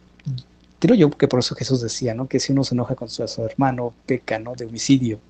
creo 0.81 0.97
yo 0.97 1.11
que 1.11 1.29
por 1.29 1.39
eso 1.39 1.55
Jesús 1.55 1.81
decía, 1.81 2.15
¿no? 2.15 2.27
Que 2.27 2.41
si 2.41 2.53
uno 2.53 2.65
se 2.65 2.75
enoja 2.75 2.97
con 2.97 3.09
su, 3.09 3.23
hermano, 3.45 3.95
peca, 4.07 4.41
¿no? 4.41 4.57
De 4.57 4.65
homicidio 4.65 5.21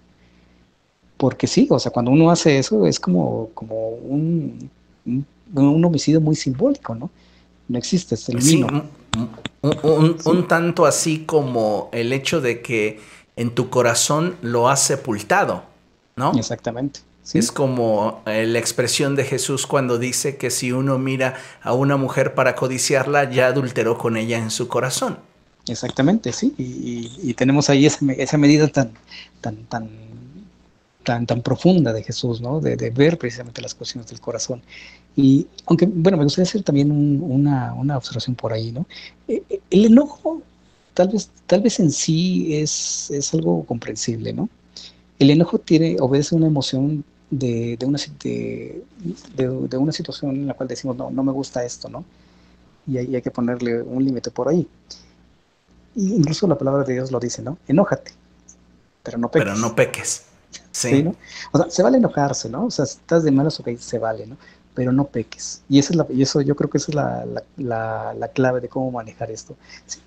porque 1.25 1.47
sí, 1.47 1.67
o 1.71 1.79
sea, 1.79 1.91
cuando 1.91 2.11
uno 2.11 2.31
hace 2.31 2.59
eso 2.59 2.87
es 2.87 3.01
como, 3.01 3.49
como 3.55 3.89
un, 3.89 4.69
un, 5.07 5.83
homicidio 5.83 6.21
muy 6.21 6.37
simbólico, 6.37 6.95
¿no? 6.95 7.11
No 7.67 7.79
existe, 7.79 8.15
es 8.15 8.29
el 8.29 8.43
sí, 8.43 8.63
un, 9.63 10.47
tanto 10.47 10.85
así 10.85 11.21
como 11.21 11.89
el 11.93 12.13
hecho 12.13 12.43
de 12.43 12.61
que 12.61 13.01
en 13.37 13.55
tu 13.55 13.71
corazón 13.71 14.37
lo 14.43 14.69
has 14.69 14.83
sepultado, 14.83 15.63
¿no? 16.15 16.33
Exactamente. 16.37 17.01
Es 17.33 17.51
como 17.51 18.21
eh, 18.27 18.45
la 18.47 18.59
expresión 18.59 19.17
de 19.17 19.25
Jesús 19.25 19.67
cuando 19.67 19.97
dice 19.97 20.37
que 20.37 20.51
si 20.51 20.73
uno 20.73 20.99
mira 20.99 21.37
a 21.63 21.73
una 21.73 21.97
mujer 21.97 22.35
para 22.35 22.55
codiciarla, 22.55 23.31
ya 23.31 23.47
adulteró 23.47 23.97
con 23.97 24.19
ella 24.19 24.37
en 24.37 24.51
su 24.51 24.69
corazón. 24.69 25.17
Exactamente, 25.67 26.35
sí. 26.35 26.53
Y, 26.59 27.33
tenemos 27.33 27.71
ahí 27.71 27.87
esa, 27.87 28.05
esa 28.13 28.37
medida 28.37 28.69
tan, 28.69 28.91
tan, 29.41 29.65
tan 29.65 30.04
tan, 31.05 31.27
tan 31.27 31.43
profunda 31.43 31.93
de 31.93 32.03
Jesús, 32.03 32.41
¿no? 32.41 32.61
De, 32.61 32.77
ver 32.91 33.19
precisamente 33.19 33.63
las 33.63 33.75
cuestiones 33.75 34.09
del 34.11 34.21
corazón. 34.21 34.63
Y 35.15 35.47
aunque, 35.67 35.87
bueno, 35.87 36.19
me 36.19 36.25
gustaría 36.25 36.49
hacer 36.49 36.63
también 36.63 36.91
una, 36.91 37.75
una, 37.75 37.97
observación 37.97 38.35
por 38.35 38.53
ahí, 38.53 38.73
¿no? 38.73 38.87
Eh, 39.29 39.43
eh, 39.49 39.61
el 39.71 39.85
enojo 39.87 40.43
tal 40.95 41.09
vez, 41.09 41.31
tal 41.47 41.61
vez 41.61 41.81
en 41.81 41.91
sí 41.91 42.57
es, 42.57 43.11
es 43.11 43.35
algo 43.35 43.65
comprensible, 43.65 44.33
¿no? 44.33 44.49
El 45.19 45.31
enojo 45.31 45.59
tiene, 45.59 45.97
obedece 46.01 46.35
una 46.35 46.47
emoción 46.47 47.05
de, 47.31 47.77
de 47.77 47.87
una, 47.87 47.99
de, 48.23 48.83
de, 49.37 49.77
una 49.77 49.93
situación 49.93 50.31
en 50.37 50.47
la 50.47 50.55
cual 50.55 50.69
decimos, 50.69 50.97
no, 50.97 51.11
no 51.11 51.23
me 51.23 51.33
gusta 51.33 51.65
esto, 51.65 51.89
¿no? 51.89 52.05
Y 52.87 52.99
hay, 52.99 53.15
hay 53.15 53.23
que 53.23 53.31
ponerle 53.31 53.83
un 53.83 54.05
límite 54.05 54.31
por 54.31 54.49
ahí. 54.49 54.67
Y 55.95 56.15
incluso 56.15 56.47
la 56.47 56.59
palabra 56.59 56.85
de 56.85 56.95
Dios 56.95 57.11
lo 57.13 57.21
dice, 57.21 57.43
¿no? 57.43 57.59
Enójate, 57.69 58.13
pero 59.03 59.19
no 59.19 59.31
peques. 59.31 59.47
Pero 59.47 59.57
no 59.59 59.75
peques. 59.75 60.25
Sí. 60.75 61.09
O 61.53 61.59
sea, 61.59 61.71
se 61.71 61.83
vale 61.85 61.99
enojarse, 61.99 62.51
¿no? 62.51 62.67
O 62.67 62.71
sea, 62.71 62.85
si 62.85 62.99
estás 62.99 63.23
de 63.23 63.31
malas, 63.31 63.61
ok, 63.61 63.77
se 63.79 64.01
vale, 64.01 64.27
¿no? 64.27 64.37
Pero 64.75 64.91
no 64.91 65.05
peques. 65.07 65.63
Y, 65.69 65.79
esa 65.79 65.93
es 65.93 65.97
la, 65.97 66.07
y 66.11 66.23
eso 66.23 66.41
yo 66.41 66.57
creo 66.57 66.69
que 66.69 66.79
esa 66.79 66.91
es 66.91 66.97
la, 66.97 67.25
la, 67.57 68.13
la, 68.15 68.29
clave 68.29 68.61
de 68.61 68.69
cómo 68.69 68.91
manejar 68.91 69.31
esto. 69.31 69.57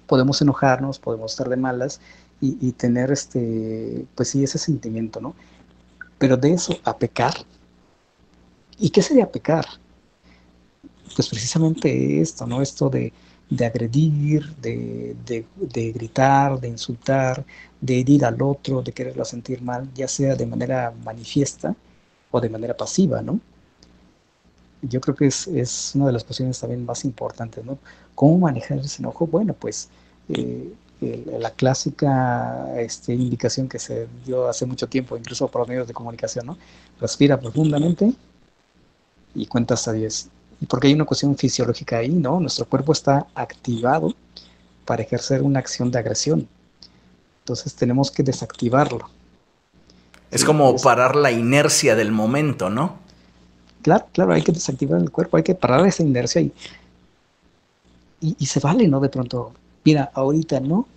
Podemos 0.07 0.41
enojarnos, 0.41 0.99
podemos 0.99 1.31
estar 1.31 1.47
de 1.47 1.55
malas 1.55 2.01
y, 2.41 2.57
y, 2.59 2.73
tener, 2.73 3.11
este, 3.11 4.05
pues 4.13 4.29
sí, 4.29 4.43
ese 4.43 4.57
sentimiento, 4.57 5.21
¿no? 5.21 5.35
Pero 6.17 6.35
de 6.35 6.51
eso 6.51 6.77
a 6.83 6.97
pecar. 6.97 7.33
¿Y 8.77 8.89
qué 8.89 9.01
sería 9.01 9.31
pecar? 9.31 9.65
Pues 11.15 11.29
precisamente 11.29 12.19
esto, 12.19 12.45
¿no? 12.45 12.61
Esto 12.61 12.89
de, 12.89 13.13
de 13.49 13.65
agredir, 13.65 14.53
de, 14.57 15.15
de, 15.25 15.45
de, 15.55 15.91
gritar, 15.93 16.59
de 16.59 16.67
insultar, 16.67 17.45
de 17.81 17.99
herir 17.99 18.25
al 18.25 18.41
otro, 18.41 18.81
de 18.81 18.91
quererlo 18.91 19.25
sentir 19.25 19.61
mal, 19.61 19.91
ya 19.93 20.07
sea 20.07 20.35
de 20.35 20.45
manera 20.45 20.93
manifiesta 21.03 21.75
o 22.31 22.41
de 22.41 22.49
manera 22.49 22.75
pasiva, 22.75 23.21
¿no? 23.21 23.39
Yo 24.81 25.01
creo 25.01 25.15
que 25.15 25.27
es, 25.27 25.47
es 25.47 25.93
una 25.95 26.07
de 26.07 26.13
las 26.13 26.23
cuestiones 26.23 26.59
también 26.59 26.85
más 26.85 27.03
importantes, 27.05 27.63
¿no? 27.65 27.77
¿Cómo 28.15 28.37
manejar 28.39 28.79
ese 28.79 29.01
enojo? 29.01 29.27
Bueno, 29.27 29.53
pues 29.53 29.89
eh, 30.29 30.73
la 31.39 31.51
clásica 31.51 32.73
este, 32.79 33.13
indicación 33.13 33.69
que 33.69 33.77
se 33.79 34.07
dio 34.25 34.47
hace 34.47 34.65
mucho 34.65 34.87
tiempo, 34.87 35.15
incluso 35.15 35.47
por 35.47 35.61
los 35.61 35.67
medios 35.67 35.87
de 35.87 35.93
comunicación, 35.93 36.47
¿no? 36.47 36.57
Respira 36.99 37.39
profundamente 37.39 38.13
y 39.35 39.45
cuenta 39.45 39.75
hasta 39.75 39.93
10. 39.93 40.29
Porque 40.67 40.87
hay 40.87 40.93
una 40.93 41.05
cuestión 41.05 41.37
fisiológica 41.37 41.97
ahí, 41.97 42.09
¿no? 42.09 42.39
Nuestro 42.39 42.65
cuerpo 42.65 42.93
está 42.93 43.27
activado 43.35 44.15
para 44.85 45.03
ejercer 45.03 45.43
una 45.43 45.59
acción 45.59 45.91
de 45.91 45.99
agresión. 45.99 46.47
Entonces 47.47 47.75
tenemos 47.75 48.11
que 48.11 48.23
desactivarlo. 48.23 49.09
Es 50.31 50.43
como 50.43 50.75
parar 50.75 51.15
la 51.15 51.31
inercia 51.31 51.95
del 51.95 52.11
momento, 52.11 52.69
¿no? 52.69 52.97
Claro, 53.83 54.05
claro, 54.11 54.33
hay 54.33 54.41
que 54.41 54.51
desactivar 54.51 54.99
el 54.99 55.11
cuerpo, 55.11 55.37
hay 55.37 55.43
que 55.43 55.55
parar 55.55 55.87
esa 55.87 56.03
inercia 56.03 56.41
y, 56.41 56.51
y, 58.19 58.45
se 58.45 58.59
vale, 58.59 58.89
¿no? 58.89 58.99
De 58.99 59.07
pronto, 59.07 59.53
mira, 59.85 60.11
ahorita 60.13 60.59
no, 60.59 60.87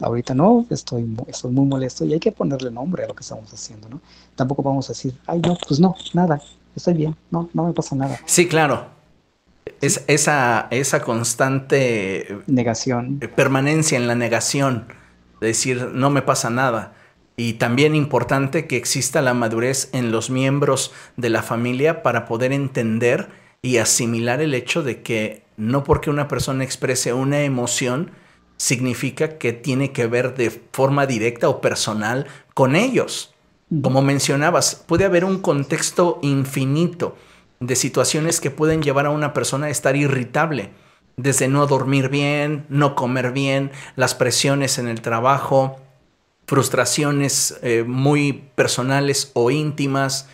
ahorita, 0.00 0.34
no, 0.34 0.66
estoy, 0.68 1.16
estoy 1.28 1.52
muy 1.52 1.66
molesto 1.66 2.04
y 2.04 2.14
hay 2.14 2.18
que 2.18 2.32
ponerle 2.32 2.72
nombre 2.72 3.04
a 3.04 3.06
lo 3.06 3.14
que 3.14 3.22
estamos 3.22 3.48
haciendo, 3.52 3.88
¿no? 3.88 4.00
Tampoco 4.34 4.64
vamos 4.64 4.90
a 4.90 4.94
decir, 4.94 5.16
ay, 5.28 5.38
no, 5.38 5.56
pues 5.68 5.78
no, 5.78 5.94
nada, 6.12 6.42
estoy 6.74 6.94
bien, 6.94 7.14
no, 7.30 7.48
no 7.54 7.66
me 7.66 7.72
pasa 7.72 7.94
nada. 7.94 8.18
Sí, 8.26 8.48
claro. 8.48 8.86
Es, 9.80 10.02
esa, 10.08 10.66
esa 10.72 11.02
constante 11.02 12.36
negación. 12.48 13.20
Permanencia 13.36 13.96
en 13.96 14.08
la 14.08 14.16
negación 14.16 14.86
decir 15.40 15.90
no 15.92 16.10
me 16.10 16.22
pasa 16.22 16.50
nada. 16.50 16.94
Y 17.36 17.54
también 17.54 17.94
importante 17.94 18.66
que 18.66 18.76
exista 18.76 19.20
la 19.20 19.34
madurez 19.34 19.90
en 19.92 20.10
los 20.10 20.30
miembros 20.30 20.92
de 21.16 21.28
la 21.28 21.42
familia 21.42 22.02
para 22.02 22.24
poder 22.24 22.52
entender 22.52 23.28
y 23.60 23.76
asimilar 23.76 24.40
el 24.40 24.54
hecho 24.54 24.82
de 24.82 25.02
que 25.02 25.44
no 25.56 25.84
porque 25.84 26.10
una 26.10 26.28
persona 26.28 26.64
exprese 26.64 27.12
una 27.12 27.40
emoción 27.40 28.12
significa 28.56 29.36
que 29.36 29.52
tiene 29.52 29.92
que 29.92 30.06
ver 30.06 30.34
de 30.34 30.50
forma 30.72 31.06
directa 31.06 31.48
o 31.48 31.60
personal 31.60 32.26
con 32.54 32.74
ellos. 32.74 33.34
Como 33.82 34.00
mencionabas, 34.00 34.82
puede 34.86 35.04
haber 35.04 35.24
un 35.24 35.40
contexto 35.40 36.18
infinito 36.22 37.16
de 37.60 37.76
situaciones 37.76 38.40
que 38.40 38.50
pueden 38.50 38.82
llevar 38.82 39.06
a 39.06 39.10
una 39.10 39.32
persona 39.32 39.66
a 39.66 39.70
estar 39.70 39.96
irritable 39.96 40.70
desde 41.16 41.48
no 41.48 41.66
dormir 41.66 42.08
bien, 42.08 42.66
no 42.68 42.94
comer 42.94 43.32
bien, 43.32 43.70
las 43.96 44.14
presiones 44.14 44.78
en 44.78 44.88
el 44.88 45.00
trabajo, 45.00 45.80
frustraciones 46.46 47.58
eh, 47.62 47.84
muy 47.86 48.44
personales 48.54 49.30
o 49.34 49.50
íntimas. 49.50 50.28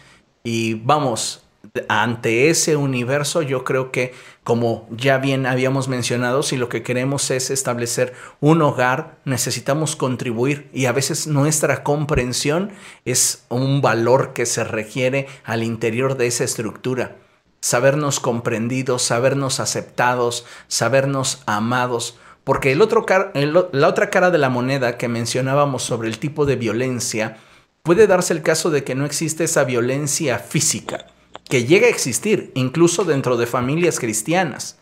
Y 0.44 0.74
vamos, 0.74 1.44
ante 1.88 2.50
ese 2.50 2.76
universo 2.76 3.42
yo 3.42 3.62
creo 3.62 3.92
que, 3.92 4.12
como 4.42 4.88
ya 4.90 5.18
bien 5.18 5.46
habíamos 5.46 5.86
mencionado, 5.86 6.42
si 6.42 6.56
lo 6.56 6.68
que 6.68 6.82
queremos 6.82 7.30
es 7.30 7.50
establecer 7.50 8.12
un 8.40 8.60
hogar, 8.60 9.18
necesitamos 9.24 9.94
contribuir 9.94 10.68
y 10.72 10.86
a 10.86 10.92
veces 10.92 11.28
nuestra 11.28 11.84
comprensión 11.84 12.72
es 13.04 13.44
un 13.48 13.80
valor 13.82 14.32
que 14.32 14.46
se 14.46 14.64
requiere 14.64 15.28
al 15.44 15.62
interior 15.62 16.16
de 16.16 16.26
esa 16.26 16.42
estructura 16.42 17.21
sabernos 17.62 18.20
comprendidos, 18.20 19.02
sabernos 19.02 19.60
aceptados, 19.60 20.44
sabernos 20.68 21.42
amados. 21.46 22.18
Porque 22.44 22.72
el 22.72 22.82
otro 22.82 23.06
la 23.34 23.88
otra 23.88 24.10
cara 24.10 24.30
de 24.30 24.38
la 24.38 24.50
moneda 24.50 24.98
que 24.98 25.08
mencionábamos 25.08 25.84
sobre 25.84 26.08
el 26.08 26.18
tipo 26.18 26.44
de 26.44 26.56
violencia, 26.56 27.38
puede 27.84 28.06
darse 28.06 28.34
el 28.34 28.42
caso 28.42 28.70
de 28.70 28.82
que 28.84 28.96
no 28.96 29.06
existe 29.06 29.44
esa 29.44 29.64
violencia 29.64 30.40
física, 30.40 31.06
que 31.48 31.64
llega 31.64 31.86
a 31.86 31.90
existir 31.90 32.50
incluso 32.54 33.04
dentro 33.04 33.36
de 33.38 33.46
familias 33.46 33.98
cristianas. 33.98 34.78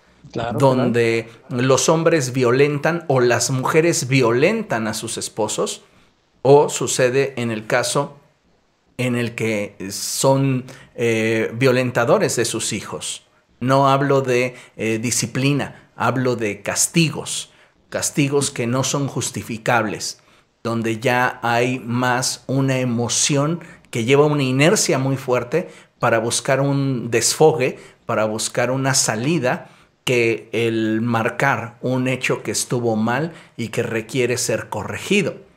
donde 0.59 1.31
los 1.49 1.89
hombres 1.89 2.35
violentan 2.35 3.05
o 3.09 3.21
las 3.21 3.51
mujeres 3.51 4.07
violentan 4.07 4.87
a 4.87 4.93
sus 4.93 5.17
esposos, 5.17 5.83
o 6.43 6.69
sucede 6.69 7.33
en 7.37 7.51
el 7.51 7.67
caso 7.67 8.20
en 9.01 9.17
el 9.17 9.35
que 9.35 9.77
son 9.91 10.65
eh, 10.95 11.51
violentadores 11.55 12.37
de 12.37 12.45
sus 12.45 12.73
hijos. 12.73 13.27
No 13.59 13.89
hablo 13.89 14.21
de 14.21 14.55
eh, 14.77 14.99
disciplina, 14.99 15.91
hablo 15.97 16.37
de 16.37 16.61
castigos, 16.63 17.51
castigos 17.89 18.51
que 18.51 18.67
no 18.67 18.85
son 18.85 19.09
justificables, 19.09 20.21
donde 20.63 20.99
ya 20.99 21.41
hay 21.43 21.79
más 21.79 22.45
una 22.47 22.79
emoción 22.79 23.61
que 23.91 24.05
lleva 24.05 24.27
una 24.27 24.43
inercia 24.43 24.99
muy 24.99 25.17
fuerte 25.17 25.71
para 25.99 26.19
buscar 26.19 26.61
un 26.61 27.11
desfogue, 27.11 27.79
para 28.05 28.27
buscar 28.27 28.71
una 28.71 28.93
salida 28.93 29.71
que 30.05 30.49
el 30.53 31.01
marcar 31.01 31.79
un 31.81 32.07
hecho 32.07 32.43
que 32.43 32.51
estuvo 32.51 32.97
mal 32.97 33.33
y 33.57 33.69
que 33.69 33.83
requiere 33.83 34.37
ser 34.37 34.69
corregido. 34.69 35.50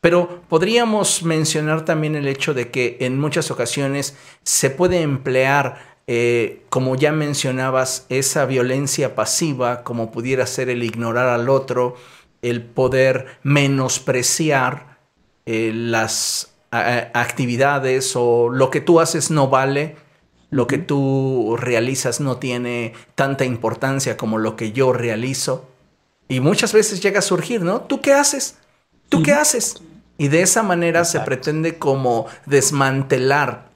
Pero 0.00 0.42
podríamos 0.48 1.22
mencionar 1.24 1.84
también 1.84 2.14
el 2.14 2.28
hecho 2.28 2.54
de 2.54 2.70
que 2.70 2.98
en 3.00 3.18
muchas 3.18 3.50
ocasiones 3.50 4.16
se 4.44 4.70
puede 4.70 5.00
emplear, 5.02 5.98
eh, 6.06 6.62
como 6.68 6.94
ya 6.94 7.10
mencionabas, 7.12 8.06
esa 8.08 8.46
violencia 8.46 9.14
pasiva, 9.14 9.82
como 9.82 10.12
pudiera 10.12 10.46
ser 10.46 10.68
el 10.68 10.84
ignorar 10.84 11.28
al 11.28 11.48
otro, 11.48 11.96
el 12.42 12.62
poder 12.62 13.26
menospreciar 13.42 14.98
eh, 15.46 15.72
las 15.74 16.54
actividades 16.70 18.12
o 18.14 18.50
lo 18.50 18.70
que 18.70 18.82
tú 18.82 19.00
haces 19.00 19.30
no 19.30 19.48
vale, 19.48 19.96
lo 20.50 20.66
que 20.66 20.76
tú 20.78 21.56
realizas 21.58 22.20
no 22.20 22.36
tiene 22.36 22.92
tanta 23.14 23.46
importancia 23.46 24.16
como 24.16 24.38
lo 24.38 24.54
que 24.54 24.72
yo 24.72 24.92
realizo. 24.92 25.66
Y 26.28 26.40
muchas 26.40 26.74
veces 26.74 27.00
llega 27.00 27.20
a 27.20 27.22
surgir, 27.22 27.62
¿no? 27.62 27.80
¿Tú 27.80 28.02
qué 28.02 28.12
haces? 28.12 28.58
¿Tú 29.08 29.22
qué 29.22 29.32
haces? 29.32 29.82
Y 30.18 30.28
de 30.28 30.42
esa 30.42 30.62
manera 30.62 31.04
se 31.04 31.20
pretende 31.20 31.78
como 31.78 32.26
desmantelar 32.46 33.68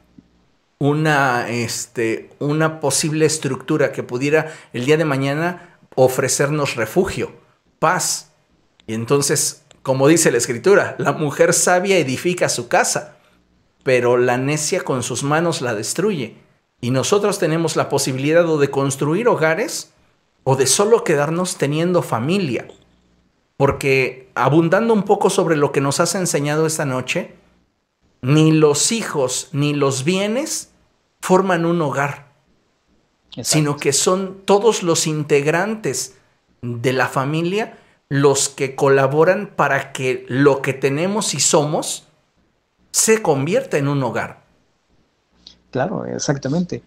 una, 0.78 1.48
este, 1.48 2.30
una 2.40 2.80
posible 2.80 3.24
estructura 3.24 3.92
que 3.92 4.02
pudiera 4.02 4.52
el 4.72 4.84
día 4.84 4.96
de 4.96 5.04
mañana 5.04 5.78
ofrecernos 5.94 6.74
refugio, 6.74 7.32
paz. 7.78 8.32
Y 8.88 8.94
entonces, 8.94 9.62
como 9.82 10.08
dice 10.08 10.32
la 10.32 10.38
escritura, 10.38 10.96
la 10.98 11.12
mujer 11.12 11.54
sabia 11.54 11.98
edifica 11.98 12.48
su 12.48 12.66
casa, 12.66 13.16
pero 13.84 14.16
la 14.16 14.38
necia 14.38 14.82
con 14.82 15.04
sus 15.04 15.22
manos 15.22 15.60
la 15.60 15.74
destruye. 15.74 16.36
Y 16.80 16.90
nosotros 16.90 17.38
tenemos 17.38 17.76
la 17.76 17.88
posibilidad 17.88 18.44
de 18.44 18.70
construir 18.70 19.28
hogares 19.28 19.92
o 20.42 20.56
de 20.56 20.66
solo 20.66 21.04
quedarnos 21.04 21.56
teniendo 21.56 22.02
familia. 22.02 22.66
Porque 23.62 24.28
abundando 24.34 24.92
un 24.92 25.04
poco 25.04 25.30
sobre 25.30 25.54
lo 25.54 25.70
que 25.70 25.80
nos 25.80 26.00
has 26.00 26.16
enseñado 26.16 26.66
esta 26.66 26.84
noche, 26.84 27.36
ni 28.20 28.50
los 28.50 28.90
hijos 28.90 29.50
ni 29.52 29.72
los 29.72 30.02
bienes 30.02 30.72
forman 31.20 31.64
un 31.64 31.80
hogar, 31.80 32.26
sino 33.40 33.76
que 33.76 33.92
son 33.92 34.40
todos 34.46 34.82
los 34.82 35.06
integrantes 35.06 36.16
de 36.60 36.92
la 36.92 37.06
familia 37.06 37.78
los 38.08 38.48
que 38.48 38.74
colaboran 38.74 39.52
para 39.54 39.92
que 39.92 40.26
lo 40.28 40.60
que 40.60 40.72
tenemos 40.72 41.32
y 41.32 41.38
somos 41.38 42.08
se 42.90 43.22
convierta 43.22 43.78
en 43.78 43.86
un 43.86 44.02
hogar. 44.02 44.42
Claro, 45.70 46.04
exactamente. 46.06 46.82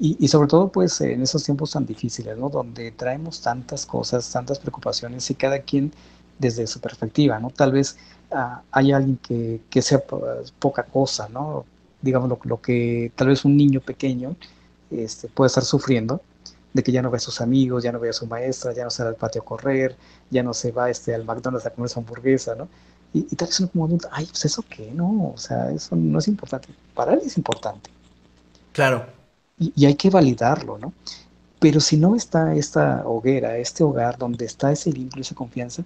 Y, 0.00 0.28
sobre 0.28 0.48
todo, 0.48 0.68
pues, 0.68 1.00
en 1.02 1.22
esos 1.22 1.44
tiempos 1.44 1.72
tan 1.72 1.84
difíciles, 1.84 2.38
¿no? 2.38 2.48
Donde 2.48 2.90
traemos 2.92 3.42
tantas 3.42 3.84
cosas, 3.84 4.30
tantas 4.30 4.58
preocupaciones 4.58 5.30
y 5.30 5.34
cada 5.34 5.58
quien 5.60 5.92
desde 6.38 6.66
su 6.66 6.80
perspectiva, 6.80 7.38
¿no? 7.38 7.50
Tal 7.50 7.72
vez 7.72 7.96
uh, 8.30 8.60
hay 8.70 8.92
alguien 8.92 9.18
que, 9.18 9.60
que, 9.68 9.82
sea 9.82 10.02
poca 10.58 10.84
cosa, 10.84 11.28
¿no? 11.28 11.66
Digamos, 12.00 12.28
lo, 12.28 12.38
lo, 12.44 12.60
que 12.62 13.12
tal 13.14 13.28
vez 13.28 13.44
un 13.44 13.56
niño 13.56 13.80
pequeño 13.80 14.36
este, 14.90 15.28
puede 15.28 15.48
estar 15.48 15.64
sufriendo, 15.64 16.20
de 16.72 16.82
que 16.82 16.90
ya 16.92 17.02
no 17.02 17.10
ve 17.10 17.18
a 17.18 17.20
sus 17.20 17.40
amigos, 17.40 17.84
ya 17.84 17.92
no 17.92 18.00
ve 18.00 18.08
a 18.08 18.12
su 18.12 18.26
maestra, 18.26 18.72
ya 18.72 18.84
no 18.84 18.90
sale 18.90 19.10
al 19.10 19.16
patio 19.16 19.42
a 19.42 19.44
correr, 19.44 19.96
ya 20.30 20.42
no 20.42 20.54
se 20.54 20.72
va 20.72 20.90
este, 20.90 21.14
al 21.14 21.24
McDonald's 21.24 21.66
a 21.66 21.70
comer 21.70 21.90
su 21.90 22.00
hamburguesa, 22.00 22.54
¿no? 22.54 22.68
Y, 23.12 23.20
y 23.30 23.36
tal 23.36 23.48
vez 23.48 23.60
uno 23.60 23.68
como 23.70 23.98
ay, 24.12 24.26
pues 24.26 24.44
eso 24.46 24.64
qué, 24.68 24.90
no, 24.92 25.32
o 25.34 25.38
sea, 25.38 25.70
eso 25.70 25.94
no 25.94 26.18
es 26.18 26.26
importante. 26.28 26.68
Para 26.94 27.14
él 27.14 27.20
es 27.24 27.36
importante 27.36 27.90
Claro. 28.74 29.06
Y, 29.58 29.86
hay 29.86 29.94
que 29.94 30.10
validarlo, 30.10 30.78
¿no? 30.78 30.92
Pero 31.60 31.80
si 31.80 31.96
no 31.96 32.14
está 32.16 32.54
esta 32.54 33.06
hoguera, 33.06 33.56
este 33.58 33.84
hogar 33.84 34.18
donde 34.18 34.44
está 34.44 34.72
ese 34.72 34.90
vínculo, 34.90 35.22
esa 35.22 35.34
confianza, 35.34 35.84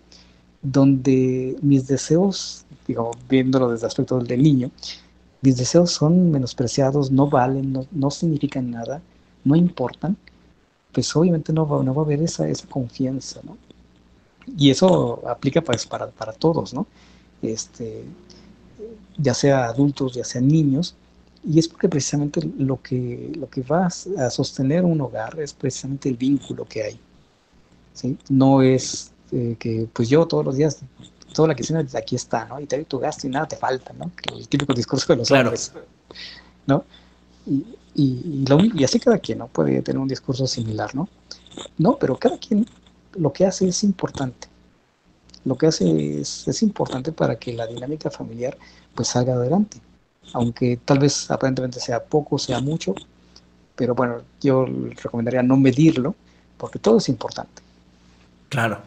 donde 0.63 1.57
mis 1.63 1.87
deseos, 1.87 2.65
digo, 2.87 3.11
viéndolo 3.29 3.71
desde 3.71 3.87
el 3.87 3.89
aspecto 3.89 4.19
del 4.19 4.43
niño, 4.43 4.71
mis 5.43 5.57
deseos 5.57 5.93
son 5.93 6.31
menospreciados, 6.31 7.11
no 7.11 7.29
valen, 7.29 7.87
no, 7.93 8.11
significan 8.11 8.71
nada, 8.71 9.01
no 9.45 9.55
importan, 9.55 10.17
pues 10.93 11.15
obviamente 11.15 11.53
no 11.53 11.67
va, 11.69 11.83
no 11.85 11.95
va 11.95 12.03
a 12.03 12.05
haber 12.05 12.23
esa, 12.23 12.49
esa 12.49 12.67
confianza, 12.67 13.41
¿no? 13.45 13.57
Y 14.57 14.71
eso 14.71 15.23
aplica 15.29 15.61
pues 15.61 15.87
para, 15.87 16.09
para 16.09 16.33
todos, 16.33 16.75
¿no? 16.75 16.87
Este, 17.43 18.05
ya 19.17 19.35
sea 19.35 19.67
adultos, 19.67 20.15
ya 20.15 20.25
sean 20.25 20.49
niños, 20.49 20.97
y 21.45 21.59
es 21.59 21.69
porque 21.69 21.89
precisamente 21.89 22.41
lo 22.59 22.83
que, 22.83 23.33
lo 23.37 23.49
que 23.49 23.63
va 23.63 23.87
a 23.87 24.31
sostener 24.31 24.85
un 24.85 25.01
hogar 25.01 25.39
es 25.41 25.53
precisamente 25.53 26.09
el 26.09 26.17
vínculo 26.17 26.65
que 26.65 26.83
hay. 26.83 27.01
¿sí? 27.95 28.17
No 28.29 28.63
es 28.63 29.13
eh, 29.33 29.57
que 29.59 29.89
pues 29.93 30.09
yo 30.09 30.27
todos 30.27 30.45
los 30.45 30.57
días, 30.57 30.81
toda 31.35 31.49
la 31.49 31.55
quincena 31.55 31.87
aquí 31.95 32.17
está, 32.17 32.45
¿no? 32.47 32.61
Y 32.61 32.67
te 32.67 32.77
doy 32.77 32.85
tu 32.85 32.99
gasto 32.99 33.27
y 33.27 33.31
nada 33.31 33.47
te 33.47 33.57
falta, 33.57 33.93
¿no? 33.93 34.11
El 34.35 34.49
típico 34.49 34.73
discurso 34.75 35.13
de 35.13 35.17
los 35.17 35.31
hombres, 35.31 35.73
¿no? 36.67 36.85
Y, 37.47 37.65
y, 37.95 38.45
y, 38.75 38.85
así 38.85 39.01
cada 39.01 39.19
quien, 39.19 39.39
¿no? 39.39 39.49
Puede 39.49 39.81
tener 39.83 39.99
un 39.99 40.09
discurso 40.09 40.47
similar, 40.47 40.95
¿no? 40.95 41.09
No, 41.79 41.99
pero 41.99 42.17
cada 42.19 42.39
quien 42.39 42.67
lo 43.15 43.33
que 43.33 43.47
hace 43.47 43.69
es 43.69 43.85
importante. 43.85 44.49
Lo 45.45 45.57
que 45.57 45.67
hace 45.67 46.21
es, 46.21 46.47
es 46.47 46.63
importante 46.63 47.13
para 47.13 47.39
que 47.39 47.53
la 47.53 47.67
dinámica 47.67 48.11
familiar 48.11 48.59
pues 48.95 49.09
salga 49.09 49.35
adelante 49.35 49.81
aunque 50.33 50.79
tal 50.85 50.99
vez 50.99 51.31
aparentemente 51.31 51.81
sea 51.81 52.03
poco, 52.03 52.39
sea 52.39 52.61
mucho, 52.61 52.95
pero 53.77 53.95
bueno, 53.95 54.23
yo 54.41 54.67
recomendaría 55.03 55.43
no 55.43 55.57
medirlo, 55.57 56.15
porque 56.57 56.79
todo 56.79 56.99
es 56.99 57.09
importante. 57.09 57.63
Claro. 58.49 58.81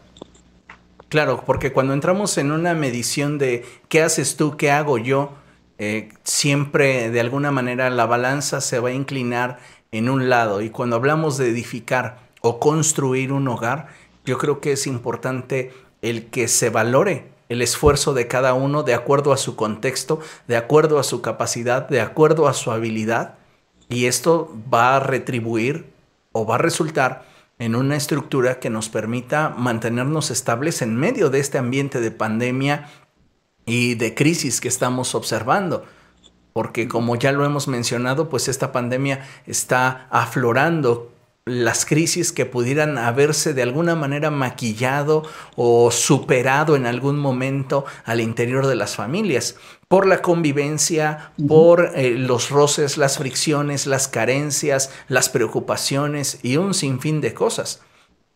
Claro, 1.08 1.42
porque 1.44 1.72
cuando 1.72 1.92
entramos 1.92 2.38
en 2.38 2.52
una 2.52 2.74
medición 2.74 3.36
de 3.36 3.64
qué 3.88 4.02
haces 4.02 4.36
tú, 4.36 4.56
qué 4.56 4.70
hago 4.70 4.96
yo, 4.96 5.32
eh, 5.78 6.08
siempre 6.24 7.10
de 7.10 7.20
alguna 7.20 7.50
manera 7.50 7.90
la 7.90 8.06
balanza 8.06 8.60
se 8.60 8.78
va 8.78 8.90
a 8.90 8.92
inclinar 8.92 9.58
en 9.90 10.08
un 10.08 10.30
lado. 10.30 10.62
Y 10.62 10.70
cuando 10.70 10.96
hablamos 10.96 11.36
de 11.36 11.50
edificar 11.50 12.18
o 12.40 12.58
construir 12.58 13.32
un 13.32 13.46
hogar, 13.48 13.88
yo 14.24 14.38
creo 14.38 14.60
que 14.60 14.72
es 14.72 14.86
importante 14.86 15.72
el 16.00 16.26
que 16.26 16.48
se 16.48 16.70
valore 16.70 17.31
el 17.52 17.62
esfuerzo 17.62 18.14
de 18.14 18.26
cada 18.28 18.54
uno 18.54 18.82
de 18.82 18.94
acuerdo 18.94 19.32
a 19.32 19.36
su 19.36 19.56
contexto, 19.56 20.20
de 20.48 20.56
acuerdo 20.56 20.98
a 20.98 21.02
su 21.02 21.20
capacidad, 21.20 21.88
de 21.88 22.00
acuerdo 22.00 22.48
a 22.48 22.54
su 22.54 22.70
habilidad. 22.70 23.34
Y 23.88 24.06
esto 24.06 24.50
va 24.72 24.96
a 24.96 25.00
retribuir 25.00 25.92
o 26.32 26.46
va 26.46 26.54
a 26.54 26.58
resultar 26.58 27.26
en 27.58 27.76
una 27.76 27.96
estructura 27.96 28.58
que 28.58 28.70
nos 28.70 28.88
permita 28.88 29.50
mantenernos 29.50 30.30
estables 30.30 30.82
en 30.82 30.96
medio 30.96 31.30
de 31.30 31.40
este 31.40 31.58
ambiente 31.58 32.00
de 32.00 32.10
pandemia 32.10 32.88
y 33.66 33.94
de 33.94 34.14
crisis 34.14 34.60
que 34.60 34.68
estamos 34.68 35.14
observando. 35.14 35.84
Porque 36.54 36.88
como 36.88 37.16
ya 37.16 37.32
lo 37.32 37.44
hemos 37.44 37.68
mencionado, 37.68 38.28
pues 38.28 38.48
esta 38.48 38.72
pandemia 38.72 39.26
está 39.46 40.06
aflorando 40.10 41.11
las 41.44 41.84
crisis 41.86 42.30
que 42.30 42.46
pudieran 42.46 42.98
haberse 42.98 43.52
de 43.52 43.62
alguna 43.62 43.96
manera 43.96 44.30
maquillado 44.30 45.24
o 45.56 45.90
superado 45.90 46.76
en 46.76 46.86
algún 46.86 47.18
momento 47.18 47.84
al 48.04 48.20
interior 48.20 48.68
de 48.68 48.76
las 48.76 48.94
familias, 48.94 49.56
por 49.88 50.06
la 50.06 50.22
convivencia, 50.22 51.32
por 51.48 51.92
eh, 51.96 52.10
los 52.10 52.50
roces, 52.50 52.96
las 52.96 53.18
fricciones, 53.18 53.88
las 53.88 54.06
carencias, 54.06 54.90
las 55.08 55.28
preocupaciones 55.28 56.38
y 56.44 56.58
un 56.58 56.74
sinfín 56.74 57.20
de 57.20 57.34
cosas. 57.34 57.82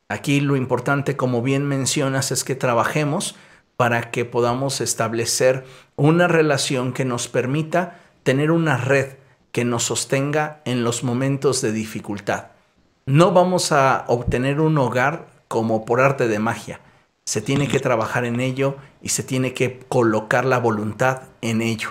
Aquí 0.09 0.40
lo 0.40 0.57
importante, 0.57 1.16
como 1.16 1.42
bien 1.42 1.64
mencionas, 1.64 2.32
es 2.32 2.42
que 2.42 2.57
trabajemos 2.57 3.36
para 3.76 4.11
que 4.11 4.24
podamos 4.24 4.80
establecer 4.80 5.64
una 5.94 6.26
relación 6.26 6.92
que 6.92 7.04
nos 7.04 7.28
permita 7.28 8.00
tener 8.24 8.50
una 8.50 8.76
red 8.78 9.14
que 9.52 9.64
nos 9.64 9.84
sostenga 9.84 10.61
en 10.64 10.82
los 10.82 11.04
momentos 11.04 11.62
de 11.62 11.70
dificultad 11.70 12.55
no 13.07 13.32
vamos 13.32 13.70
a 13.70 14.04
obtener 14.09 14.61
un 14.61 14.76
hogar 14.78 15.28
como 15.48 15.84
por 15.84 16.00
arte 16.00 16.26
de 16.26 16.40
magia. 16.40 16.80
Se 17.24 17.40
tiene 17.40 17.68
que 17.68 17.80
trabajar 17.80 18.24
en 18.24 18.40
ello 18.40 18.76
y 19.00 19.11
se 19.11 19.22
tiene 19.22 19.54
que 19.54 19.78
colocar 19.88 20.44
la 20.44 20.59
voluntad 20.59 21.22
en 21.40 21.62
ello, 21.62 21.90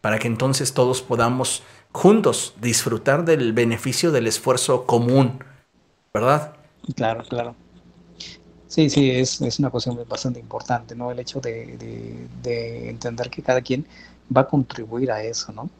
para 0.00 0.18
que 0.18 0.26
entonces 0.26 0.74
todos 0.74 1.02
podamos 1.02 1.62
juntos 1.92 2.54
disfrutar 2.60 3.24
del 3.24 3.52
beneficio 3.52 4.10
del 4.10 4.26
esfuerzo 4.26 4.86
común, 4.86 5.42
¿verdad? 6.12 6.56
Claro, 6.96 7.22
claro. 7.28 7.54
Sí, 8.66 8.90
sí, 8.90 9.10
es, 9.10 9.40
es 9.40 9.60
una 9.60 9.70
cuestión 9.70 9.96
bastante 10.08 10.40
importante, 10.40 10.96
¿no? 10.96 11.12
El 11.12 11.20
hecho 11.20 11.40
de, 11.40 12.26
de, 12.42 12.90
entender 12.90 13.30
que 13.30 13.40
cada 13.40 13.60
quien 13.60 13.86
va 14.36 14.40
a 14.42 14.48
contribuir 14.48 15.12
a 15.12 15.22
eso, 15.22 15.52
¿no? 15.52 15.70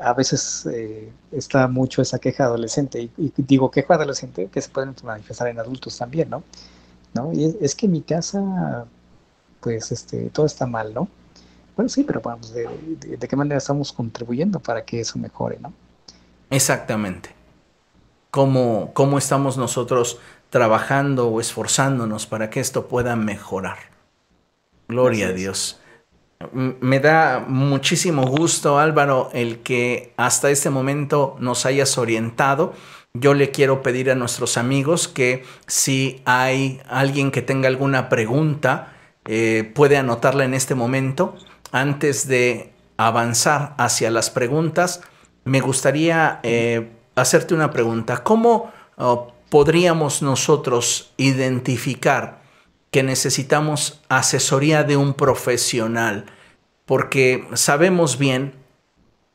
A 0.00 0.12
veces 0.14 0.66
eh, 0.72 1.12
está 1.32 1.66
mucho 1.68 2.02
esa 2.02 2.18
queja 2.18 2.44
adolescente, 2.44 3.10
y, 3.16 3.32
digo 3.36 3.70
queja 3.70 3.94
adolescente 3.94 4.48
que 4.48 4.60
se 4.60 4.68
pueden 4.68 4.94
manifestar 5.02 5.48
en 5.48 5.58
adultos 5.58 5.98
también, 5.98 6.30
¿no? 6.30 6.42
¿No? 7.14 7.32
Y 7.32 7.56
es, 7.60 7.74
que 7.74 7.86
en 7.86 7.92
mi 7.92 8.02
casa, 8.02 8.86
pues, 9.60 9.92
este, 9.92 10.30
todo 10.30 10.46
está 10.46 10.66
mal, 10.66 10.94
¿no? 10.94 11.08
Bueno, 11.76 11.88
sí, 11.88 12.04
pero 12.04 12.20
vamos, 12.20 12.52
de, 12.52 12.68
de 13.18 13.28
qué 13.28 13.36
manera 13.36 13.58
estamos 13.58 13.92
contribuyendo 13.92 14.60
para 14.60 14.84
que 14.84 15.00
eso 15.00 15.18
mejore, 15.18 15.58
¿no? 15.60 15.72
Exactamente. 16.50 17.30
¿Cómo, 18.30 18.90
cómo 18.94 19.18
estamos 19.18 19.58
nosotros 19.58 20.18
trabajando 20.52 21.28
o 21.28 21.40
esforzándonos 21.40 22.26
para 22.26 22.50
que 22.50 22.60
esto 22.60 22.86
pueda 22.86 23.16
mejorar. 23.16 23.78
Gloria 24.86 25.28
a 25.28 25.32
Dios. 25.32 25.80
Me 26.52 27.00
da 27.00 27.44
muchísimo 27.46 28.24
gusto, 28.26 28.78
Álvaro, 28.78 29.30
el 29.32 29.60
que 29.60 30.12
hasta 30.16 30.50
este 30.50 30.70
momento 30.70 31.36
nos 31.38 31.66
hayas 31.66 31.98
orientado. 31.98 32.72
Yo 33.14 33.34
le 33.34 33.50
quiero 33.50 33.82
pedir 33.82 34.10
a 34.10 34.14
nuestros 34.14 34.56
amigos 34.56 35.08
que 35.08 35.44
si 35.66 36.22
hay 36.24 36.80
alguien 36.88 37.30
que 37.30 37.42
tenga 37.42 37.68
alguna 37.68 38.08
pregunta, 38.08 38.94
eh, 39.24 39.70
puede 39.74 39.96
anotarla 39.96 40.44
en 40.44 40.54
este 40.54 40.74
momento. 40.74 41.36
Antes 41.70 42.26
de 42.26 42.72
avanzar 42.96 43.74
hacia 43.78 44.10
las 44.10 44.30
preguntas, 44.30 45.02
me 45.44 45.60
gustaría 45.60 46.40
eh, 46.42 46.90
hacerte 47.14 47.54
una 47.54 47.70
pregunta. 47.70 48.22
¿Cómo 48.22 48.72
oh, 48.96 49.32
podríamos 49.48 50.22
nosotros 50.22 51.12
identificar 51.16 52.41
que 52.92 53.02
necesitamos 53.02 54.00
asesoría 54.08 54.84
de 54.84 54.96
un 54.98 55.14
profesional, 55.14 56.26
porque 56.84 57.48
sabemos 57.54 58.18
bien 58.18 58.52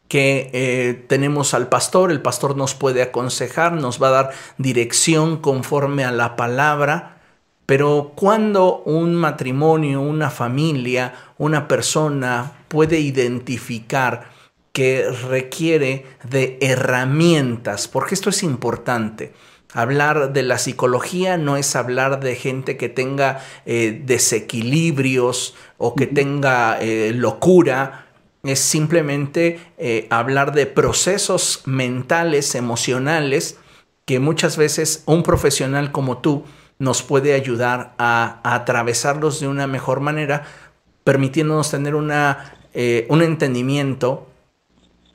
que 0.08 0.52
eh, 0.54 1.06
tenemos 1.08 1.56
al 1.56 1.68
pastor, 1.68 2.12
el 2.12 2.22
pastor 2.22 2.56
nos 2.56 2.76
puede 2.76 3.02
aconsejar, 3.02 3.74
nos 3.74 4.02
va 4.02 4.10
a 4.10 4.12
dar 4.12 4.32
dirección 4.60 5.38
conforme 5.38 6.06
a 6.06 6.12
la 6.12 6.36
palabra, 6.36 7.18
pero 7.66 8.14
cuando 8.16 8.84
un 8.86 9.16
matrimonio, 9.16 10.02
una 10.02 10.30
familia, 10.30 11.16
una 11.40 11.68
persona 11.68 12.54
puede 12.68 13.00
identificar 13.00 14.30
que 14.72 15.10
requiere 15.30 16.06
de 16.24 16.60
herramientas, 16.62 17.88
porque 17.88 18.14
esto 18.14 18.30
es 18.30 18.44
importante, 18.44 19.34
Hablar 19.74 20.32
de 20.32 20.44
la 20.44 20.58
psicología 20.58 21.38
no 21.38 21.58
es 21.58 21.76
hablar 21.76 22.22
de 22.22 22.36
gente 22.36 22.78
que 22.78 22.88
tenga 22.88 23.42
eh, 23.66 24.02
desequilibrios 24.06 25.56
o 25.78 25.94
que 25.94 26.08
tenga 26.08 26.80
eh, 26.80 27.12
locura, 27.14 28.06
es 28.44 28.60
simplemente 28.60 29.60
eh, 29.78 30.08
hablar 30.10 30.54
de 30.54 30.68
procesos 30.68 31.64
mentales, 31.66 32.56
emocionales, 32.56 33.58
que 34.06 34.20
muchas 34.20 34.56
veces 34.56 35.04
un 35.06 35.22
profesional 35.22 35.92
como 35.92 36.20
tú 36.20 36.46
nos 36.80 37.04
puede 37.04 37.34
ayudar 37.34 37.94
a, 37.98 38.40
atravesarlos 38.44 39.42
de 39.42 39.50
una 39.50 39.68
mejor 39.68 40.00
manera, 40.00 40.46
permitiéndonos 41.04 41.72
tener 41.72 41.94
una, 41.96 42.54
un 43.10 43.22
entendimiento 43.22 44.28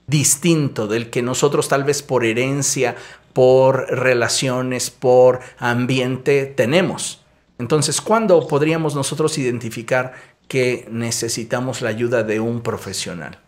distinto 0.06 0.88
del 0.88 1.10
que 1.10 1.22
nosotros 1.22 1.68
tal 1.68 1.84
vez 1.84 2.02
por 2.02 2.24
herencia 2.24 2.96
por 3.32 3.88
relaciones, 3.88 4.90
por 4.90 5.40
ambiente 5.58 6.46
tenemos. 6.46 7.22
Entonces, 7.58 8.00
¿cuándo 8.00 8.46
podríamos 8.46 8.94
nosotros 8.94 9.38
identificar 9.38 10.14
que 10.48 10.86
necesitamos 10.90 11.80
la 11.80 11.90
ayuda 11.90 12.22
de 12.22 12.40
un 12.40 12.60
profesional? 12.60 13.38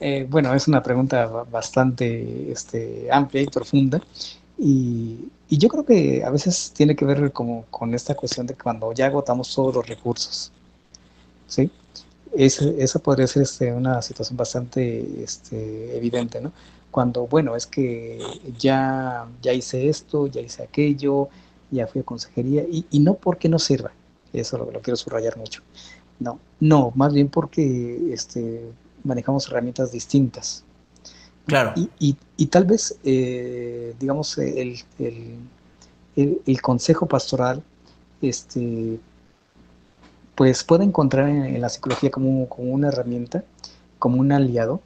Eh, 0.00 0.26
bueno, 0.28 0.54
es 0.54 0.66
una 0.66 0.82
pregunta 0.82 1.26
bastante 1.26 2.50
este, 2.50 3.08
amplia 3.10 3.42
y 3.42 3.46
profunda. 3.46 4.00
Y, 4.58 5.28
yo 5.48 5.68
creo 5.68 5.84
que 5.84 6.22
a 6.24 6.30
veces 6.30 6.72
tiene 6.76 6.94
que 6.94 7.04
ver 7.04 7.32
como 7.32 7.64
con 7.70 7.92
esta 7.92 8.14
cuestión 8.14 8.46
de 8.46 8.54
cuando 8.54 8.92
ya 8.92 9.06
agotamos 9.06 9.52
todos 9.52 9.74
los 9.74 9.86
recursos. 9.86 10.52
¿sí? 11.48 11.68
Esa 12.36 12.98
podría 13.00 13.26
ser 13.26 13.42
este, 13.42 13.72
una 13.72 14.02
situación 14.02 14.36
bastante 14.36 15.22
este, 15.22 15.96
evidente, 15.96 16.40
¿no? 16.40 16.52
cuando, 16.90 17.26
bueno, 17.26 17.56
es 17.56 17.66
que 17.66 18.18
ya, 18.58 19.26
ya 19.42 19.52
hice 19.52 19.88
esto, 19.88 20.26
ya 20.26 20.40
hice 20.40 20.62
aquello, 20.62 21.28
ya 21.70 21.86
fui 21.86 22.00
a 22.00 22.04
consejería, 22.04 22.64
y, 22.68 22.98
no 22.98 23.14
porque 23.14 23.48
no 23.48 23.58
sirva, 23.58 23.92
eso 24.32 24.58
lo, 24.58 24.80
quiero 24.80 24.96
subrayar 24.96 25.36
mucho, 25.36 25.62
no, 26.18 26.38
no, 26.58 26.92
más 26.94 27.12
bien 27.12 27.28
porque 27.28 28.12
este, 28.12 28.72
manejamos 29.04 29.48
herramientas 29.48 29.92
distintas. 29.92 30.64
Claro. 31.46 31.72
Y, 31.74 32.16
y, 32.36 32.46
tal 32.46 32.64
vez, 32.64 32.98
eh, 33.02 33.94
digamos, 33.98 34.38
el, 34.38 34.78
el, 34.98 35.38
el, 36.46 36.62
consejo 36.62 37.06
pastoral, 37.06 37.62
este, 38.20 39.00
pues 40.40 40.64
puede 40.64 40.84
encontrar 40.84 41.28
en, 41.28 41.60
la 41.60 41.68
psicología 41.68 42.10
como, 42.10 42.48
como, 42.48 42.72
una 42.72 42.88
herramienta, 42.88 43.44
como 43.98 44.16
un 44.16 44.32
aliado, 44.32 44.80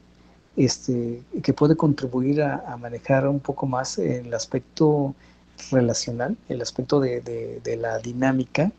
este, 0.57 1.23
que 1.45 1.53
puede 1.53 1.77
contribuir 1.77 2.43
a, 2.43 2.77
manejar 2.77 3.29
un 3.29 3.39
poco 3.39 3.65
más 3.65 3.99
el 3.99 4.35
aspecto 4.35 5.15
relacional, 5.71 6.37
el 6.49 6.61
aspecto 6.61 6.99
de, 6.99 7.61
la 7.81 8.01
dinámica 8.01 8.73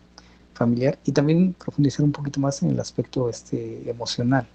familiar 0.54 1.00
y 1.06 1.14
también 1.14 1.54
profundizar 1.54 2.04
un 2.04 2.12
poquito 2.12 2.42
más 2.42 2.62
en 2.62 2.72
el 2.72 2.80
aspecto 2.82 3.30
este, 3.30 3.90
emocional, 3.90 4.46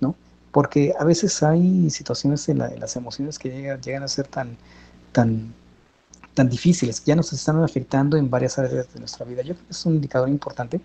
¿no? 0.00 0.16
Porque 0.50 0.94
a 0.98 1.04
veces 1.04 1.44
hay 1.44 1.90
situaciones 1.90 2.48
en, 2.48 2.58
las 2.58 2.96
emociones 2.96 3.38
que 3.38 3.50
llegan, 3.50 3.80
llegan 3.80 4.02
a 4.02 4.08
ser 4.08 4.26
tan, 4.26 4.56
tan, 5.12 5.54
tan 6.34 6.48
difíciles, 6.48 7.04
ya 7.04 7.14
nos 7.14 7.32
están 7.32 7.62
afectando 7.62 8.16
en 8.16 8.28
varias 8.28 8.58
áreas 8.58 8.92
de 8.92 8.98
nuestra 8.98 9.24
vida. 9.24 9.42
Yo 9.42 9.54
creo 9.54 9.66
que 9.68 9.72
es 9.72 9.86
un 9.86 9.94
indicador 9.94 10.28
importante. 10.28 10.80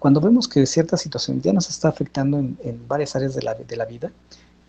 Cuando 0.00 0.22
vemos 0.22 0.48
que 0.48 0.64
cierta 0.64 0.96
situación 0.96 1.42
ya 1.42 1.52
nos 1.52 1.68
está 1.68 1.88
afectando 1.88 2.38
en, 2.38 2.88
varias 2.88 3.14
áreas 3.14 3.34
de 3.34 3.42
la, 3.42 3.54
de 3.54 3.76
la 3.76 3.84
vida, 3.84 4.10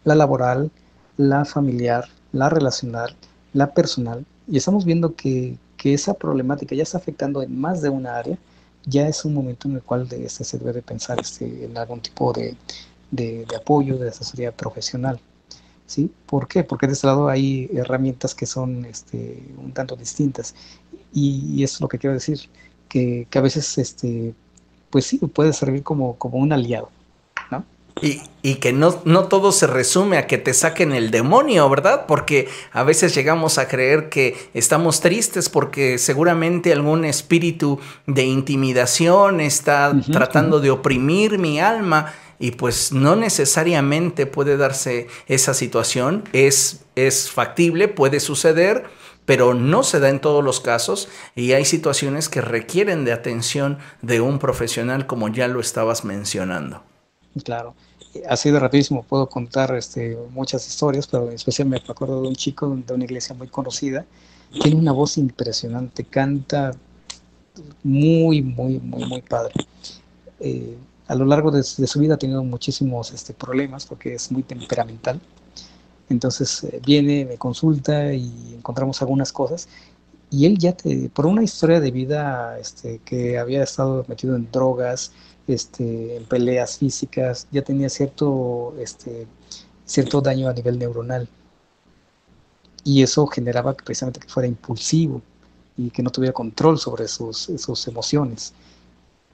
la 0.03 0.13
laboral, 0.13 0.69
la 1.15 1.45
familiar, 1.45 2.09
la 2.33 2.49
relacional, 2.49 3.15
la 3.53 3.73
personal, 3.73 4.25
y 4.45 4.57
estamos 4.57 4.83
viendo 4.83 5.15
que, 5.15 5.57
esa 5.83 6.13
problemática 6.13 6.75
ya 6.75 6.83
está 6.83 6.99
afectando 6.99 7.41
en 7.41 7.59
más 7.59 7.81
de 7.81 7.89
una 7.89 8.15
área, 8.15 8.37
ya 8.85 9.07
es 9.07 9.25
un 9.25 9.33
momento 9.33 9.67
en 9.67 9.75
el 9.75 9.81
cual 9.81 10.07
de 10.07 10.25
este, 10.25 10.43
se 10.43 10.59
debe 10.59 10.83
pensar 10.83 11.19
este, 11.19 11.65
en 11.65 11.75
algún 11.75 12.01
tipo 12.01 12.31
de, 12.33 12.55
apoyo, 13.57 13.97
de 13.97 14.09
asesoría 14.09 14.51
profesional. 14.51 15.19
¿Sí? 15.87 16.11
¿Por 16.27 16.47
qué? 16.47 16.63
Porque 16.63 16.85
de 16.85 16.93
este 16.93 17.07
lado 17.07 17.29
hay 17.29 17.67
herramientas 17.73 18.35
que 18.35 18.45
son 18.45 18.85
este, 18.85 19.43
un 19.57 19.71
tanto 19.71 19.95
distintas. 19.95 20.53
Y, 21.13 21.63
eso 21.63 21.75
es 21.77 21.81
lo 21.81 21.87
que 21.87 21.97
quiero 21.97 22.13
decir, 22.13 22.41
que, 22.87 23.27
a 23.33 23.41
veces, 23.41 23.79
este, 23.79 24.35
pues 24.91 25.05
sí, 25.05 25.17
puede 25.17 25.53
servir 25.53 25.81
como, 25.81 26.15
como 26.17 26.37
un 26.37 26.53
aliado. 26.53 26.89
Y, 28.01 28.55
que 28.55 28.73
no, 28.73 28.99
no, 29.05 29.25
todo 29.25 29.51
se 29.51 29.67
resume 29.67 30.17
a 30.17 30.25
que 30.25 30.39
te 30.39 30.55
saquen 30.55 30.91
el 30.91 31.11
demonio, 31.11 31.69
¿verdad? 31.69 32.05
Porque 32.07 32.49
a 32.71 32.81
veces 32.83 33.13
llegamos 33.13 33.59
a 33.59 33.67
creer 33.67 34.09
que 34.09 34.49
estamos 34.55 35.01
tristes 35.01 35.49
porque 35.49 35.99
seguramente 35.99 36.73
algún 36.73 37.05
espíritu 37.05 37.79
de 38.07 38.23
intimidación 38.23 39.39
está 39.39 39.93
tratando 40.11 40.59
de 40.59 40.71
oprimir 40.71 41.37
mi 41.37 41.59
alma 41.59 42.13
y 42.39 42.51
pues 42.51 42.91
no 42.91 43.15
necesariamente 43.15 44.25
puede 44.25 44.57
darse 44.57 45.07
esa 45.27 45.53
situación. 45.53 46.23
Es, 46.33 46.81
es 46.95 47.29
factible, 47.29 47.87
puede 47.87 48.19
suceder, 48.19 48.85
pero 49.31 49.53
no 49.53 49.81
se 49.81 50.01
da 50.01 50.09
en 50.09 50.19
todos 50.19 50.43
los 50.43 50.59
casos 50.59 51.07
y 51.37 51.53
hay 51.53 51.63
situaciones 51.63 52.27
que 52.27 52.41
requieren 52.41 53.05
de 53.05 53.13
atención 53.13 53.77
de 54.01 54.19
un 54.19 54.39
profesional 54.39 55.07
como 55.07 55.29
ya 55.29 55.47
lo 55.47 55.61
estabas 55.61 56.03
mencionando. 56.03 56.83
Claro 57.45 57.73
así 58.27 58.51
de 58.51 58.59
rapidísimo 58.59 59.03
puedo 59.03 59.29
contar 59.29 59.73
este, 59.73 60.17
muchas 60.31 60.67
historias, 60.67 61.07
pero 61.07 61.29
en 61.29 61.35
especial 61.35 61.69
me 61.69 61.77
acuerdo 61.77 62.21
de 62.21 62.27
un 62.27 62.35
chico 62.35 62.77
de 62.85 62.93
una 62.93 63.05
iglesia 63.05 63.33
muy 63.33 63.47
conocida, 63.47 64.05
tiene 64.61 64.77
una 64.77 64.91
voz 64.91 65.17
impresionante, 65.17 66.03
canta 66.03 66.71
muy, 67.83 68.41
muy, 68.41 68.81
muy, 68.81 69.05
muy 69.05 69.21
padre. 69.21 69.53
Eh, 70.41 70.75
a 71.07 71.15
lo 71.15 71.23
largo 71.23 71.51
de, 71.51 71.63
su 71.63 71.99
vida 71.99 72.15
ha 72.15 72.17
tenido 72.17 72.43
muchísimos 72.43 73.13
este, 73.13 73.33
problemas 73.33 73.85
porque 73.85 74.13
es 74.13 74.29
muy 74.29 74.43
temperamental. 74.43 75.21
Entonces 76.11 76.63
eh, 76.63 76.81
viene, 76.85 77.25
me 77.25 77.37
consulta 77.37 78.13
y 78.13 78.55
encontramos 78.55 79.01
algunas 79.01 79.31
cosas. 79.31 79.67
Y 80.29 80.45
él 80.45 80.57
ya, 80.57 80.75
por 81.13 81.25
una 81.25 81.43
historia 81.43 81.79
de 81.79 81.91
vida 81.91 82.57
este, 82.57 82.99
que 83.03 83.37
había 83.37 83.63
estado 83.63 84.05
metido 84.07 84.35
en 84.35 84.49
drogas, 84.51 85.11
este, 85.47 86.15
en 86.15 86.25
peleas 86.25 86.77
físicas, 86.77 87.47
ya 87.51 87.61
tenía 87.63 87.89
cierto, 87.89 88.73
este, 88.79 89.27
cierto 89.85 90.21
daño 90.21 90.47
a 90.47 90.53
nivel 90.53 90.79
neuronal. 90.79 91.27
Y 92.83 93.03
eso 93.03 93.27
generaba 93.27 93.73
precisamente 93.73 94.19
que 94.21 94.29
fuera 94.29 94.47
impulsivo 94.47 95.21
y 95.77 95.89
que 95.89 96.01
no 96.01 96.09
tuviera 96.09 96.33
control 96.33 96.79
sobre 96.79 97.07
sus, 97.07 97.49
emociones. 97.87 98.53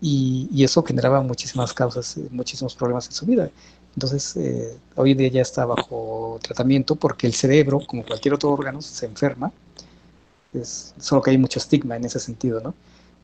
Y, 0.02 0.64
eso 0.64 0.84
generaba 0.84 1.22
muchísimas 1.22 1.74
causas, 1.74 2.18
muchísimos 2.32 2.76
problemas 2.76 3.08
en 3.08 3.14
su 3.14 3.26
vida. 3.26 3.50
Entonces, 3.98 4.38
eh, 4.38 4.78
hoy 4.96 5.14
en 5.14 5.18
día 5.18 5.28
ya 5.30 5.42
está 5.42 5.66
bajo 5.66 6.40
tratamiento 6.44 6.96
porque 6.96 7.26
el 7.26 7.34
cerebro, 7.34 7.80
como 7.88 8.06
cualquier 8.06 8.36
otro 8.36 8.52
órgano, 8.52 8.80
se 8.80 9.08
enferma. 9.08 9.52
Es, 10.54 10.94
solo 11.00 11.24
que 11.24 11.32
hay 11.32 11.40
mucho 11.40 11.58
estigma 11.58 11.96
en 11.96 12.06
ese 12.06 12.20
sentido, 12.20 12.62
¿no? 12.62 12.76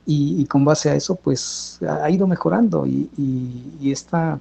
Y, 0.08 0.42
y 0.42 0.46
con 0.46 0.66
base 0.66 0.90
a 0.90 0.96
eso, 0.96 1.14
pues 1.14 1.78
ha 1.88 2.10
ido 2.10 2.26
mejorando 2.26 2.88
y, 2.88 3.08
y 3.80 3.92
esta, 3.92 4.40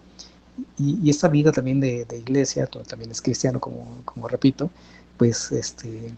y, 0.79 1.11
esta 1.11 1.29
vida 1.29 1.53
también 1.53 1.81
de, 1.81 2.07
de, 2.07 2.19
iglesia, 2.19 2.67
también 2.67 3.11
es 3.11 3.21
cristiano, 3.21 3.61
como, 3.61 3.99
como 4.07 4.27
repito, 4.27 4.71
pues, 5.19 5.53
este, 5.53 6.15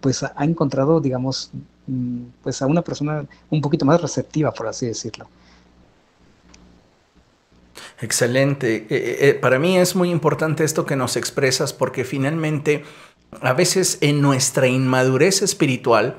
pues 0.00 0.24
ha 0.24 0.44
encontrado, 0.44 1.00
digamos, 1.00 1.52
mm, 1.86 2.24
pues 2.42 2.60
a 2.60 2.66
una 2.66 2.82
persona 2.82 3.24
un 3.50 3.60
poquito 3.60 3.84
más 3.84 4.02
receptiva, 4.02 4.52
por 4.52 4.66
así 4.66 4.86
decirlo. 4.86 5.28
Excelente. 8.02 8.74
Eh, 8.76 8.86
eh, 8.90 9.18
eh, 9.20 9.34
para 9.34 9.60
mí 9.60 9.78
es 9.78 9.94
muy 9.94 10.10
importante 10.10 10.64
esto 10.64 10.84
que 10.84 10.96
nos 10.96 11.16
expresas 11.16 11.72
porque 11.72 12.04
finalmente 12.04 12.84
a 13.40 13.52
veces 13.52 13.98
en 14.00 14.20
nuestra 14.20 14.66
inmadurez 14.66 15.40
espiritual 15.40 16.18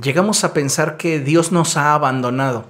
llegamos 0.00 0.44
a 0.44 0.52
pensar 0.52 0.98
que 0.98 1.20
Dios 1.20 1.50
nos 1.50 1.76
ha 1.76 1.94
abandonado. 1.94 2.66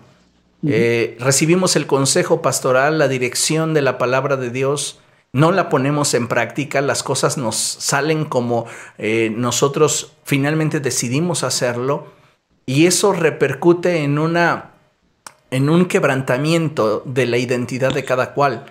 recibimos 0.63 1.75
el 1.75 1.89
consejo 1.89 2.41
pastoral, 2.41 2.99
la 2.99 3.09
dirección 3.09 3.75
de 3.75 3.83
la 3.83 3.99
palabra 3.99 4.37
de 4.37 4.51
Dios, 4.51 5.01
no 5.33 5.51
la 5.51 5.69
ponemos 5.69 6.15
en 6.15 6.29
práctica, 6.29 6.81
las 6.81 7.03
cosas 7.03 7.37
nos 7.37 7.57
salen 7.57 8.25
como 8.25 8.67
nosotros 8.99 10.13
finalmente 10.25 10.79
decidimos 10.79 11.43
hacerlo 11.43 12.07
y 12.65 12.87
eso 12.87 13.13
repercute 13.13 14.05
en 14.05 14.19
una 14.19 14.72
en 15.53 15.69
un 15.69 15.85
quebrantamiento 15.85 17.03
de 17.05 17.27
la 17.27 17.37
identidad 17.37 17.93
de 17.93 18.05
cada 18.05 18.35
cual. 18.35 18.65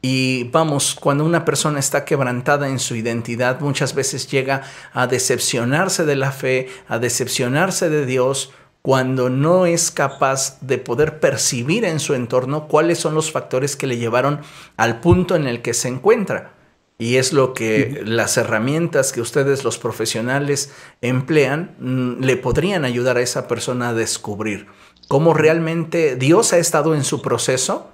Y 0.00 0.44
vamos, 0.44 0.96
cuando 0.98 1.24
una 1.24 1.44
persona 1.44 1.78
está 1.78 2.04
quebrantada 2.04 2.68
en 2.68 2.78
su 2.78 2.96
identidad, 2.96 3.60
muchas 3.60 3.94
veces 3.94 4.28
llega 4.28 4.62
a 4.92 5.06
decepcionarse 5.06 6.04
de 6.04 6.16
la 6.16 6.32
fe, 6.32 6.68
a 6.88 6.98
decepcionarse 6.98 7.90
de 7.90 8.06
Dios, 8.06 8.52
cuando 8.82 9.30
no 9.30 9.66
es 9.66 9.90
capaz 9.90 10.58
de 10.60 10.78
poder 10.78 11.20
percibir 11.20 11.84
en 11.84 12.00
su 12.00 12.14
entorno 12.14 12.66
cuáles 12.66 12.98
son 12.98 13.14
los 13.14 13.30
factores 13.30 13.76
que 13.76 13.86
le 13.86 13.98
llevaron 13.98 14.40
al 14.76 15.00
punto 15.00 15.36
en 15.36 15.46
el 15.46 15.60
que 15.60 15.74
se 15.74 15.88
encuentra. 15.88 16.54
Y 16.98 17.16
es 17.16 17.32
lo 17.32 17.52
que 17.52 18.02
las 18.04 18.36
herramientas 18.36 19.12
que 19.12 19.20
ustedes 19.20 19.64
los 19.64 19.78
profesionales 19.78 20.72
emplean 21.00 21.74
mm, 21.80 22.22
le 22.22 22.36
podrían 22.36 22.84
ayudar 22.84 23.16
a 23.16 23.22
esa 23.22 23.48
persona 23.48 23.88
a 23.88 23.94
descubrir 23.94 24.68
cómo 25.12 25.34
realmente 25.34 26.16
Dios 26.16 26.54
ha 26.54 26.56
estado 26.56 26.94
en 26.94 27.04
su 27.04 27.20
proceso, 27.20 27.90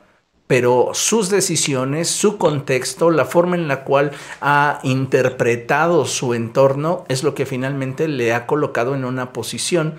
pero 0.46 0.90
sus 0.92 1.30
decisiones, 1.30 2.08
su 2.08 2.38
contexto, 2.38 3.10
la 3.10 3.24
forma 3.24 3.56
en 3.56 3.66
la 3.66 3.82
cual 3.82 4.12
ha 4.40 4.78
interpretado 4.84 6.06
su 6.06 6.32
entorno 6.32 7.04
es 7.08 7.24
lo 7.24 7.34
que 7.34 7.44
finalmente 7.44 8.06
le 8.06 8.32
ha 8.34 8.46
colocado 8.46 8.94
en 8.94 9.04
una 9.04 9.32
posición 9.32 9.94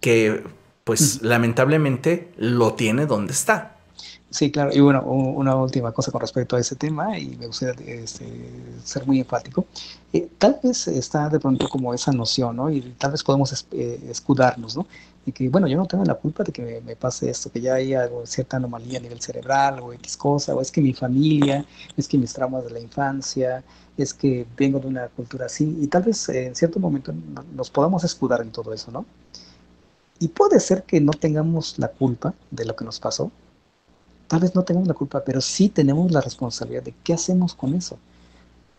que, 0.00 0.42
pues, 0.84 1.20
lamentablemente 1.20 2.32
lo 2.38 2.72
tiene 2.72 3.04
donde 3.04 3.34
está. 3.34 3.73
Sí, 4.34 4.50
claro. 4.50 4.72
Y 4.74 4.80
bueno, 4.80 5.00
una 5.02 5.54
última 5.54 5.92
cosa 5.92 6.10
con 6.10 6.20
respecto 6.20 6.56
a 6.56 6.60
ese 6.60 6.74
tema, 6.74 7.16
y 7.16 7.36
me 7.36 7.46
gustaría 7.46 7.94
este, 7.94 8.26
ser 8.82 9.06
muy 9.06 9.20
enfático. 9.20 9.64
Eh, 10.12 10.28
tal 10.38 10.58
vez 10.60 10.88
está 10.88 11.28
de 11.28 11.38
pronto 11.38 11.68
como 11.68 11.94
esa 11.94 12.10
noción, 12.10 12.56
¿no? 12.56 12.68
Y 12.68 12.80
tal 12.98 13.12
vez 13.12 13.22
podemos 13.22 13.64
eh, 13.70 14.00
escudarnos, 14.10 14.76
¿no? 14.76 14.88
Y 15.24 15.30
que, 15.30 15.48
bueno, 15.48 15.68
yo 15.68 15.76
no 15.76 15.86
tengo 15.86 16.04
la 16.04 16.16
culpa 16.16 16.42
de 16.42 16.50
que 16.50 16.82
me, 16.84 16.96
pase 16.96 17.30
esto, 17.30 17.52
que 17.52 17.60
ya 17.60 17.74
hay 17.74 17.94
algo, 17.94 18.26
cierta 18.26 18.56
anomalía 18.56 18.98
a 18.98 19.02
nivel 19.02 19.20
cerebral 19.20 19.78
o 19.78 19.92
X 19.92 20.16
cosa, 20.16 20.52
o 20.52 20.60
es 20.60 20.72
que 20.72 20.80
mi 20.80 20.94
familia, 20.94 21.64
es 21.96 22.08
que 22.08 22.18
mis 22.18 22.32
traumas 22.32 22.64
de 22.64 22.70
la 22.70 22.80
infancia, 22.80 23.62
es 23.96 24.12
que 24.12 24.46
vengo 24.56 24.80
de 24.80 24.88
una 24.88 25.06
cultura 25.10 25.46
así, 25.46 25.78
y 25.80 25.86
tal 25.86 26.02
vez 26.02 26.28
eh, 26.28 26.46
en 26.46 26.56
cierto 26.56 26.80
momento 26.80 27.14
nos 27.54 27.70
podamos 27.70 28.02
escudar 28.02 28.40
en 28.40 28.50
todo 28.50 28.72
eso, 28.72 28.90
¿no? 28.90 29.06
Y 30.18 30.26
puede 30.26 30.58
ser 30.58 30.82
que 30.82 31.00
no 31.00 31.12
tengamos 31.12 31.78
la 31.78 31.88
culpa 31.88 32.34
de 32.50 32.64
lo 32.64 32.74
que 32.74 32.84
nos 32.84 32.98
pasó, 32.98 33.30
Tal 34.28 34.40
vez 34.40 34.54
no 34.54 34.62
tengamos 34.62 34.88
la 34.88 34.94
culpa, 34.94 35.22
pero 35.24 35.40
sí 35.40 35.68
tenemos 35.68 36.10
la 36.10 36.20
responsabilidad 36.20 36.82
de 36.82 36.94
qué 37.02 37.14
hacemos 37.14 37.54
con 37.54 37.74
eso. 37.74 37.98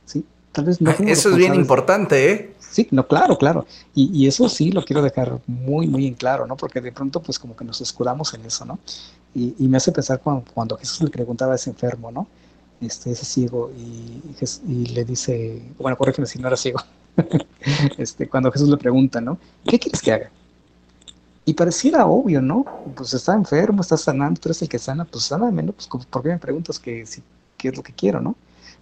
¿Sí? 0.06 0.26
Tal 0.52 0.66
vez 0.66 0.82
no 0.82 0.92
ah, 0.92 0.96
eso 1.00 1.30
es 1.32 1.36
bien 1.36 1.54
importante, 1.54 2.32
¿eh? 2.32 2.56
Sí, 2.60 2.88
no, 2.92 3.08
claro, 3.08 3.38
claro. 3.38 3.66
Y, 3.94 4.28
eso 4.28 4.50
sí 4.50 4.72
lo 4.72 4.84
quiero 4.84 5.02
dejar 5.02 5.40
muy, 5.48 5.88
muy 5.88 6.08
en 6.08 6.14
claro, 6.14 6.48
¿no? 6.48 6.58
Porque 6.58 6.82
de 6.82 6.92
pronto, 6.92 7.22
pues 7.22 7.40
como 7.40 7.56
que 7.56 7.64
nos 7.64 7.80
escudamos 7.82 8.34
en 8.34 8.46
eso, 8.46 8.66
¿no? 8.66 8.80
Y, 9.34 9.68
me 9.68 9.78
hace 9.78 9.92
pensar 9.92 10.22
cuando, 10.22 10.78
Jesús 10.78 11.02
le 11.02 11.10
preguntaba 11.10 11.54
a 11.54 11.56
ese 11.56 11.70
enfermo, 11.70 12.12
¿no? 12.12 12.28
Este, 12.82 13.12
ese 13.12 13.26
ciego, 13.26 13.72
y, 13.78 14.22
y 14.68 14.86
le 14.88 15.06
dice, 15.06 15.62
bueno, 15.78 15.98
corrígeme 15.98 16.28
si 16.28 16.40
no 16.40 16.48
era 16.48 16.58
ciego. 16.58 16.80
este, 17.98 18.28
cuando 18.28 18.52
Jesús 18.52 18.70
le 18.70 18.78
pregunta, 18.78 19.22
¿no? 19.22 19.38
¿Qué 19.66 19.80
quieres 19.80 20.02
que 20.02 20.12
haga? 20.12 20.32
Y 21.46 21.54
pareciera 21.54 22.08
obvio, 22.08 22.42
¿no? 22.42 22.66
Pues 22.96 23.14
está 23.14 23.36
enfermo, 23.36 23.82
está 23.82 23.98
sanando, 23.98 24.42
tú 24.42 24.50
eres 24.50 24.62
el 24.64 24.70
que 24.70 24.80
sana, 24.80 25.06
pues 25.06 25.26
sana 25.26 25.52
menos, 25.52 25.76
pues 25.76 26.06
¿por 26.08 26.24
qué 26.24 26.30
me 26.30 26.40
preguntas 26.40 26.80
que, 26.80 27.06
si, 27.06 27.22
qué 27.56 27.70
es 27.70 27.78
lo 27.78 27.84
que 27.84 27.94
quiero, 27.94 28.20
¿no? 28.20 28.36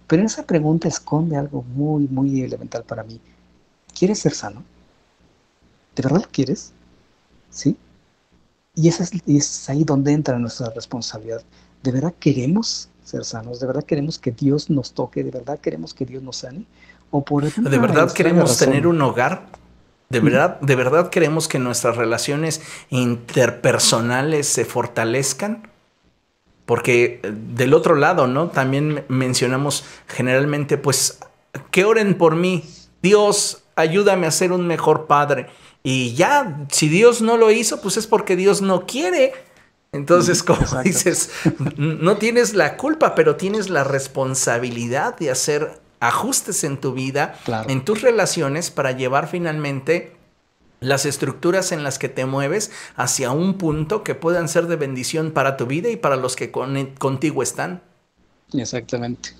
Pero 0.06 0.24
esa 0.24 0.44
pregunta 0.44 0.88
esconde 0.88 1.36
algo 1.36 1.62
muy, 1.62 2.08
muy 2.08 2.40
elemental 2.42 2.82
para 2.84 3.02
mí. 3.02 3.20
¿Quieres 3.96 4.18
ser 4.18 4.34
sano? 4.34 4.62
¿De 5.94 6.02
verdad 6.02 6.22
lo 6.22 6.28
quieres? 6.30 6.72
¿Sí? 7.50 7.76
Y 8.74 8.88
esa 8.88 9.04
es, 9.04 9.12
es 9.26 9.68
ahí 9.68 9.84
donde 9.84 10.12
entra 10.12 10.38
nuestra 10.38 10.70
responsabilidad. 10.70 11.42
¿De 11.82 11.92
verdad 11.92 12.14
queremos 12.18 12.88
ser 13.04 13.24
sanos? 13.24 13.60
¿De 13.60 13.66
verdad 13.66 13.84
queremos 13.84 14.18
que 14.18 14.32
Dios 14.32 14.70
nos 14.70 14.92
toque? 14.92 15.22
¿De 15.22 15.30
verdad 15.30 15.58
queremos 15.58 15.94
que 15.94 16.06
Dios 16.06 16.22
nos 16.22 16.38
sane? 16.38 16.64
¿O 17.10 17.24
por 17.24 17.44
¿De 17.44 17.78
verdad 17.78 18.12
queremos 18.12 18.56
tener 18.56 18.86
un 18.86 19.00
hogar 19.02 19.46
¿De 20.08 20.20
verdad, 20.20 20.60
¿De 20.60 20.76
verdad 20.76 21.10
queremos 21.10 21.48
que 21.48 21.58
nuestras 21.58 21.96
relaciones 21.96 22.60
interpersonales 22.90 24.46
se 24.46 24.64
fortalezcan? 24.64 25.68
Porque 26.66 27.20
eh, 27.22 27.32
del 27.32 27.74
otro 27.74 27.96
lado, 27.96 28.26
¿no? 28.26 28.48
También 28.48 29.04
mencionamos 29.08 29.84
generalmente, 30.06 30.78
pues, 30.78 31.18
que 31.70 31.84
oren 31.84 32.16
por 32.16 32.36
mí. 32.36 32.64
Dios, 33.02 33.64
ayúdame 33.76 34.26
a 34.26 34.30
ser 34.30 34.52
un 34.52 34.66
mejor 34.66 35.06
padre. 35.06 35.48
Y 35.82 36.14
ya, 36.14 36.64
si 36.70 36.88
Dios 36.88 37.20
no 37.20 37.36
lo 37.36 37.50
hizo, 37.50 37.80
pues 37.80 37.96
es 37.96 38.06
porque 38.06 38.36
Dios 38.36 38.62
no 38.62 38.86
quiere. 38.86 39.32
Entonces, 39.92 40.42
como 40.42 40.82
dices, 40.82 41.30
no 41.76 42.16
tienes 42.16 42.54
la 42.54 42.76
culpa, 42.76 43.14
pero 43.14 43.36
tienes 43.36 43.68
la 43.68 43.84
responsabilidad 43.84 45.16
de 45.16 45.30
hacer 45.30 45.83
ajustes 46.08 46.64
en 46.64 46.78
tu 46.78 46.92
vida, 46.92 47.38
en 47.68 47.84
tus 47.84 48.02
relaciones, 48.02 48.70
para 48.70 48.92
llevar 48.92 49.28
finalmente 49.28 50.16
las 50.80 51.06
estructuras 51.06 51.72
en 51.72 51.82
las 51.82 51.98
que 51.98 52.08
te 52.08 52.26
mueves 52.26 52.70
hacia 52.96 53.30
un 53.30 53.56
punto 53.56 54.02
que 54.02 54.14
puedan 54.14 54.48
ser 54.48 54.66
de 54.66 54.76
bendición 54.76 55.30
para 55.30 55.56
tu 55.56 55.66
vida 55.66 55.88
y 55.88 55.96
para 55.96 56.16
los 56.16 56.36
que 56.36 56.50
contigo 56.50 57.42
están. 57.42 57.80
Exactamente. 58.52 59.30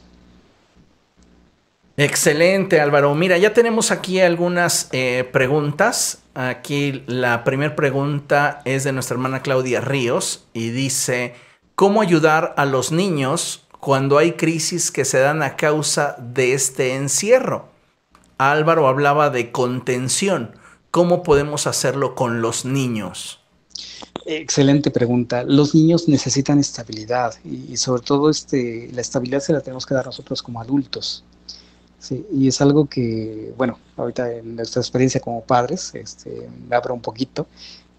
Excelente, 1.96 2.80
Álvaro. 2.80 3.14
Mira, 3.14 3.38
ya 3.38 3.54
tenemos 3.54 3.90
aquí 3.90 4.20
algunas 4.20 4.88
eh, 4.92 5.28
preguntas. 5.32 6.22
Aquí 6.34 7.04
la 7.06 7.44
primera 7.44 7.76
pregunta 7.76 8.62
es 8.64 8.82
de 8.82 8.92
nuestra 8.92 9.14
hermana 9.14 9.42
Claudia 9.42 9.80
Ríos 9.80 10.44
y 10.52 10.70
dice, 10.70 11.34
¿cómo 11.76 12.00
ayudar 12.00 12.54
a 12.56 12.64
los 12.64 12.90
niños 12.90 13.63
cuando 13.85 14.16
hay 14.16 14.32
crisis 14.32 14.91
que 14.91 15.05
se 15.05 15.18
dan 15.18 15.43
a 15.43 15.57
causa 15.57 16.16
de 16.18 16.55
este 16.55 16.95
encierro. 16.95 17.68
Álvaro 18.39 18.89
hablaba 18.89 19.28
de 19.28 19.53
contención. 19.53 20.53
¿Cómo 20.91 21.22
podemos 21.22 21.66
hacerlo 21.66 22.14
con 22.14 22.41
los 22.41 22.64
niños? 22.64 23.41
Excelente 24.24 24.91
pregunta. 24.91 25.45
Los 25.45 25.74
niños 25.74 26.09
necesitan 26.09 26.59
estabilidad 26.59 27.35
y, 27.45 27.76
sobre 27.76 28.01
todo 28.01 28.30
este, 28.30 28.89
la 28.95 29.03
estabilidad 29.03 29.41
se 29.41 29.53
la 29.53 29.61
tenemos 29.61 29.85
que 29.85 29.93
dar 29.93 30.07
nosotros 30.07 30.43
como 30.43 30.62
adultos. 30.62 31.22
y 32.32 32.49
es 32.49 32.62
algo 32.62 32.87
que, 32.87 33.53
bueno, 33.59 33.78
ahorita 33.99 34.32
en 34.32 34.57
nuestra 34.57 34.80
experiencia 34.80 35.20
como 35.20 35.43
padres, 35.43 35.95
este, 35.95 36.49
abro 36.70 36.95
un 36.95 37.03
poquito, 37.03 37.47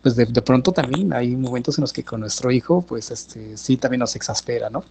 pues 0.02 0.16
de, 0.16 0.26
de, 0.26 0.42
pronto 0.42 0.72
también 0.72 1.14
hay 1.14 1.36
momentos 1.36 1.78
en 1.78 1.84
los 1.84 1.94
que 1.94 2.04
con 2.04 2.22
nuestro 2.22 2.50
hijo, 2.50 2.82
pues 2.82 3.12
este, 3.12 3.56
sí 3.56 3.78
también 3.78 4.00
nos 4.00 4.16
exaspera, 4.16 4.72
¿no? 4.72 4.84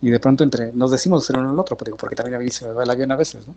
Y 0.00 0.10
de 0.10 0.20
pronto 0.20 0.44
entre, 0.44 0.72
nos 0.72 0.90
decimos 0.90 1.28
el 1.30 1.38
uno 1.38 1.50
al 1.50 1.58
otro, 1.58 1.76
porque 1.76 2.16
también 2.16 2.34
a 2.34 2.38
mí 2.38 2.50
se 2.50 2.66
me 2.66 2.72
va 2.72 2.82
el 2.82 2.90
avión 2.90 3.10
a 3.12 3.16
veces, 3.16 3.46
¿no? 3.46 3.54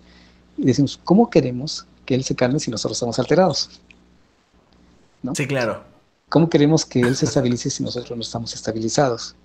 Y 0.58 0.66
decimos, 0.66 1.00
¿cómo 1.04 1.30
queremos 1.30 1.86
que 2.06 2.16
él 2.16 2.24
se 2.24 2.36
calme 2.36 2.60
si 2.60 2.72
nosotros 2.72 2.98
estamos 2.98 3.20
alterados? 3.20 3.70
¿No? 5.22 5.36
Sí, 5.36 5.46
claro. 5.46 5.84
¿Cómo 6.30 6.50
queremos 6.50 6.86
que 6.86 7.02
él 7.02 7.16
se 7.16 7.26
estabilice 7.26 7.70
si 7.70 7.84
nosotros 7.84 8.18
no 8.18 8.22
estamos 8.22 8.54
estabilizados? 8.54 9.36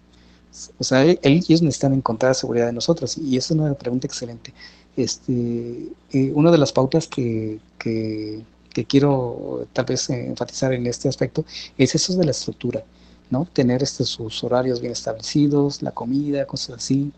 O 0.78 0.84
sea, 0.84 1.04
él, 1.04 1.18
ellos 1.22 1.62
necesitan 1.62 1.94
encontrar 1.94 2.34
seguridad 2.34 2.66
de 2.66 2.72
nosotros 2.72 3.16
y 3.16 3.36
esa 3.36 3.54
es 3.54 3.60
una 3.60 3.74
pregunta 3.74 4.06
excelente. 4.06 4.52
Este, 4.96 5.88
eh, 6.12 6.32
una 6.34 6.50
de 6.50 6.58
las 6.58 6.72
pautas 6.72 7.06
que, 7.06 7.58
que, 7.78 8.42
que 8.72 8.84
quiero 8.84 9.66
tal 9.72 9.86
vez 9.86 10.10
enfatizar 10.10 10.72
en 10.72 10.86
este 10.86 11.08
aspecto 11.08 11.44
es 11.78 11.94
eso 11.94 12.14
de 12.16 12.24
la 12.24 12.32
estructura, 12.32 12.84
¿no? 13.30 13.46
Tener 13.52 13.82
este, 13.82 14.04
sus 14.04 14.42
horarios 14.44 14.80
bien 14.80 14.92
establecidos, 14.92 15.82
la 15.82 15.92
comida, 15.92 16.46
cosas 16.46 16.76
así, 16.76 17.12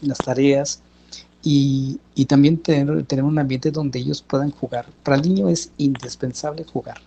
las 0.00 0.18
tareas, 0.18 0.82
y, 1.44 1.98
también 2.26 2.58
tener, 2.58 3.24
un 3.24 3.38
ambiente 3.38 3.70
donde 3.70 3.98
ellos 3.98 4.22
puedan 4.22 4.50
jugar. 4.52 4.86
Para 5.02 5.16
el 5.16 5.22
niño 5.22 5.48
es 5.48 5.70
indispensable 5.76 6.64
jugar. 6.64 7.00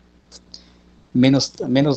Menos, 1.13 1.53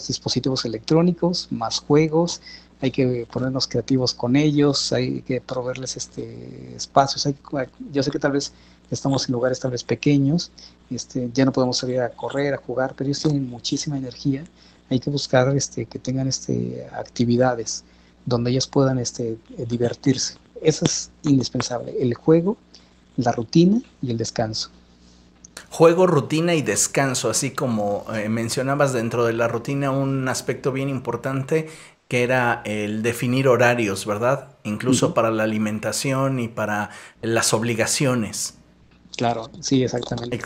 dispositivos 0.06 0.64
electrónicos, 0.64 1.48
más 1.50 1.80
juegos, 1.80 2.40
hay 2.80 2.92
que 2.92 3.26
ponernos 3.32 3.66
creativos 3.66 4.14
con 4.14 4.36
ellos, 4.36 4.92
hay 4.92 5.22
que 5.22 5.40
proveerles 5.40 5.96
este, 5.96 6.76
espacios. 6.76 7.28
Yo 7.92 8.02
sé 8.04 8.10
que 8.12 8.20
tal 8.20 8.32
vez 8.32 8.52
estamos 8.90 9.28
en 9.28 9.32
lugares 9.32 9.58
tal 9.58 9.72
vez 9.72 9.82
pequeños, 9.82 10.52
este, 10.88 11.30
ya 11.34 11.44
no 11.44 11.52
podemos 11.52 11.78
salir 11.78 12.00
a 12.00 12.10
correr, 12.10 12.54
a 12.54 12.58
jugar, 12.58 12.94
pero 12.96 13.08
ellos 13.08 13.20
tienen 13.20 13.50
muchísima 13.50 13.98
energía. 13.98 14.44
Hay 14.90 15.00
que 15.00 15.10
buscar 15.10 15.54
este, 15.56 15.86
que 15.86 15.98
tengan 15.98 16.28
este, 16.28 16.86
actividades 16.92 17.84
donde 18.24 18.50
ellos 18.50 18.66
puedan 18.66 18.98
este, 18.98 19.36
divertirse. 19.68 20.36
Eso 20.62 20.84
es 20.84 21.10
indispensable, 21.22 21.94
el 22.00 22.14
juego, 22.14 22.56
la 23.16 23.32
rutina 23.32 23.80
y 24.02 24.10
el 24.10 24.18
descanso. 24.18 24.70
Juego, 25.70 26.06
rutina 26.06 26.54
y 26.54 26.62
descanso, 26.62 27.30
así 27.30 27.50
como 27.50 28.06
eh, 28.14 28.28
mencionabas 28.28 28.92
dentro 28.92 29.24
de 29.24 29.34
la 29.34 29.48
rutina 29.48 29.90
un 29.90 30.28
aspecto 30.28 30.72
bien 30.72 30.88
importante 30.88 31.68
que 32.08 32.22
era 32.22 32.62
el 32.64 33.02
definir 33.02 33.48
horarios, 33.48 34.06
¿verdad? 34.06 34.48
Incluso 34.64 35.12
para 35.12 35.30
la 35.30 35.42
alimentación 35.42 36.40
y 36.40 36.48
para 36.48 36.88
las 37.20 37.52
obligaciones. 37.52 38.54
Claro, 39.16 39.50
sí, 39.60 39.84
exactamente. 39.84 40.40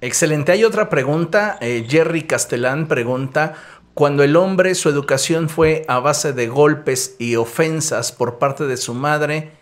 excelente. 0.00 0.50
Hay 0.50 0.64
otra 0.64 0.88
pregunta. 0.88 1.56
Eh, 1.60 1.86
Jerry 1.88 2.24
Castellán 2.24 2.88
pregunta, 2.88 3.54
cuando 3.94 4.24
el 4.24 4.34
hombre 4.36 4.74
su 4.74 4.88
educación 4.88 5.48
fue 5.48 5.84
a 5.88 6.00
base 6.00 6.32
de 6.32 6.48
golpes 6.48 7.14
y 7.18 7.36
ofensas 7.36 8.10
por 8.10 8.38
parte 8.38 8.64
de 8.66 8.76
su 8.76 8.92
madre 8.92 9.52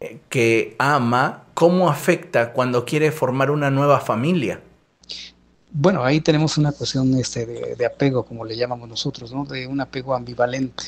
eh, 0.00 0.20
que 0.28 0.76
ama, 0.78 1.44
¿cómo 1.54 1.88
afecta 1.88 2.52
cuando 2.52 2.84
quiere 2.84 3.10
formar 3.10 3.50
una 3.50 3.70
nueva 3.70 4.00
familia? 4.00 4.60
Bueno, 5.72 6.04
ahí 6.04 6.20
tenemos 6.20 6.58
una 6.58 6.70
cuestión 6.70 7.12
este, 7.14 7.46
de, 7.46 7.86
apego, 7.86 8.24
como 8.24 8.44
le 8.44 8.56
llamamos 8.56 8.88
nosotros, 8.88 9.32
¿no? 9.32 9.44
De 9.44 9.66
un 9.66 9.80
apego 9.80 10.14
ambivalente, 10.14 10.84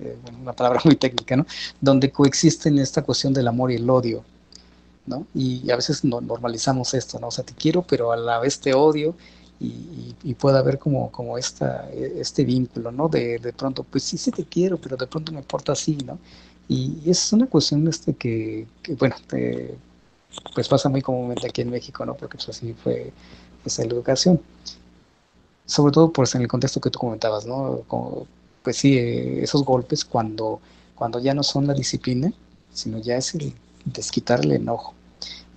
eh, 0.00 0.16
una 0.40 0.52
palabra 0.52 0.80
muy 0.84 0.96
técnica, 0.96 1.36
¿no? 1.36 1.46
Donde 1.80 2.10
coexisten 2.10 2.78
esta 2.78 3.02
cuestión 3.02 3.32
del 3.32 3.48
amor 3.48 3.70
y 3.70 3.76
el 3.76 3.88
odio, 3.88 4.24
¿no? 5.06 5.26
Y, 5.34 5.70
a 5.70 5.76
veces 5.76 6.04
no, 6.04 6.20
normalizamos 6.20 6.94
esto, 6.94 7.18
¿no? 7.20 7.28
O 7.28 7.30
sea, 7.30 7.44
te 7.44 7.54
quiero, 7.54 7.82
pero 7.82 8.12
a 8.12 8.16
la 8.16 8.40
vez 8.40 8.58
te 8.58 8.74
odio 8.74 9.14
y, 9.60 10.34
pueda 10.34 10.58
haber 10.58 10.78
como, 10.78 11.10
como 11.10 11.38
esta, 11.38 11.88
este 11.92 12.44
vínculo, 12.44 12.90
¿no? 12.90 13.08
De, 13.08 13.38
de 13.38 13.52
pronto, 13.52 13.84
pues 13.84 14.02
sí, 14.02 14.18
sí 14.18 14.30
te 14.30 14.44
quiero, 14.44 14.78
pero 14.78 14.96
de 14.96 15.06
pronto 15.06 15.32
me 15.32 15.42
porta 15.42 15.72
así, 15.72 15.96
¿no? 16.04 16.18
Y, 16.68 16.98
es 17.10 17.32
una 17.32 17.46
cuestión 17.46 17.86
este 17.88 18.14
que, 18.14 18.66
bueno, 18.98 19.16
pues 20.54 20.68
pasa 20.68 20.88
muy 20.88 21.02
comúnmente 21.02 21.46
aquí 21.46 21.62
en 21.62 21.70
México, 21.70 22.04
¿no? 22.04 22.14
Porque 22.14 22.36
pues 22.36 22.48
así 22.48 22.74
fue 22.74 23.12
esa 23.64 23.82
educación. 23.82 24.40
Sobre 25.66 25.92
todo 25.92 26.12
pues 26.12 26.34
en 26.34 26.42
el 26.42 26.48
contexto 26.48 26.80
que 26.80 26.90
tú 26.90 26.98
comentabas, 26.98 27.46
¿no? 27.46 27.82
Pues 28.62 28.76
sí, 28.76 28.96
eh, 28.98 29.42
esos 29.42 29.64
golpes 29.64 30.04
cuando, 30.04 30.60
cuando 30.94 31.18
ya 31.20 31.34
no 31.34 31.42
son 31.42 31.66
la 31.66 31.74
disciplina, 31.74 32.32
sino 32.72 32.98
ya 32.98 33.16
es 33.16 33.34
el 33.34 33.54
desquitar 33.84 34.44
el 34.44 34.52
enojo. 34.52 34.94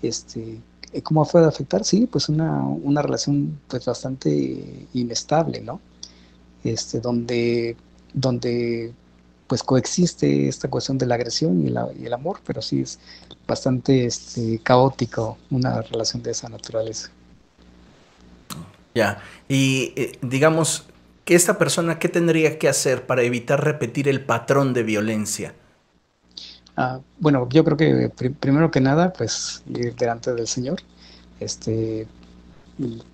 Este, 0.02 0.60
¿Cómo 1.04 1.26
puede 1.26 1.46
afectar? 1.46 1.84
Sí, 1.84 2.08
pues 2.12 2.30
una, 2.30 2.62
una 2.64 3.02
relación 3.02 3.60
pues 3.68 3.86
bastante 3.86 4.88
inestable, 4.94 5.62
¿no? 5.62 5.80
Este, 6.64 7.00
donde, 7.00 7.76
donde 8.14 8.94
pues 9.48 9.64
coexiste 9.64 10.48
esta 10.48 10.70
cuestión 10.70 10.98
de 10.98 11.06
la 11.06 11.16
agresión 11.16 11.66
y 11.66 12.06
el 12.06 12.14
amor, 12.14 12.40
pero 12.46 12.62
sí 12.62 12.82
es 12.82 13.00
bastante 13.48 14.06
este, 14.06 14.60
caótico 14.60 15.38
una 15.50 15.82
relación 15.82 16.22
de 16.22 16.32
esa 16.32 16.50
naturaleza. 16.50 17.10
Ya, 18.94 19.20
y 19.48 19.94
eh, 19.96 20.18
digamos, 20.22 20.86
que 21.24 21.36
esta 21.36 21.58
persona, 21.58 22.00
¿qué 22.00 22.10
tendría 22.10 22.58
que 22.58 22.68
hacer 22.68 23.06
para 23.06 23.22
evitar 23.22 23.64
repetir 23.64 24.08
el 24.08 24.26
patrón 24.26 24.74
de 24.74 24.84
violencia? 24.84 25.54
Ah, 26.78 27.02
bueno, 27.20 27.50
yo 27.50 27.64
creo 27.64 27.76
que 27.76 28.10
primero 28.40 28.70
que 28.70 28.80
nada, 28.80 29.12
pues 29.12 29.64
ir 29.68 29.96
delante 29.96 30.34
del 30.36 30.48
Señor, 30.48 30.80
este, 31.40 32.08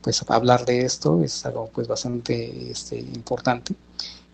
pues 0.01 0.23
hablar 0.29 0.65
de 0.65 0.81
esto 0.85 1.23
es 1.23 1.45
algo 1.45 1.69
pues 1.73 1.87
bastante 1.87 2.71
este, 2.71 2.99
importante. 2.99 3.73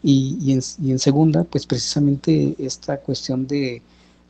Y, 0.01 0.53
en, 0.53 0.99
segunda, 0.99 1.43
pues 1.43 1.67
precisamente 1.67 2.55
esta 2.57 2.97
cuestión 3.01 3.45
de, 3.45 3.83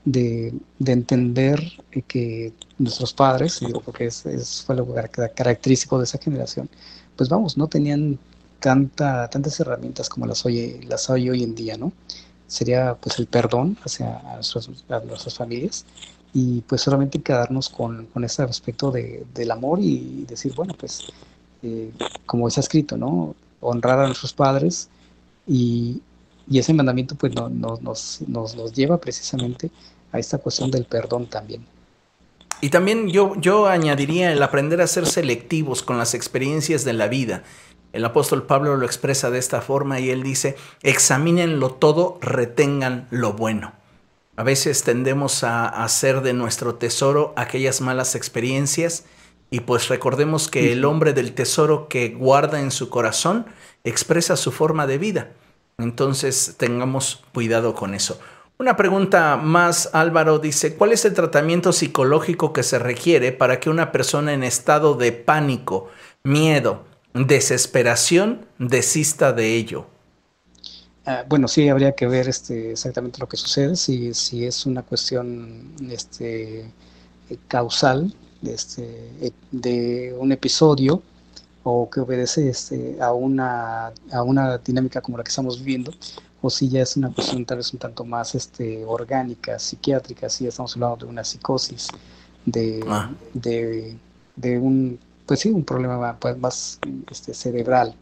de, 0.04 0.54
entender 0.86 1.62
que 2.08 2.54
nuestros 2.78 3.14
padres, 3.14 3.60
digo 3.62 3.80
porque 3.80 4.08
es, 4.08 4.64
fue 4.66 4.76
lo 4.76 4.88
característico 5.36 5.98
de 6.00 6.06
esa 6.06 6.18
generación, 6.18 6.70
pues 7.16 7.30
vamos, 7.30 7.56
no 7.56 7.68
tenían 7.68 8.20
tanta, 8.60 9.30
tantas 9.30 9.60
herramientas 9.60 10.10
como 10.10 10.26
las, 10.26 10.46
hoy, 10.46 10.82
las 10.90 11.10
hay 11.10 11.30
hoy 11.30 11.44
en 11.44 11.56
día, 11.56 11.78
¿no? 11.78 11.94
Sería 12.50 12.96
pues 12.96 13.20
el 13.20 13.28
perdón 13.28 13.78
hacia 13.86 14.22
nuestras 15.06 15.36
familias 15.36 15.86
y 16.34 16.62
pues 16.62 16.82
solamente 16.82 17.22
quedarnos 17.22 17.70
con, 17.70 18.08
con 18.08 18.24
ese 18.24 18.42
aspecto 18.44 18.92
de, 18.92 19.24
del 19.34 19.52
amor 19.52 19.80
y 19.82 20.26
decir, 20.28 20.54
bueno, 20.56 20.74
pues 20.78 21.08
eh, 21.62 21.92
como 22.26 22.48
está 22.48 22.60
escrito, 22.60 22.98
¿no? 22.98 23.36
Honrar 23.62 24.00
a 24.00 24.08
nuestros 24.08 24.34
padres 24.34 24.90
y, 25.48 26.02
y 26.50 26.60
ese 26.60 26.74
mandamiento 26.74 27.16
pues 27.16 27.34
no, 27.34 27.50
nos, 27.50 27.82
nos, 27.82 28.56
nos, 28.56 28.74
lleva 28.74 28.98
precisamente 28.98 29.70
a 30.12 30.20
esta 30.20 30.40
cuestión 30.40 30.72
del 30.72 30.86
perdón 30.86 31.28
también. 31.28 31.66
Y 32.62 32.70
también 32.70 33.10
yo, 33.10 33.36
yo 33.40 33.68
añadiría 33.68 34.32
el 34.32 34.42
aprender 34.42 34.82
a 34.82 34.88
ser 34.88 35.06
selectivos 35.06 35.84
con 35.84 35.98
las 35.98 36.14
experiencias 36.14 36.84
de 36.84 36.94
la 36.94 37.08
vida 37.08 37.44
el 37.92 38.06
apóstol 38.06 38.44
Pablo 38.44 38.76
lo 38.76 38.86
expresa 38.86 39.32
de 39.32 39.40
esta 39.40 39.62
forma 39.62 40.00
y 40.00 40.10
él 40.10 40.24
dice, 40.24 40.56
examínenlo 40.84 41.72
todo, 41.72 42.18
retengan 42.22 43.08
lo 43.10 43.34
bueno. 43.34 43.74
A 44.36 44.44
veces 44.44 44.84
tendemos 44.84 45.44
a 45.44 45.68
hacer 45.68 46.22
de 46.22 46.34
nuestro 46.34 46.76
tesoro 46.76 47.34
aquellas 47.36 47.82
malas 47.82 48.16
experiencias 48.16 49.06
y 49.50 49.62
pues 49.62 49.88
recordemos 49.90 50.48
que 50.48 50.72
el 50.72 50.86
hombre 50.86 51.14
del 51.14 51.34
tesoro 51.34 51.88
que 51.88 52.10
guarda 52.10 52.62
en 52.62 52.72
su 52.72 52.90
corazón 52.90 53.48
expresa 53.84 54.38
su 54.38 54.52
forma 54.52 54.86
de 54.86 54.98
vida. 54.98 55.32
Entonces 55.78 56.56
tengamos 56.58 57.24
cuidado 57.34 57.74
con 57.74 57.94
eso. 57.94 58.20
Una 58.60 58.76
pregunta 58.76 59.38
más, 59.38 59.90
Álvaro 59.94 60.38
dice, 60.38 60.76
¿cuál 60.76 60.92
es 60.92 61.06
el 61.06 61.14
tratamiento 61.14 61.72
psicológico 61.72 62.52
que 62.52 62.64
se 62.64 62.78
requiere 62.78 63.32
para 63.32 63.60
que 63.60 63.70
una 63.70 63.92
persona 63.92 64.34
en 64.34 64.44
estado 64.44 64.96
de 64.96 65.14
pánico, 65.14 65.90
miedo, 66.24 66.84
desesperación 67.14 68.46
desista 68.58 69.34
de 69.34 69.56
ello? 69.56 69.88
Ah, 71.06 71.26
bueno, 71.28 71.48
sí, 71.48 71.68
habría 71.70 71.94
que 71.94 72.08
ver 72.08 72.28
este, 72.28 72.72
exactamente 72.72 73.20
lo 73.20 73.28
que 73.28 73.38
sucede, 73.38 73.76
si, 73.76 74.14
si 74.14 74.46
es 74.46 74.66
una 74.66 74.84
cuestión 74.84 75.74
este, 75.90 76.72
causal 77.48 78.14
este, 78.44 79.34
de 79.52 80.16
un 80.20 80.32
episodio 80.32 81.02
o 81.64 81.90
que 81.90 82.00
obedece 82.00 82.50
este, 82.50 82.98
a, 83.02 83.12
una, 83.14 83.92
a 84.12 84.24
una 84.24 84.58
dinámica 84.60 85.02
como 85.02 85.18
la 85.18 85.24
que 85.24 85.30
estamos 85.30 85.60
viviendo, 85.60 85.92
o 86.42 86.50
si 86.50 86.70
ya 86.70 86.82
es 86.82 86.96
una 86.96 87.12
cuestión 87.12 87.46
tal 87.46 87.58
vez 87.58 87.74
un 87.74 87.80
tanto 87.80 88.06
más 88.06 88.36
este, 88.36 88.86
orgánica, 88.86 89.60
psiquiátrica, 89.60 90.30
si 90.30 90.48
estamos 90.48 90.76
hablando 90.76 91.06
de 91.06 91.12
una 91.12 91.24
psicosis, 91.24 91.88
de, 92.46 92.84
ah. 92.88 93.12
de, 93.34 93.98
de 94.36 94.58
un 94.58 95.00
pues 95.30 95.42
sí, 95.42 95.50
un 95.50 95.64
problema 95.64 96.18
pues, 96.18 96.40
más 96.40 96.80
este, 97.12 97.36
cerebral. 97.36 97.94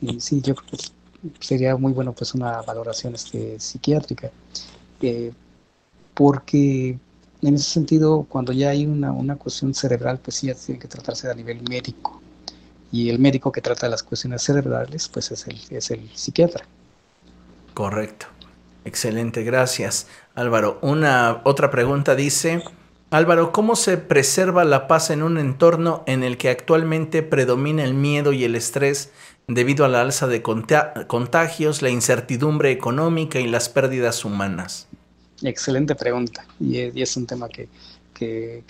Y 0.00 0.18
sí, 0.18 0.40
yo 0.40 0.56
creo 0.56 0.70
que 0.72 0.78
sería 1.38 1.76
muy 1.76 1.92
bueno 1.92 2.12
pues 2.12 2.34
una 2.34 2.62
valoración 2.62 3.14
este, 3.14 3.60
psiquiátrica. 3.60 4.32
Eh, 5.00 5.30
porque 6.14 6.98
en 7.42 7.54
ese 7.54 7.70
sentido, 7.70 8.26
cuando 8.28 8.52
ya 8.52 8.70
hay 8.70 8.86
una, 8.86 9.12
una 9.12 9.36
cuestión 9.36 9.72
cerebral, 9.72 10.18
pues 10.18 10.38
sí, 10.38 10.48
ya 10.48 10.54
tiene 10.54 10.80
que 10.80 10.88
tratarse 10.88 11.30
a 11.30 11.34
nivel 11.34 11.62
médico. 11.70 12.20
Y 12.90 13.08
el 13.08 13.20
médico 13.20 13.52
que 13.52 13.60
trata 13.60 13.88
las 13.88 14.02
cuestiones 14.02 14.42
cerebrales, 14.42 15.06
pues 15.06 15.30
es 15.30 15.46
el, 15.46 15.60
es 15.70 15.92
el 15.92 16.10
psiquiatra. 16.12 16.64
Correcto. 17.72 18.26
Excelente, 18.84 19.44
gracias. 19.44 20.08
Álvaro, 20.34 20.80
una 20.82 21.40
otra 21.44 21.70
pregunta 21.70 22.16
dice, 22.16 22.64
Álvaro, 23.10 23.52
¿cómo 23.52 23.74
se 23.74 23.96
preserva 23.96 24.66
la 24.66 24.86
paz 24.86 25.08
en 25.08 25.22
un 25.22 25.38
entorno 25.38 26.02
en 26.06 26.22
el 26.22 26.36
que 26.36 26.50
actualmente 26.50 27.22
predomina 27.22 27.82
el 27.82 27.94
miedo 27.94 28.34
y 28.34 28.44
el 28.44 28.54
estrés 28.54 29.12
debido 29.46 29.86
a 29.86 29.88
la 29.88 30.02
alza 30.02 30.26
de 30.26 30.42
contagios, 30.42 31.80
la 31.80 31.88
incertidumbre 31.88 32.70
económica 32.70 33.40
y 33.40 33.46
las 33.46 33.70
pérdidas 33.70 34.26
humanas? 34.26 34.88
Excelente 35.42 35.94
pregunta. 35.94 36.44
Y 36.60 37.00
es 37.00 37.16
un 37.16 37.26
tema 37.26 37.48
que, 37.48 37.68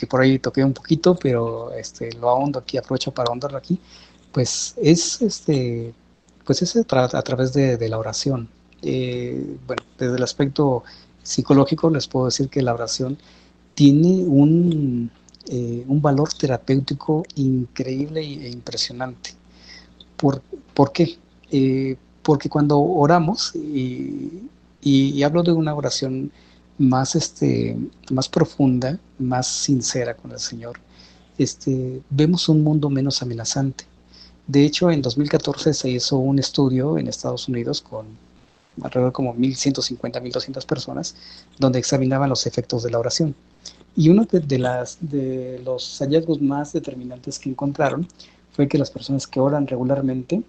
por 0.08 0.20
ahí 0.20 0.38
toqué 0.38 0.62
un 0.62 0.72
poquito, 0.72 1.16
pero 1.16 1.72
este, 1.72 2.12
lo 2.12 2.28
ahondo 2.28 2.60
aquí, 2.60 2.76
aprovecho 2.78 3.10
para 3.10 3.30
ahondarlo 3.30 3.58
aquí. 3.58 3.80
Pues 4.30 4.76
es 4.80 5.20
este, 5.20 5.92
pues 6.44 6.62
es 6.62 6.76
a, 6.76 7.22
través 7.22 7.52
de, 7.54 7.88
la 7.88 7.98
oración. 7.98 8.48
Eh, 8.82 9.56
bueno, 9.66 9.82
desde 9.98 10.16
el 10.16 10.22
aspecto 10.22 10.84
psicológico 11.24 11.90
les 11.90 12.06
puedo 12.06 12.26
decir 12.26 12.48
que 12.48 12.62
la 12.62 12.72
oración 12.72 13.18
tiene 13.78 14.24
un, 14.24 15.08
eh, 15.46 15.84
un 15.86 16.02
valor 16.02 16.32
terapéutico 16.32 17.22
increíble 17.36 18.22
e 18.22 18.50
impresionante. 18.50 19.34
¿Por, 20.16 20.42
¿por 20.74 20.90
qué? 20.90 21.16
Eh, 21.52 21.96
porque 22.24 22.48
cuando 22.48 22.80
oramos, 22.80 23.54
y, 23.54 25.22
hablo 25.22 25.44
de 25.44 25.52
una 25.52 25.76
oración 25.76 26.32
más, 26.76 27.14
este, 27.14 27.76
más 28.10 28.28
profunda, 28.28 28.98
más 29.20 29.46
sincera 29.46 30.16
con 30.16 30.32
el 30.32 30.40
Señor, 30.40 30.80
este, 31.38 32.02
vemos 32.10 32.48
un 32.48 32.64
mundo 32.64 32.90
menos 32.90 33.22
amenazante. 33.22 33.84
De 34.48 34.64
hecho, 34.64 34.90
en 34.90 35.02
2014 35.02 35.72
se 35.72 35.88
hizo 35.88 36.16
un 36.16 36.40
estudio 36.40 36.98
en 36.98 37.06
Estados 37.06 37.46
Unidos 37.46 37.80
con 37.80 38.06
alrededor 38.82 39.12
como 39.12 39.36
1.150, 39.36 40.20
1.200 40.20 40.66
personas, 40.66 41.14
donde 41.60 41.78
examinaban 41.78 42.28
los 42.28 42.44
efectos 42.44 42.82
de 42.82 42.90
la 42.90 42.98
oración. 42.98 43.36
Y 43.98 44.10
uno 44.10 44.28
de, 44.30 44.58
las, 44.60 44.96
de 45.00 45.60
los 45.64 45.98
hallazgos 45.98 46.40
más 46.40 46.72
determinantes 46.72 47.36
que 47.36 47.50
encontraron 47.50 48.06
fue 48.52 48.68
que 48.68 48.78
las 48.78 48.92
personas 48.92 49.26
que 49.26 49.40
oran 49.40 49.66
regularmente 49.66 50.40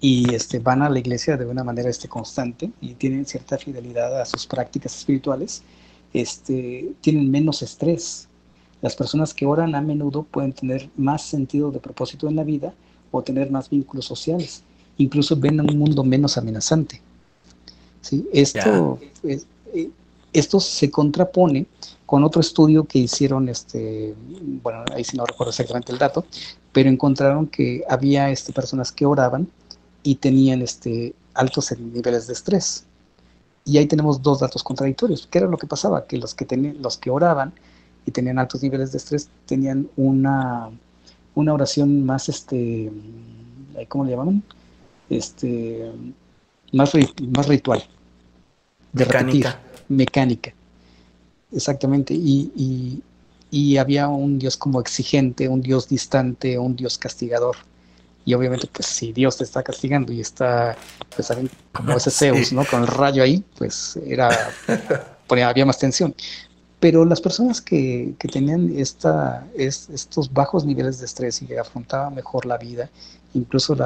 y 0.00 0.32
este, 0.32 0.58
van 0.58 0.80
a 0.80 0.88
la 0.88 0.98
iglesia 0.98 1.36
de 1.36 1.44
una 1.44 1.62
manera 1.62 1.90
este, 1.90 2.08
constante 2.08 2.70
y 2.80 2.94
tienen 2.94 3.26
cierta 3.26 3.58
fidelidad 3.58 4.18
a 4.18 4.24
sus 4.24 4.46
prácticas 4.46 4.96
espirituales, 4.96 5.62
este, 6.14 6.90
tienen 7.02 7.30
menos 7.30 7.60
estrés. 7.60 8.28
Las 8.80 8.96
personas 8.96 9.34
que 9.34 9.44
oran 9.44 9.74
a 9.74 9.82
menudo 9.82 10.22
pueden 10.22 10.54
tener 10.54 10.88
más 10.96 11.20
sentido 11.20 11.70
de 11.70 11.80
propósito 11.80 12.28
en 12.28 12.36
la 12.36 12.44
vida 12.44 12.72
o 13.10 13.20
tener 13.20 13.50
más 13.50 13.68
vínculos 13.68 14.06
sociales. 14.06 14.62
Incluso 14.96 15.36
ven 15.36 15.60
un 15.60 15.78
mundo 15.78 16.02
menos 16.02 16.38
amenazante. 16.38 17.02
¿Sí? 18.00 18.26
Esto, 18.32 18.98
eh, 19.22 19.90
esto 20.32 20.60
se 20.60 20.90
contrapone 20.90 21.66
con 22.08 22.24
otro 22.24 22.40
estudio 22.40 22.84
que 22.84 23.00
hicieron, 23.00 23.50
este, 23.50 24.14
bueno, 24.62 24.82
ahí 24.94 25.04
sí 25.04 25.14
no 25.14 25.26
recuerdo 25.26 25.50
exactamente 25.50 25.92
el 25.92 25.98
dato, 25.98 26.24
pero 26.72 26.88
encontraron 26.88 27.46
que 27.48 27.84
había 27.86 28.30
este, 28.30 28.54
personas 28.54 28.92
que 28.92 29.04
oraban 29.04 29.46
y 30.02 30.14
tenían 30.14 30.62
este, 30.62 31.14
altos 31.34 31.70
niveles 31.78 32.26
de 32.26 32.32
estrés. 32.32 32.86
Y 33.66 33.76
ahí 33.76 33.84
tenemos 33.84 34.22
dos 34.22 34.40
datos 34.40 34.62
contradictorios. 34.62 35.28
¿Qué 35.30 35.36
era 35.36 35.48
lo 35.48 35.58
que 35.58 35.66
pasaba? 35.66 36.06
Que 36.06 36.16
los 36.16 36.34
que, 36.34 36.46
tenían, 36.46 36.80
los 36.80 36.96
que 36.96 37.10
oraban 37.10 37.52
y 38.06 38.10
tenían 38.10 38.38
altos 38.38 38.62
niveles 38.62 38.90
de 38.92 38.96
estrés 38.96 39.28
tenían 39.44 39.90
una, 39.94 40.70
una 41.34 41.52
oración 41.52 42.06
más, 42.06 42.30
este, 42.30 42.90
¿cómo 43.88 44.06
le 44.06 44.12
llaman? 44.12 44.42
Este, 45.10 45.92
más, 46.72 46.90
más 47.34 47.48
ritual. 47.48 47.84
De 48.94 49.04
mecánica. 49.04 49.60
mecánica. 49.90 50.54
Exactamente. 51.52 52.14
Y, 52.14 53.02
y 53.50 53.76
había 53.78 54.08
un 54.08 54.38
Dios 54.38 54.56
como 54.56 54.80
exigente, 54.80 55.48
un 55.48 55.62
Dios 55.62 55.88
distante, 55.88 56.58
un 56.58 56.76
Dios 56.76 56.98
castigador. 56.98 57.56
Y 58.24 58.34
obviamente, 58.34 58.68
pues 58.70 58.86
si 58.86 59.12
Dios 59.12 59.38
te 59.38 59.44
está 59.44 59.62
castigando 59.62 60.12
y 60.12 60.20
está, 60.20 60.76
pues 61.16 61.32
como 61.72 61.96
ese 61.96 62.10
Zeus, 62.10 62.52
¿no? 62.52 62.64
Con 62.66 62.82
el 62.82 62.86
rayo 62.86 63.22
ahí, 63.22 63.42
pues 63.56 63.98
era, 64.06 64.28
había 65.28 65.64
más 65.64 65.78
tensión. 65.78 66.14
Pero 66.78 67.04
las 67.04 67.20
personas 67.20 67.60
que, 67.60 68.14
que 68.18 68.28
tenían 68.28 68.78
esta, 68.78 69.46
estos 69.56 70.32
bajos 70.32 70.64
niveles 70.64 70.98
de 71.00 71.06
estrés 71.06 71.42
y 71.42 71.46
que 71.46 71.58
afrontaban 71.58 72.14
mejor 72.14 72.46
la 72.46 72.58
vida, 72.58 72.90
incluso 73.34 73.76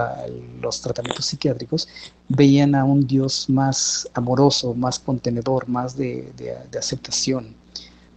los 0.60 0.80
tratamientos 0.80 1.26
psiquiátricos, 1.26 1.88
veían 2.28 2.74
a 2.74 2.84
un 2.84 3.06
Dios 3.06 3.48
más 3.48 4.08
amoroso, 4.14 4.74
más 4.74 4.98
contenedor, 4.98 5.68
más 5.68 5.96
de, 5.96 6.32
de 6.36 6.78
aceptación, 6.78 7.54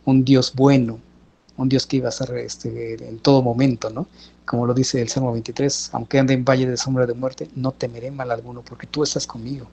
un 0.05 0.23
Dios 0.23 0.53
bueno, 0.53 0.99
un 1.57 1.69
Dios 1.69 1.85
que 1.85 1.97
iba 1.97 2.09
a 2.09 2.11
ser 2.11 2.35
este, 2.37 3.07
en 3.07 3.19
todo 3.19 3.41
momento, 3.41 3.89
¿no? 3.89 4.07
Como 4.45 4.65
lo 4.65 4.73
dice 4.73 5.01
el 5.01 5.09
Salmo 5.09 5.31
23, 5.31 5.89
aunque 5.93 6.19
ande 6.19 6.33
en 6.33 6.45
valle 6.45 6.67
de 6.67 6.77
sombra 6.77 7.05
de 7.05 7.13
muerte, 7.13 7.49
no 7.55 7.71
temeré 7.71 8.11
mal 8.11 8.31
alguno, 8.31 8.61
porque 8.61 8.87
tú 8.87 9.03
estás 9.03 9.25
conmigo, 9.25 9.67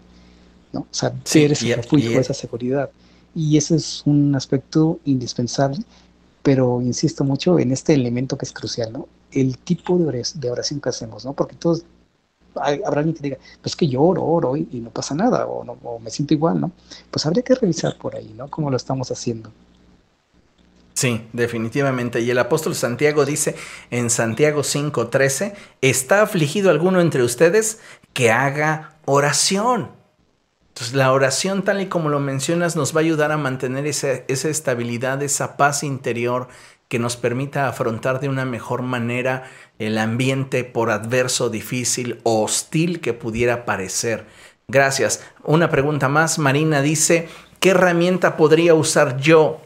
¿no? 0.72 0.80
O 0.80 0.86
sea, 0.90 1.12
eres 1.34 1.62
el 1.62 1.74
refugio, 1.74 2.18
esa 2.18 2.34
seguridad. 2.34 2.90
Y 3.34 3.56
ese 3.56 3.76
es 3.76 4.02
un 4.04 4.34
aspecto 4.34 5.00
indispensable, 5.04 5.82
pero 6.42 6.80
insisto 6.82 7.24
mucho 7.24 7.58
en 7.58 7.72
este 7.72 7.94
elemento 7.94 8.36
que 8.36 8.44
es 8.44 8.52
crucial, 8.52 8.92
¿no? 8.92 9.08
El 9.30 9.58
tipo 9.58 9.96
de 9.98 10.50
oración, 10.50 10.80
que 10.80 10.88
hacemos, 10.88 11.24
¿no? 11.24 11.32
Porque 11.32 11.56
todos 11.56 11.84
habrá 12.54 13.00
alguien 13.00 13.14
que 13.14 13.22
diga, 13.22 13.38
pues 13.62 13.74
que 13.76 13.88
yo 13.88 14.02
oro, 14.02 14.24
oro 14.24 14.56
y, 14.56 14.66
no 14.72 14.90
pasa 14.90 15.14
nada, 15.14 15.46
o, 15.46 15.64
no, 15.64 15.78
o 15.82 15.98
me 15.98 16.10
siento 16.10 16.34
igual, 16.34 16.60
¿no? 16.60 16.72
Pues 17.10 17.24
habría 17.24 17.42
que 17.42 17.54
revisar 17.54 17.96
por 17.96 18.16
ahí, 18.16 18.34
¿no? 18.36 18.48
Cómo 18.48 18.70
lo 18.70 18.76
estamos 18.76 19.10
haciendo. 19.10 19.50
Sí, 20.94 21.26
definitivamente. 21.32 22.20
Y 22.20 22.30
el 22.30 22.38
apóstol 22.38 22.74
Santiago 22.74 23.24
dice 23.24 23.56
en 23.90 24.10
Santiago 24.10 24.62
5:13, 24.62 25.54
¿está 25.80 26.22
afligido 26.22 26.70
alguno 26.70 27.00
entre 27.00 27.22
ustedes 27.22 27.78
que 28.12 28.30
haga 28.30 28.96
oración? 29.06 30.01
Entonces 30.72 30.94
la 30.94 31.12
oración 31.12 31.62
tal 31.62 31.82
y 31.82 31.86
como 31.86 32.08
lo 32.08 32.18
mencionas 32.18 32.76
nos 32.76 32.96
va 32.96 33.00
a 33.00 33.04
ayudar 33.04 33.30
a 33.30 33.36
mantener 33.36 33.86
esa, 33.86 34.12
esa 34.26 34.48
estabilidad, 34.48 35.22
esa 35.22 35.58
paz 35.58 35.82
interior 35.82 36.48
que 36.88 36.98
nos 36.98 37.16
permita 37.16 37.68
afrontar 37.68 38.20
de 38.20 38.30
una 38.30 38.46
mejor 38.46 38.80
manera 38.80 39.44
el 39.78 39.98
ambiente 39.98 40.64
por 40.64 40.90
adverso, 40.90 41.50
difícil 41.50 42.20
o 42.22 42.42
hostil 42.42 43.00
que 43.00 43.12
pudiera 43.12 43.64
parecer. 43.64 44.26
Gracias. 44.68 45.22
Una 45.44 45.70
pregunta 45.70 46.08
más. 46.08 46.38
Marina 46.38 46.80
dice, 46.80 47.28
¿qué 47.60 47.70
herramienta 47.70 48.36
podría 48.36 48.74
usar 48.74 49.18
yo 49.18 49.60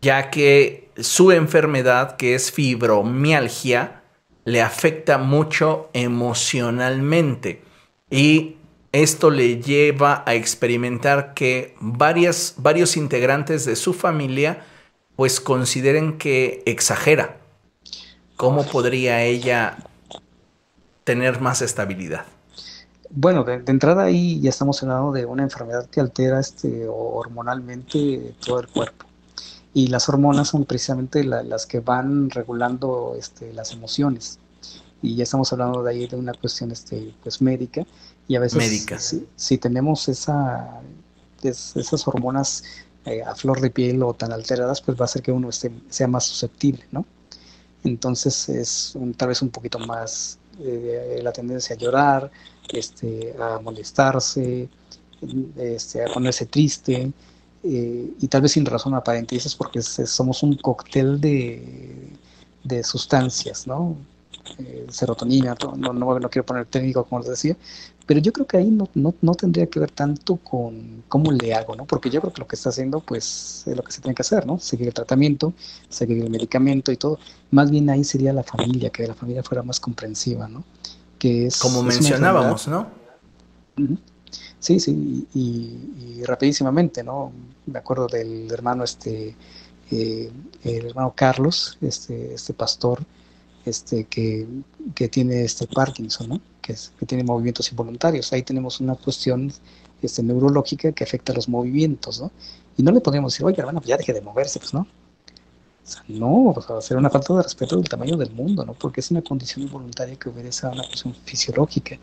ya 0.00 0.30
que 0.30 0.90
su 0.96 1.32
enfermedad, 1.32 2.16
que 2.16 2.34
es 2.34 2.52
fibromialgia, 2.52 4.02
le 4.44 4.62
afecta 4.62 5.18
mucho 5.18 5.90
emocionalmente 5.92 7.62
y 8.10 8.57
esto 8.92 9.30
le 9.30 9.60
lleva 9.60 10.22
a 10.26 10.34
experimentar 10.34 11.34
que 11.34 11.76
varias, 11.80 12.54
varios 12.56 12.96
integrantes 12.96 13.64
de 13.64 13.76
su 13.76 13.92
familia 13.92 14.64
pues 15.16 15.40
consideren 15.40 16.16
que 16.16 16.62
exagera. 16.64 17.38
¿Cómo 18.36 18.64
podría 18.64 19.24
ella 19.24 19.78
tener 21.04 21.40
más 21.40 21.60
estabilidad? 21.60 22.24
Bueno, 23.10 23.42
de, 23.42 23.62
entrada 23.66 24.04
ahí 24.04 24.40
ya 24.40 24.50
estamos 24.50 24.82
hablando 24.82 25.12
de 25.12 25.24
una 25.26 25.42
enfermedad 25.42 25.88
que 25.90 26.00
altera 26.00 26.38
este, 26.38 26.86
hormonalmente 26.88 28.34
todo 28.44 28.60
el 28.60 28.68
cuerpo 28.68 29.06
y 29.74 29.88
las 29.88 30.08
hormonas 30.08 30.48
son 30.48 30.64
precisamente 30.64 31.24
las 31.24 31.66
que 31.66 31.80
van 31.80 32.30
regulando 32.30 33.14
este, 33.18 33.52
las 33.52 33.72
emociones. 33.72 34.38
Y 35.02 35.14
ya 35.14 35.22
estamos 35.22 35.52
hablando 35.52 35.82
de 35.82 35.90
ahí 35.90 36.06
de 36.06 36.16
una 36.16 36.32
cuestión 36.34 36.70
este, 36.70 37.14
pues 37.22 37.40
médica 37.40 37.86
y 38.28 38.36
a 38.36 38.40
veces. 38.40 39.22
Si, 39.36 39.58
tenemos 39.58 40.08
esa, 40.08 40.80
esas 41.42 42.06
hormonas 42.06 42.62
eh, 43.06 43.22
a 43.22 43.34
flor 43.34 43.60
de 43.60 43.70
piel 43.70 44.02
o 44.02 44.14
tan 44.14 44.32
alteradas, 44.32 44.80
pues 44.82 44.96
va 44.98 45.02
a 45.02 45.04
hacer 45.06 45.22
que 45.22 45.32
uno 45.32 45.48
esté, 45.48 45.72
sea 45.88 46.06
más 46.06 46.24
susceptible, 46.24 46.84
¿no? 46.92 47.04
Entonces 47.84 48.48
es 48.48 48.94
tal 49.16 49.28
vez 49.28 49.40
un 49.40 49.48
poquito 49.48 49.78
más 49.78 50.38
eh, 50.60 51.20
la 51.22 51.32
tendencia 51.32 51.74
a 51.74 51.78
llorar, 51.78 52.30
este, 52.68 53.34
a 53.40 53.60
molestarse, 53.60 54.68
este, 55.56 56.04
a 56.04 56.12
ponerse 56.12 56.46
triste, 56.46 57.12
eh, 57.62 58.10
y 58.20 58.28
tal 58.28 58.42
vez 58.42 58.52
sin 58.52 58.66
razón 58.66 58.94
aparente, 58.94 59.34
y 59.34 59.38
eso 59.38 59.48
es 59.48 59.54
porque 59.54 59.80
somos 59.82 60.42
un 60.42 60.56
cóctel 60.56 61.20
de, 61.20 62.10
de 62.64 62.84
sustancias, 62.84 63.66
¿no? 63.66 63.96
Eh, 64.58 64.86
serotonina, 64.90 65.54
no, 65.76 65.92
no, 65.92 66.18
no, 66.18 66.30
quiero 66.30 66.46
poner 66.46 66.66
técnico 66.66 67.04
como 67.04 67.20
les 67.20 67.30
decía, 67.30 67.56
pero 68.08 68.20
yo 68.20 68.32
creo 68.32 68.46
que 68.46 68.56
ahí 68.56 68.70
no, 68.70 68.88
no, 68.94 69.14
no, 69.20 69.34
tendría 69.34 69.66
que 69.66 69.78
ver 69.78 69.90
tanto 69.90 70.36
con 70.36 71.04
cómo 71.08 71.30
le 71.30 71.52
hago, 71.52 71.76
¿no? 71.76 71.84
Porque 71.84 72.08
yo 72.08 72.22
creo 72.22 72.32
que 72.32 72.40
lo 72.40 72.48
que 72.48 72.56
está 72.56 72.70
haciendo, 72.70 73.00
pues, 73.00 73.64
es 73.66 73.76
lo 73.76 73.82
que 73.82 73.92
se 73.92 74.00
tiene 74.00 74.14
que 74.14 74.22
hacer, 74.22 74.46
¿no? 74.46 74.58
Seguir 74.58 74.86
el 74.86 74.94
tratamiento, 74.94 75.52
seguir 75.90 76.24
el 76.24 76.30
medicamento 76.30 76.90
y 76.90 76.96
todo. 76.96 77.18
Más 77.50 77.70
bien 77.70 77.90
ahí 77.90 78.04
sería 78.04 78.32
la 78.32 78.42
familia, 78.42 78.88
que 78.88 79.06
la 79.06 79.12
familia 79.12 79.42
fuera 79.42 79.62
más 79.62 79.78
comprensiva, 79.78 80.48
¿no? 80.48 80.64
Que 81.18 81.48
es... 81.48 81.58
Como 81.58 81.82
mencionábamos, 81.82 82.66
¿no? 82.66 82.86
Sí, 84.58 84.80
sí, 84.80 85.28
y, 85.34 86.24
rapidísimamente, 86.24 87.04
¿no? 87.04 87.30
Me 87.66 87.78
acuerdo 87.78 88.06
del 88.06 88.50
hermano, 88.50 88.84
este, 88.84 89.36
eh, 89.90 90.32
el 90.64 90.86
hermano 90.86 91.12
Carlos, 91.14 91.76
este, 91.82 92.32
este 92.32 92.54
pastor, 92.54 93.00
este, 93.64 94.04
que, 94.04 94.46
tiene 95.10 95.44
este 95.44 95.66
Parkinson, 95.66 96.28
¿no? 96.28 96.40
Que, 96.60 96.74
que, 96.98 97.06
tiene 97.06 97.24
movimientos 97.24 97.70
involuntarios. 97.70 98.32
Ahí 98.32 98.42
tenemos 98.42 98.80
una 98.80 98.94
cuestión 98.94 99.52
este, 100.02 100.22
neurológica 100.22 100.92
que 100.92 101.04
afecta 101.04 101.32
los 101.32 101.48
movimientos, 101.48 102.20
¿no? 102.20 102.30
Y 102.76 102.82
no 102.82 102.92
le 102.92 103.00
podemos 103.00 103.32
decir, 103.32 103.44
oye, 103.44 103.58
hermano, 103.58 103.82
ya 103.84 103.96
deje 103.96 104.12
de 104.12 104.20
moverse, 104.20 104.58
pues, 104.58 104.72
¿no? 104.72 104.86
no, 106.08 106.50
o 106.50 106.60
sea, 106.60 106.80
sería 106.80 106.98
una 106.98 107.10
falta 107.10 107.34
de 107.34 107.42
respeto 107.42 107.76
del 107.76 107.88
tamaño 107.88 108.16
del 108.16 108.30
mundo, 108.30 108.64
¿no? 108.64 108.74
Porque 108.74 109.00
es 109.00 109.10
una 109.10 109.22
condición 109.22 109.62
involuntaria 109.62 110.16
que 110.16 110.28
obedece 110.28 110.66
a 110.66 110.70
una 110.70 110.86
cuestión 110.86 111.14
fisiológica. 111.24 111.98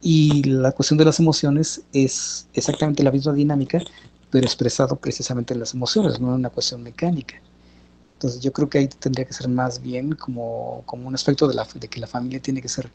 Y 0.00 0.42
la 0.44 0.72
cuestión 0.72 0.98
de 0.98 1.04
las 1.04 1.18
emociones 1.18 1.82
es 1.92 2.46
exactamente 2.52 3.02
la 3.02 3.10
misma 3.10 3.32
dinámica, 3.32 3.80
pero 4.30 4.44
expresado 4.44 4.96
precisamente 4.96 5.54
en 5.54 5.60
las 5.60 5.72
emociones, 5.74 6.20
no 6.20 6.28
en 6.28 6.34
una 6.34 6.50
cuestión 6.50 6.82
mecánica. 6.82 7.40
Entonces 8.24 8.40
yo 8.40 8.54
creo 8.54 8.70
que 8.70 8.78
ahí 8.78 8.88
tendría 8.88 9.26
que 9.26 9.34
ser 9.34 9.50
más 9.50 9.82
bien 9.82 10.12
como, 10.12 10.82
como 10.86 11.06
un 11.06 11.14
aspecto 11.14 11.46
de, 11.46 11.54
la, 11.54 11.68
de 11.74 11.88
que 11.88 12.00
la 12.00 12.06
familia 12.06 12.40
tiene 12.40 12.62
que 12.62 12.70
ser 12.70 12.90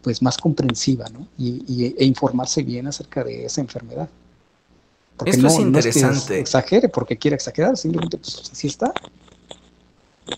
pues 0.00 0.22
más 0.22 0.38
comprensiva, 0.38 1.04
¿no? 1.10 1.28
Y, 1.36 1.94
e 1.98 2.04
informarse 2.06 2.62
bien 2.62 2.86
acerca 2.86 3.22
de 3.22 3.44
esa 3.44 3.60
enfermedad. 3.60 4.08
Esto 5.26 5.46
es 5.48 5.58
interesante. 5.58 6.40
exagere 6.40 6.88
porque 6.88 7.18
quiere 7.18 7.34
exagerar, 7.34 7.76
simplemente 7.76 8.16
pues 8.16 8.50
así 8.50 8.68
está. 8.68 8.90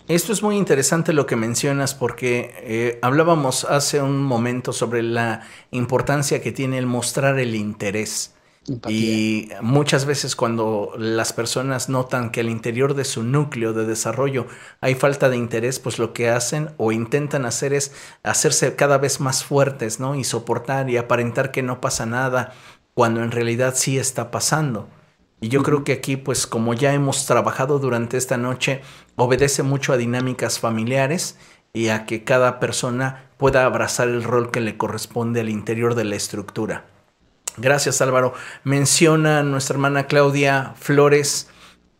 Esto 0.09 0.33
es 0.33 0.43
muy 0.43 0.57
interesante 0.57 1.13
lo 1.13 1.25
que 1.25 1.37
mencionas 1.37 1.95
porque 1.95 2.53
eh, 2.63 2.99
hablábamos 3.01 3.63
hace 3.63 4.01
un 4.01 4.21
momento 4.21 4.73
sobre 4.73 5.03
la 5.03 5.47
importancia 5.71 6.41
que 6.41 6.51
tiene 6.51 6.77
el 6.79 6.85
mostrar 6.85 7.39
el 7.39 7.55
interés. 7.55 8.33
Y 8.87 9.49
muchas 9.61 10.05
veces 10.05 10.37
cuando 10.37 10.93
las 10.97 11.33
personas 11.33 11.89
notan 11.89 12.31
que 12.31 12.39
al 12.39 12.49
interior 12.49 12.93
de 12.93 13.03
su 13.03 13.21
núcleo 13.23 13.73
de 13.73 13.85
desarrollo 13.85 14.47
hay 14.79 14.95
falta 14.95 15.29
de 15.29 15.35
interés, 15.35 15.79
pues 15.79 15.99
lo 15.99 16.13
que 16.13 16.29
hacen 16.29 16.69
o 16.77 16.93
intentan 16.93 17.45
hacer 17.45 17.73
es 17.73 17.91
hacerse 18.23 18.75
cada 18.75 18.97
vez 18.97 19.19
más 19.19 19.43
fuertes, 19.43 19.99
¿no? 19.99 20.15
Y 20.15 20.23
soportar 20.23 20.89
y 20.89 20.95
aparentar 20.95 21.51
que 21.51 21.61
no 21.61 21.81
pasa 21.81 22.05
nada, 22.05 22.53
cuando 22.93 23.21
en 23.21 23.31
realidad 23.31 23.73
sí 23.75 23.97
está 23.97 24.31
pasando. 24.31 24.87
Y 25.41 25.49
yo 25.49 25.61
creo 25.61 25.83
que 25.83 25.91
aquí, 25.91 26.15
pues 26.15 26.47
como 26.47 26.73
ya 26.73 26.93
hemos 26.93 27.25
trabajado 27.25 27.79
durante 27.79 28.15
esta 28.15 28.37
noche, 28.37 28.81
obedece 29.17 29.61
mucho 29.61 29.91
a 29.91 29.97
dinámicas 29.97 30.59
familiares 30.59 31.37
y 31.73 31.89
a 31.89 32.05
que 32.05 32.23
cada 32.23 32.61
persona 32.61 33.29
pueda 33.37 33.65
abrazar 33.65 34.07
el 34.07 34.23
rol 34.23 34.51
que 34.51 34.61
le 34.61 34.77
corresponde 34.77 35.41
al 35.41 35.49
interior 35.49 35.95
de 35.95 36.05
la 36.05 36.15
estructura. 36.15 36.92
Gracias 37.57 38.01
Álvaro. 38.01 38.33
Menciona 38.63 39.43
nuestra 39.43 39.75
hermana 39.75 40.07
Claudia 40.07 40.73
Flores, 40.77 41.47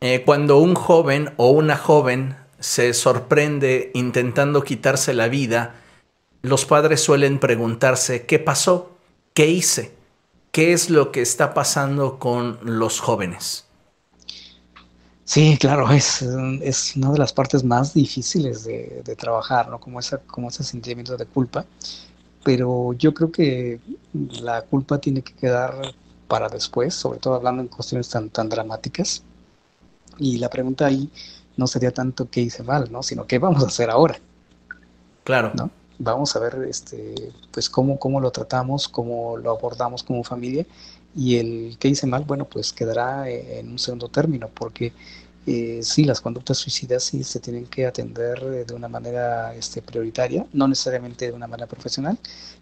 eh, 0.01 0.23
cuando 0.25 0.57
un 0.57 0.75
joven 0.75 1.33
o 1.37 1.51
una 1.51 1.77
joven 1.77 2.35
se 2.59 2.93
sorprende 2.93 3.91
intentando 3.93 4.63
quitarse 4.63 5.13
la 5.13 5.27
vida, 5.27 5.75
los 6.41 6.65
padres 6.65 7.01
suelen 7.01 7.39
preguntarse, 7.39 8.25
¿qué 8.25 8.39
pasó? 8.39 8.97
¿Qué 9.33 9.47
hice? 9.47 9.95
¿Qué 10.51 10.73
es 10.73 10.89
lo 10.89 11.11
que 11.11 11.21
está 11.21 11.53
pasando 11.53 12.19
con 12.19 12.59
los 12.63 12.99
jóvenes? 12.99 13.65
Sí, 15.25 15.57
claro, 15.57 15.89
es, 15.89 16.21
es 16.61 16.95
una 16.97 17.11
de 17.11 17.19
las 17.19 17.31
partes 17.31 17.63
más 17.63 17.93
difíciles 17.93 18.65
de, 18.65 19.15
trabajar, 19.17 19.69
¿no? 19.69 19.79
Como, 19.79 19.99
esa, 19.99 20.17
como 20.19 20.49
ese 20.49 20.63
sentimiento 20.63 21.15
de 21.15 21.25
culpa. 21.25 21.65
Pero 22.43 22.93
yo 22.93 23.13
creo 23.13 23.31
que 23.31 23.79
la 24.41 24.61
culpa 24.63 24.99
tiene 24.99 25.21
que 25.21 25.33
quedar 25.33 25.93
para 26.27 26.49
después, 26.49 26.93
sobre 26.93 27.19
todo 27.19 27.35
hablando 27.35 27.61
en 27.61 27.67
cuestiones 27.67 28.09
tan, 28.09 28.29
tan 28.29 28.49
dramáticas. 28.49 29.23
Y 30.17 30.37
la 30.37 30.49
pregunta 30.49 30.85
ahí 30.85 31.09
no 31.57 31.67
sería 31.67 31.91
tanto 31.91 32.29
qué 32.29 32.41
hice 32.41 32.63
mal, 32.63 32.91
¿no? 32.91 33.03
Sino 33.03 33.25
qué 33.25 33.39
vamos 33.39 33.63
a 33.63 33.67
hacer 33.67 33.89
ahora. 33.89 34.17
Claro. 35.23 35.51
¿no? 35.55 35.69
vamos 35.99 36.35
a 36.35 36.39
ver 36.39 36.65
este, 36.69 37.31
pues 37.51 37.69
cómo, 37.69 37.97
cómo 37.99 38.19
lo 38.19 38.31
tratamos, 38.31 38.87
cómo 38.87 39.37
lo 39.37 39.51
abordamos 39.51 40.03
como 40.03 40.23
familia 40.23 40.65
y 41.15 41.37
el 41.37 41.77
que 41.79 41.89
hice 41.89 42.07
mal, 42.07 42.23
bueno, 42.25 42.45
pues 42.45 42.73
quedará 42.73 43.29
en 43.29 43.69
un 43.71 43.79
segundo 43.79 44.09
término, 44.09 44.49
porque 44.53 44.93
eh, 45.45 45.79
sí, 45.83 46.05
las 46.05 46.21
conductas 46.21 46.57
suicidas 46.57 47.03
sí 47.03 47.23
se 47.23 47.39
tienen 47.39 47.65
que 47.65 47.85
atender 47.85 48.65
de 48.65 48.73
una 48.73 48.87
manera 48.87 49.53
este, 49.53 49.81
prioritaria, 49.81 50.45
no 50.53 50.67
necesariamente 50.69 51.27
de 51.27 51.33
una 51.33 51.47
manera 51.47 51.67
profesional. 51.67 52.17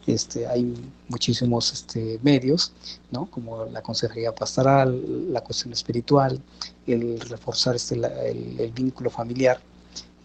Este, 0.08 0.48
hay 0.48 0.74
muchísimos 1.08 1.72
este, 1.74 2.20
medios, 2.24 2.74
¿no? 3.12 3.28
como 3.28 3.66
la 3.66 3.84
consejería 3.84 4.34
pastoral, 4.34 5.32
la 5.32 5.42
cuestión 5.42 5.74
espiritual, 5.74 6.42
el 6.88 7.20
reforzar 7.20 7.76
este, 7.76 7.96
el, 7.96 8.72
vínculo 8.72 9.12
familiar. 9.12 9.60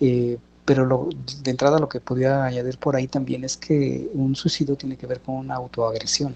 Eh, 0.00 0.38
pero 0.64 1.08
de 1.42 1.50
entrada 1.50 1.78
lo 1.78 1.88
que 1.88 2.00
podría 2.00 2.44
añadir 2.44 2.78
por 2.78 2.96
ahí 2.96 3.06
también 3.06 3.44
es 3.44 3.56
que 3.56 4.10
un 4.14 4.34
suicidio 4.34 4.76
tiene 4.76 4.96
que 4.96 5.06
ver 5.06 5.20
con 5.20 5.36
una 5.36 5.54
autoagresión, 5.54 6.34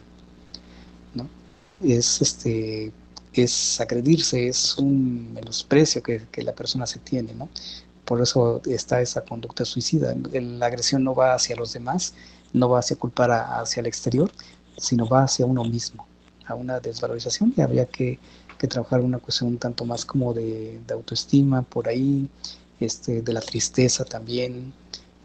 ¿no? 1.15 1.29
Es, 1.83 2.21
este, 2.23 2.93
es 3.33 3.81
agredirse, 3.81 4.49
es 4.49 4.77
un 4.79 5.33
menosprecio 5.33 6.03
que, 6.03 6.27
que 6.31 6.43
la 6.43 6.55
persona 6.55 6.87
se 6.87 6.99
tiene, 6.99 7.33
¿no? 7.35 7.49
Por 8.05 8.21
eso 8.21 8.61
está 8.67 9.01
esa 9.01 9.23
conducta 9.23 9.65
suicida. 9.65 10.15
La 10.33 10.67
agresión 10.67 11.05
no 11.05 11.15
va 11.15 11.35
hacia 11.35 11.57
los 11.57 11.73
demás, 11.73 12.15
no 12.53 12.69
va 12.69 12.81
hacia 12.81 12.97
culpar 12.97 13.31
hacia 13.31 13.81
el 13.81 13.87
exterior, 13.87 14.31
sino 14.77 15.07
va 15.07 15.25
hacia 15.25 15.47
uno 15.47 15.65
mismo, 15.65 16.07
a 16.47 16.55
una 16.55 16.81
desvalorización 16.81 17.55
y 17.57 17.61
habría 17.61 17.87
que, 17.87 18.19
que 18.59 18.67
trabajar 18.67 19.01
una 19.01 19.19
cuestión 19.19 19.51
un 19.51 19.59
tanto 19.59 19.85
más 19.85 20.05
como 20.05 20.35
de, 20.35 20.81
de 20.87 20.95
autoestima 20.95 21.63
por 21.63 21.89
ahí, 21.89 22.29
este, 22.81 23.23
de 23.23 23.33
la 23.33 23.41
tristeza 23.41 24.05
también 24.05 24.73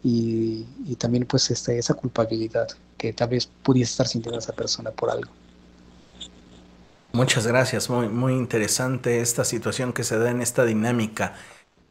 y, 0.02 0.64
también 0.98 1.26
pues 1.26 1.50
este, 1.50 1.78
esa 1.78 1.94
culpabilidad 1.94 2.68
que 2.96 3.12
tal 3.12 3.30
vez 3.30 3.48
pudiese 3.62 3.90
estar 3.90 4.06
sintiendo 4.06 4.38
esa 4.38 4.52
persona 4.52 4.90
por 4.90 5.10
algo. 5.10 5.30
Muchas 7.16 7.46
gracias, 7.46 7.88
muy, 7.88 8.10
muy 8.10 8.34
interesante 8.34 9.22
esta 9.22 9.46
situación 9.46 9.94
que 9.94 10.04
se 10.04 10.18
da 10.18 10.30
en 10.30 10.42
esta 10.42 10.66
dinámica. 10.66 11.32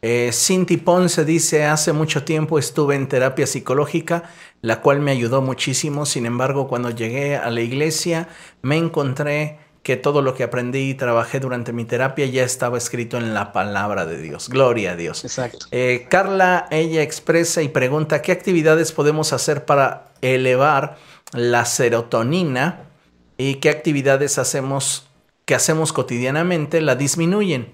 Eh, 0.03 0.29
Cinti 0.31 0.77
Ponce 0.77 1.25
dice, 1.25 1.65
hace 1.65 1.93
mucho 1.93 2.23
tiempo 2.23 2.59
estuve 2.59 2.93
en 2.93 3.07
terapia 3.07 3.47
psicológica, 3.47 4.29
la 4.61 4.81
cual 4.81 4.99
me 4.99 5.09
ayudó 5.09 5.41
muchísimo, 5.41 6.05
sin 6.05 6.27
embargo 6.27 6.67
cuando 6.67 6.91
llegué 6.91 7.37
a 7.37 7.49
la 7.49 7.61
iglesia 7.61 8.29
me 8.61 8.77
encontré 8.77 9.57
que 9.81 9.97
todo 9.97 10.21
lo 10.21 10.35
que 10.35 10.43
aprendí 10.43 10.91
y 10.91 10.93
trabajé 10.93 11.39
durante 11.39 11.73
mi 11.73 11.85
terapia 11.85 12.27
ya 12.27 12.43
estaba 12.43 12.77
escrito 12.77 13.17
en 13.17 13.33
la 13.33 13.51
palabra 13.51 14.05
de 14.05 14.21
Dios. 14.21 14.47
Gloria 14.47 14.91
a 14.91 14.95
Dios. 14.95 15.25
Exacto. 15.25 15.65
Eh, 15.71 16.05
Carla, 16.07 16.67
ella 16.69 17.01
expresa 17.01 17.63
y 17.63 17.69
pregunta, 17.69 18.21
¿qué 18.21 18.31
actividades 18.31 18.91
podemos 18.91 19.33
hacer 19.33 19.65
para 19.65 20.11
elevar 20.21 20.97
la 21.33 21.65
serotonina 21.65 22.83
y 23.37 23.55
qué 23.55 23.71
actividades 23.71 24.37
hacemos 24.37 25.07
que 25.45 25.55
hacemos 25.55 25.93
cotidianamente 25.93 26.81
la 26.81 26.95
disminuyen? 26.95 27.73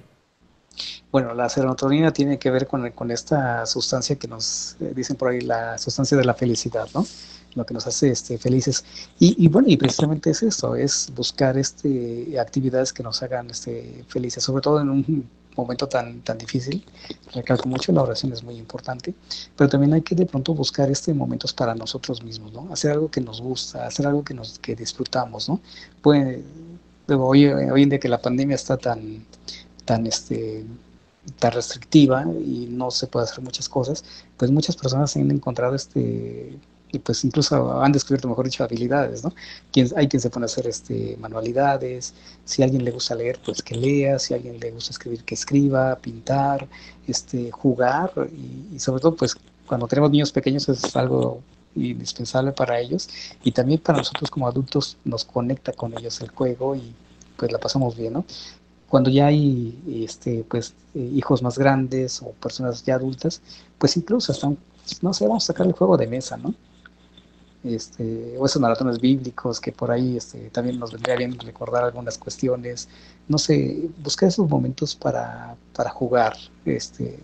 Bueno, 1.12 1.34
la 1.34 1.50
serotonina 1.50 2.14
tiene 2.14 2.40
que 2.40 2.52
ver 2.52 2.68
con, 2.68 2.90
con 2.92 3.12
esta 3.12 3.66
sustancia 3.66 4.16
que 4.18 4.28
nos 4.28 4.78
eh, 4.80 4.94
dicen 4.96 5.18
por 5.18 5.30
ahí, 5.30 5.42
la 5.42 5.78
sustancia 5.78 6.18
de 6.18 6.24
la 6.24 6.34
felicidad, 6.34 6.88
¿no? 6.94 7.06
lo 7.56 7.66
que 7.66 7.74
nos 7.74 7.88
hace 7.88 8.10
este, 8.10 8.38
felices. 8.38 8.84
Y, 9.20 9.48
bueno, 9.48 9.68
y 9.70 9.78
precisamente 9.78 10.30
es 10.32 10.44
eso, 10.44 10.76
es 10.76 11.12
buscar 11.16 11.58
este, 11.58 12.40
actividades 12.40 12.94
que 12.94 13.04
nos 13.04 13.22
hagan 13.24 13.50
este, 13.50 14.04
felices, 14.08 14.44
sobre 14.44 14.62
todo 14.62 14.80
en 14.82 14.90
un 14.90 15.30
momento 15.56 15.88
tan, 15.88 16.22
tan 16.22 16.38
difícil. 16.38 16.86
Recalco 17.34 17.68
mucho, 17.68 17.92
la 17.92 18.04
oración 18.04 18.32
es 18.34 18.44
muy 18.44 18.56
importante, 18.56 19.14
pero 19.56 19.70
también 19.70 19.94
hay 19.94 20.02
que 20.02 20.16
de 20.16 20.26
pronto 20.26 20.54
buscar 20.54 20.90
este 20.90 21.14
momentos 21.14 21.54
para 21.54 21.76
nosotros 21.76 22.24
mismos, 22.24 22.54
¿no? 22.54 22.72
Hacer 22.72 22.92
algo 22.92 23.12
que 23.12 23.22
nos 23.22 23.42
gusta, 23.42 23.86
hacer 23.86 24.08
algo 24.08 24.24
que, 24.24 24.34
nos, 24.34 24.60
que 24.60 24.76
disfrutamos, 24.76 25.50
¿no? 25.50 25.60
Hoy, 27.08 27.48
hoy 27.48 27.84
en 27.84 27.90
día 27.90 28.00
que 28.00 28.10
la 28.10 28.22
pandemia 28.22 28.56
está 28.56 28.78
tan, 28.78 29.26
tan, 29.86 30.08
este, 30.08 30.66
tan 31.40 31.52
restrictiva 31.52 32.24
y 32.24 32.68
no 32.70 32.92
se 32.92 33.08
puede 33.08 33.26
hacer 33.26 33.44
muchas 33.44 33.68
cosas, 33.70 34.04
pues 34.38 34.52
muchas 34.52 34.76
personas 34.76 35.16
han 35.16 35.32
encontrado 35.32 35.76
este 35.76 36.58
y 36.94 37.00
pues 37.00 37.24
incluso 37.24 37.82
han 37.82 37.92
descubierto, 37.92 38.28
mejor 38.28 38.46
dicho, 38.46 38.64
habilidades, 38.64 39.24
¿no? 39.24 39.34
hay 39.96 40.08
quien 40.08 40.22
se 40.22 40.30
pone 40.30 40.44
a 40.44 40.48
hacer 40.48 40.68
este, 40.68 41.18
manualidades, 41.20 42.14
si 42.44 42.62
a 42.62 42.66
alguien 42.66 42.84
le 42.84 42.92
gusta 42.92 43.16
leer, 43.16 43.40
pues 43.44 43.62
que 43.62 43.76
lea, 43.76 44.20
si 44.20 44.34
a 44.34 44.38
alguien 44.38 44.60
le 44.60 44.72
gusta 44.72 44.92
escribir, 44.92 45.24
que 45.24 45.36
escriba, 45.36 45.96
pintar, 45.96 46.68
este, 47.08 47.52
jugar 47.52 48.12
y, 48.74 48.78
sobre 48.80 49.02
todo, 49.02 49.16
pues 49.16 49.36
cuando 49.66 49.88
tenemos 49.88 50.12
niños 50.12 50.32
pequeños 50.32 50.68
es 50.68 50.96
algo 50.96 51.42
indispensable 51.76 52.52
para 52.52 52.80
ellos 52.80 53.10
y 53.44 53.52
también 53.52 53.80
para 53.80 54.00
nosotros 54.00 54.30
como 54.30 54.48
adultos 54.48 54.98
nos 55.04 55.26
conecta 55.26 55.74
con 55.74 55.98
ellos 55.98 56.22
el 56.22 56.30
juego 56.30 56.76
y 56.76 56.94
pues 57.38 57.52
la 57.52 57.60
pasamos 57.60 57.96
bien, 57.96 58.14
¿no? 58.14 58.26
Cuando 58.90 59.10
ya 59.10 59.28
hay 59.28 59.80
este, 60.06 60.44
pues, 60.48 60.74
eh, 60.96 61.12
hijos 61.14 61.42
más 61.42 61.58
grandes 61.58 62.22
o 62.22 62.32
personas 62.32 62.84
ya 62.84 62.96
adultas, 62.96 63.42
pues 63.78 63.96
incluso 63.96 64.34
están, 64.34 64.58
no 65.02 65.14
sé, 65.14 65.26
vamos 65.28 65.46
a 65.46 65.48
sacar 65.48 65.66
el 65.66 65.74
juego 65.74 65.96
de 65.98 66.08
mesa, 66.08 66.38
¿no? 66.38 66.54
este, 67.64 68.36
o 68.38 68.46
esos 68.46 68.62
maratones 68.62 69.00
bíblicos 69.00 69.60
que 69.60 69.72
por 69.72 69.92
ahí 69.92 70.18
este, 70.18 70.50
también 70.50 70.80
nos 70.80 70.92
vendría 70.92 71.16
bien 71.16 71.38
recordar 71.40 71.84
algunas 71.84 72.18
cuestiones, 72.18 72.90
no 73.28 73.38
sé, 73.38 73.90
buscar 74.04 74.30
esos 74.30 74.50
momentos 74.50 74.96
para, 74.96 75.56
para 75.74 75.90
jugar, 75.90 76.36
este, 76.66 77.20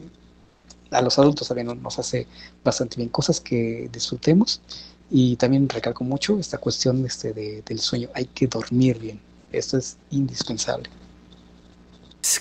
a 0.91 1.01
los 1.01 1.17
adultos 1.19 1.47
también 1.47 1.81
nos 1.81 1.99
hace 1.99 2.27
bastante 2.63 2.97
bien, 2.97 3.09
cosas 3.09 3.41
que 3.41 3.89
disfrutemos 3.91 4.61
y 5.09 5.35
también 5.37 5.69
recalco 5.69 6.03
mucho 6.03 6.39
esta 6.39 6.57
cuestión 6.57 7.05
este, 7.05 7.33
de, 7.33 7.63
del 7.65 7.79
sueño, 7.79 8.09
hay 8.13 8.25
que 8.25 8.47
dormir 8.47 8.99
bien, 8.99 9.19
esto 9.51 9.77
es 9.77 9.97
indispensable. 10.11 10.89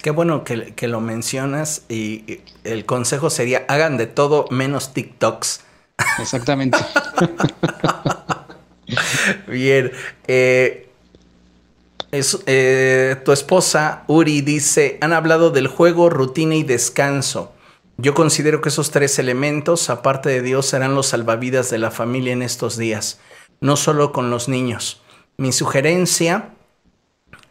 qué 0.02 0.10
bueno 0.10 0.44
que, 0.44 0.74
que, 0.74 0.88
lo 0.88 1.00
mencionas 1.00 1.82
y 1.88 2.40
el 2.64 2.84
consejo 2.84 3.30
sería 3.30 3.64
hagan 3.68 3.96
de 3.96 4.06
todo 4.06 4.46
menos 4.50 4.92
TikToks. 4.92 5.60
Exactamente. 6.18 6.78
Bien. 9.48 9.90
Eh, 10.26 10.86
eh, 12.46 13.16
tu 13.24 13.32
esposa, 13.32 14.04
Uri, 14.06 14.40
dice, 14.40 14.98
han 15.00 15.12
hablado 15.12 15.50
del 15.50 15.66
juego, 15.66 16.08
rutina 16.08 16.54
y 16.54 16.62
descanso. 16.62 17.52
Yo 17.98 18.14
considero 18.14 18.60
que 18.60 18.68
esos 18.68 18.90
tres 18.90 19.18
elementos, 19.18 19.88
aparte 19.88 20.28
de 20.28 20.42
Dios, 20.42 20.66
serán 20.66 20.94
los 20.94 21.06
salvavidas 21.06 21.70
de 21.70 21.78
la 21.78 21.90
familia 21.90 22.34
en 22.34 22.42
estos 22.42 22.76
días, 22.76 23.20
no 23.60 23.76
solo 23.76 24.12
con 24.12 24.30
los 24.30 24.48
niños. 24.48 25.00
Mi 25.38 25.50
sugerencia 25.50 26.50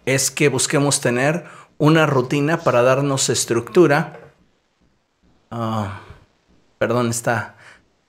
es 0.06 0.30
que 0.30 0.50
busquemos 0.50 1.02
tener 1.02 1.46
una 1.78 2.06
rutina 2.06 2.60
para 2.60 2.84
darnos 2.84 3.30
estructura. 3.30 4.20
Ah, 5.50 6.02
perdón, 6.78 7.10
está. 7.10 7.56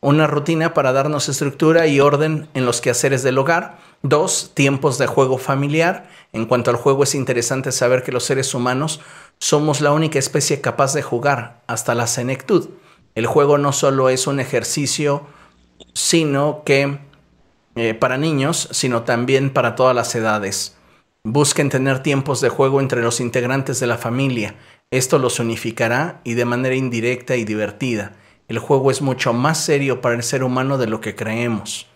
Una 0.01 0.27
rutina 0.27 0.75
para 0.75 0.93
darnos 0.93 1.31
estructura 1.31 1.87
y 1.87 2.01
orden 2.01 2.49
en 2.53 2.67
los 2.67 2.83
quehaceres 2.83 3.23
del 3.23 3.39
hogar. 3.39 3.79
Dos, 4.03 4.53
tiempos 4.55 4.99
de 4.99 5.07
juego 5.07 5.39
familiar. 5.39 6.09
En 6.33 6.45
cuanto 6.45 6.71
al 6.71 6.77
juego 6.77 7.03
es 7.03 7.15
interesante 7.15 7.73
saber 7.73 8.03
que 8.03 8.13
los 8.13 8.25
seres 8.25 8.53
humanos 8.55 9.01
somos 9.39 9.81
la 9.81 9.93
única 9.93 10.19
especie 10.19 10.61
capaz 10.61 10.95
de 10.95 11.03
jugar 11.03 11.63
hasta 11.67 11.95
la 11.95 12.07
senectud. 12.07 12.71
El 13.15 13.27
juego 13.27 13.59
no 13.59 13.73
solo 13.73 14.09
es 14.09 14.27
un 14.27 14.41
ejercicio, 14.41 15.27
sino 15.95 16.63
que 16.65 16.99
eh, 17.77 17.95
para 17.95 18.17
niños, 18.17 18.69
sino 18.73 19.03
también 19.03 19.51
para 19.51 19.75
todas 19.75 19.95
las 19.95 20.15
edades. 20.15 20.77
Busquen 21.25 21.69
tener 21.69 22.03
tiempos 22.03 22.41
de 22.41 22.49
juego 22.49 22.81
entre 22.81 23.03
los 23.03 23.21
integrantes 23.21 23.81
de 23.81 23.87
la 23.87 23.99
familia. 23.99 24.55
Esto 24.91 25.19
los 25.19 25.41
unificará 25.41 26.21
y 26.25 26.35
de 26.35 26.45
manera 26.45 26.75
indirecta 26.75 27.37
y 27.37 27.45
divertida. 27.45 28.13
El 28.49 28.59
juego 28.61 28.91
es 28.91 29.03
mucho 29.03 29.33
más 29.33 29.59
serio 29.59 30.01
para 30.01 30.15
el 30.15 30.23
ser 30.23 30.45
humano 30.45 30.79
de 30.79 30.87
lo 30.87 31.01
que 31.01 31.17
creemos. 31.17 31.89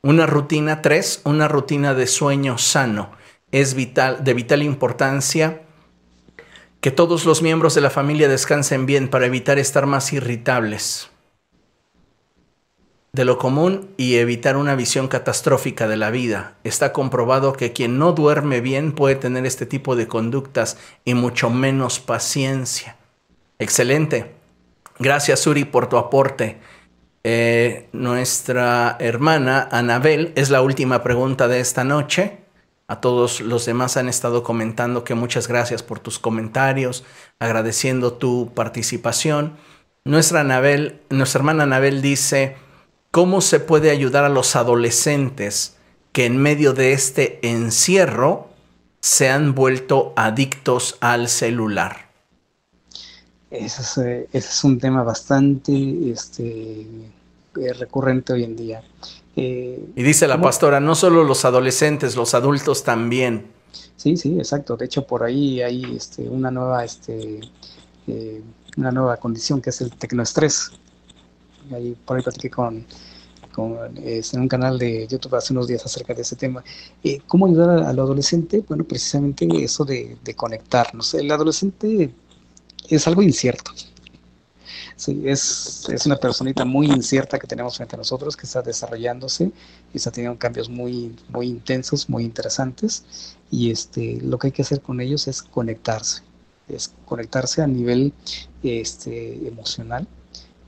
Una 0.00 0.26
rutina 0.26 0.80
3, 0.80 1.22
una 1.24 1.48
rutina 1.48 1.92
de 1.92 2.06
sueño 2.06 2.56
sano. 2.56 3.10
Es 3.52 3.74
vital, 3.74 4.24
de 4.24 4.34
vital 4.34 4.62
importancia 4.62 5.62
que 6.80 6.90
todos 6.90 7.24
los 7.24 7.42
miembros 7.42 7.74
de 7.74 7.80
la 7.80 7.90
familia 7.90 8.28
descansen 8.28 8.86
bien 8.86 9.08
para 9.08 9.26
evitar 9.26 9.58
estar 9.58 9.86
más 9.86 10.12
irritables 10.12 11.10
de 13.12 13.24
lo 13.24 13.38
común 13.38 13.90
y 13.96 14.16
evitar 14.16 14.56
una 14.56 14.76
visión 14.76 15.08
catastrófica 15.08 15.88
de 15.88 15.96
la 15.96 16.10
vida. 16.10 16.56
Está 16.62 16.92
comprobado 16.92 17.52
que 17.52 17.72
quien 17.72 17.98
no 17.98 18.12
duerme 18.12 18.60
bien 18.60 18.92
puede 18.92 19.16
tener 19.16 19.44
este 19.46 19.66
tipo 19.66 19.96
de 19.96 20.06
conductas 20.06 20.76
y 21.04 21.14
mucho 21.14 21.50
menos 21.50 21.98
paciencia. 21.98 22.96
Excelente. 23.58 24.34
Gracias, 25.00 25.46
Uri, 25.46 25.64
por 25.64 25.88
tu 25.88 25.96
aporte. 25.96 26.58
Eh, 27.24 27.88
nuestra 27.92 28.96
hermana 29.00 29.68
Anabel 29.72 30.32
es 30.36 30.50
la 30.50 30.62
última 30.62 31.02
pregunta 31.02 31.48
de 31.48 31.60
esta 31.60 31.82
noche. 31.82 32.38
A 32.90 33.02
todos 33.02 33.42
los 33.42 33.66
demás 33.66 33.98
han 33.98 34.08
estado 34.08 34.42
comentando 34.42 35.04
que 35.04 35.14
muchas 35.14 35.46
gracias 35.46 35.82
por 35.82 36.00
tus 36.00 36.18
comentarios, 36.18 37.04
agradeciendo 37.38 38.14
tu 38.14 38.50
participación. 38.54 39.58
Nuestra, 40.04 40.40
Anabel, 40.40 41.02
nuestra 41.10 41.40
hermana 41.40 41.64
Anabel 41.64 42.00
dice, 42.00 42.56
¿cómo 43.10 43.42
se 43.42 43.60
puede 43.60 43.90
ayudar 43.90 44.24
a 44.24 44.30
los 44.30 44.56
adolescentes 44.56 45.76
que 46.12 46.24
en 46.24 46.38
medio 46.38 46.72
de 46.72 46.92
este 46.92 47.46
encierro 47.46 48.48
se 49.00 49.28
han 49.28 49.54
vuelto 49.54 50.14
adictos 50.16 50.96
al 51.00 51.28
celular? 51.28 52.08
Ese 53.50 54.28
es, 54.32 54.64
un 54.64 54.78
tema 54.78 55.02
bastante 55.02 56.10
este, 56.10 56.80
eh, 56.80 57.72
recurrente 57.78 58.32
hoy 58.32 58.44
en 58.44 58.56
día. 58.56 58.82
Eh, 59.40 59.92
y 59.94 60.02
dice 60.02 60.26
la 60.26 60.40
pastora, 60.40 60.80
no 60.80 60.96
solo 60.96 61.22
los 61.22 61.44
adolescentes, 61.44 62.16
los 62.16 62.34
adultos 62.34 62.82
también. 62.82 63.46
Sí, 63.96 64.16
sí, 64.16 64.36
exacto. 64.36 64.76
De 64.76 64.86
hecho, 64.86 65.06
por 65.06 65.22
ahí 65.22 65.62
hay 65.62 65.96
este, 65.96 66.28
una 66.28 66.50
nueva, 66.50 66.84
este, 66.84 67.40
eh, 68.08 68.42
una 68.76 68.90
nueva 68.90 69.16
condición 69.16 69.60
que 69.60 69.70
es 69.70 69.80
el 69.80 69.92
tecnoestrés. 69.92 70.72
Ahí, 71.72 71.96
por 72.04 72.16
ahí 72.16 72.22
platiqué 72.24 72.50
con, 72.50 72.84
este, 74.02 74.36
en 74.36 74.42
un 74.42 74.48
canal 74.48 74.76
de 74.76 75.06
YouTube 75.06 75.36
hace 75.36 75.52
unos 75.52 75.68
días 75.68 75.84
acerca 75.86 76.14
de 76.14 76.22
ese 76.22 76.34
tema. 76.34 76.64
Eh, 77.04 77.20
¿Cómo 77.28 77.46
ayudar 77.46 77.70
al 77.70 77.98
adolescente? 77.98 78.64
Bueno, 78.66 78.82
precisamente 78.82 79.46
eso 79.62 79.84
de, 79.84 80.16
de 80.24 80.34
conectarnos. 80.34 81.14
El 81.14 81.30
adolescente 81.30 82.10
es 82.88 83.06
algo 83.06 83.22
incierto. 83.22 83.70
Sí, 84.98 85.22
es, 85.26 85.88
es, 85.90 86.06
una 86.06 86.16
personita 86.16 86.64
muy 86.64 86.88
incierta 86.88 87.38
que 87.38 87.46
tenemos 87.46 87.76
frente 87.76 87.94
a 87.94 87.98
nosotros, 87.98 88.36
que 88.36 88.46
está 88.46 88.62
desarrollándose 88.62 89.52
y 89.94 89.96
está 89.96 90.10
teniendo 90.10 90.36
cambios 90.36 90.68
muy, 90.68 91.14
muy 91.28 91.46
intensos, 91.46 92.08
muy 92.08 92.24
interesantes. 92.24 93.36
Y 93.48 93.70
este, 93.70 94.18
lo 94.20 94.40
que 94.40 94.48
hay 94.48 94.52
que 94.52 94.62
hacer 94.62 94.82
con 94.82 95.00
ellos 95.00 95.28
es 95.28 95.40
conectarse, 95.40 96.22
es 96.66 96.92
conectarse 97.04 97.62
a 97.62 97.68
nivel 97.68 98.12
este, 98.64 99.46
emocional, 99.46 100.08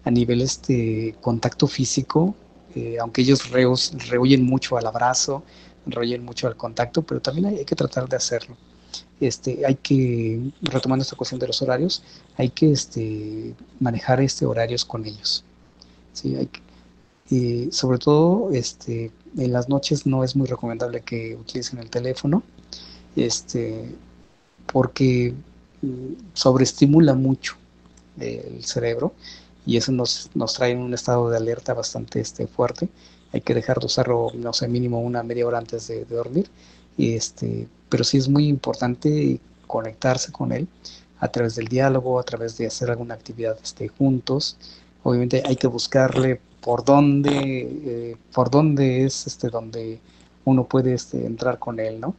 a 0.04 0.10
nivel 0.12 0.42
este, 0.42 1.16
contacto 1.20 1.66
físico, 1.66 2.36
eh, 2.76 2.98
aunque 3.00 3.22
ellos 3.22 3.50
rehuyen 3.50 4.44
mucho 4.44 4.76
al 4.78 4.86
abrazo, 4.86 5.42
rehuyen 5.86 6.24
mucho 6.24 6.46
al 6.46 6.56
contacto, 6.56 7.02
pero 7.02 7.20
también 7.20 7.46
hay 7.46 7.64
que 7.64 7.74
tratar 7.74 8.08
de 8.08 8.16
hacerlo 8.16 8.56
este, 9.20 9.64
hay 9.66 9.76
que, 9.76 10.40
retomando 10.62 11.02
esta 11.02 11.16
cuestión 11.16 11.38
de 11.38 11.46
los 11.46 11.60
horarios, 11.62 12.02
hay 12.36 12.50
que 12.50 12.72
este, 12.72 13.54
manejar 13.78 14.20
este, 14.20 14.46
horarios 14.46 14.84
con 14.84 15.04
ellos. 15.04 15.44
¿sí? 16.12 16.36
Hay 16.36 16.48
sobre 17.70 17.98
todo 17.98 18.50
este, 18.52 19.12
en 19.36 19.52
las 19.52 19.68
noches 19.68 20.04
no 20.04 20.24
es 20.24 20.34
muy 20.34 20.48
recomendable 20.48 21.02
que 21.02 21.36
utilicen 21.36 21.78
el 21.78 21.88
teléfono 21.88 22.42
este, 23.14 23.94
porque 24.66 25.34
mm, 25.82 26.32
sobreestimula 26.34 27.14
mucho 27.14 27.54
el 28.18 28.64
cerebro 28.64 29.14
y 29.64 29.76
eso 29.76 29.92
nos, 29.92 30.30
nos 30.34 30.54
trae 30.54 30.72
en 30.72 30.78
un 30.78 30.92
estado 30.94 31.30
de 31.30 31.36
alerta 31.36 31.74
bastante 31.74 32.20
este, 32.20 32.46
fuerte. 32.46 32.88
Hay 33.32 33.42
que 33.42 33.54
dejar 33.54 33.78
de 33.78 33.86
usarlo, 33.86 34.32
no 34.34 34.52
sé, 34.52 34.66
mínimo 34.66 35.00
una 35.00 35.22
media 35.22 35.46
hora 35.46 35.58
antes 35.58 35.86
de, 35.86 36.04
de 36.04 36.16
dormir. 36.16 36.50
Y 36.96 37.14
este, 37.14 37.68
pero 37.90 38.04
sí 38.04 38.16
es 38.16 38.28
muy 38.28 38.46
importante 38.48 39.40
conectarse 39.66 40.32
con 40.32 40.52
él 40.52 40.66
a 41.18 41.28
través 41.28 41.56
del 41.56 41.68
diálogo, 41.68 42.18
a 42.18 42.22
través 42.22 42.56
de 42.56 42.66
hacer 42.66 42.90
alguna 42.90 43.14
actividad 43.14 43.58
este, 43.62 43.88
juntos. 43.88 44.56
Obviamente 45.02 45.42
hay 45.46 45.56
que 45.56 45.66
buscarle 45.66 46.40
por 46.60 46.84
dónde, 46.84 47.30
eh, 47.32 48.16
por 48.32 48.50
dónde 48.50 49.04
es 49.04 49.26
este, 49.26 49.48
donde 49.48 50.00
uno 50.44 50.64
puede 50.64 50.94
este, 50.94 51.26
entrar 51.26 51.58
con 51.58 51.78
él, 51.78 52.00
¿no? 52.00 52.14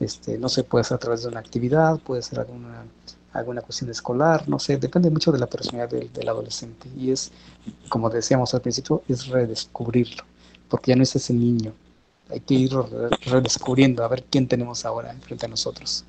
Este, 0.00 0.38
no 0.38 0.48
sé, 0.48 0.64
puede 0.64 0.84
ser 0.84 0.96
a 0.96 0.98
través 0.98 1.22
de 1.22 1.28
una 1.28 1.40
actividad, 1.40 1.98
puede 2.00 2.20
ser 2.22 2.40
alguna, 2.40 2.84
alguna 3.32 3.62
cuestión 3.62 3.90
escolar, 3.90 4.48
no 4.48 4.58
sé, 4.58 4.76
depende 4.76 5.10
mucho 5.10 5.32
de 5.32 5.38
la 5.38 5.46
personalidad 5.46 5.90
del, 5.90 6.12
del 6.12 6.28
adolescente. 6.28 6.88
Y 6.96 7.10
es, 7.10 7.30
como 7.88 8.10
decíamos 8.10 8.52
al 8.54 8.60
principio, 8.60 9.02
es 9.08 9.28
redescubrirlo, 9.28 10.24
porque 10.68 10.90
ya 10.90 10.96
no 10.96 11.02
es 11.02 11.14
ese 11.16 11.32
niño, 11.32 11.72
hay 12.30 12.40
que 12.40 12.54
ir 12.54 12.72
redescubriendo 13.26 14.04
a 14.04 14.08
ver 14.08 14.24
quién 14.30 14.48
tenemos 14.48 14.84
ahora 14.84 15.14
frente 15.24 15.46
a 15.46 15.48
nosotros. 15.48 16.04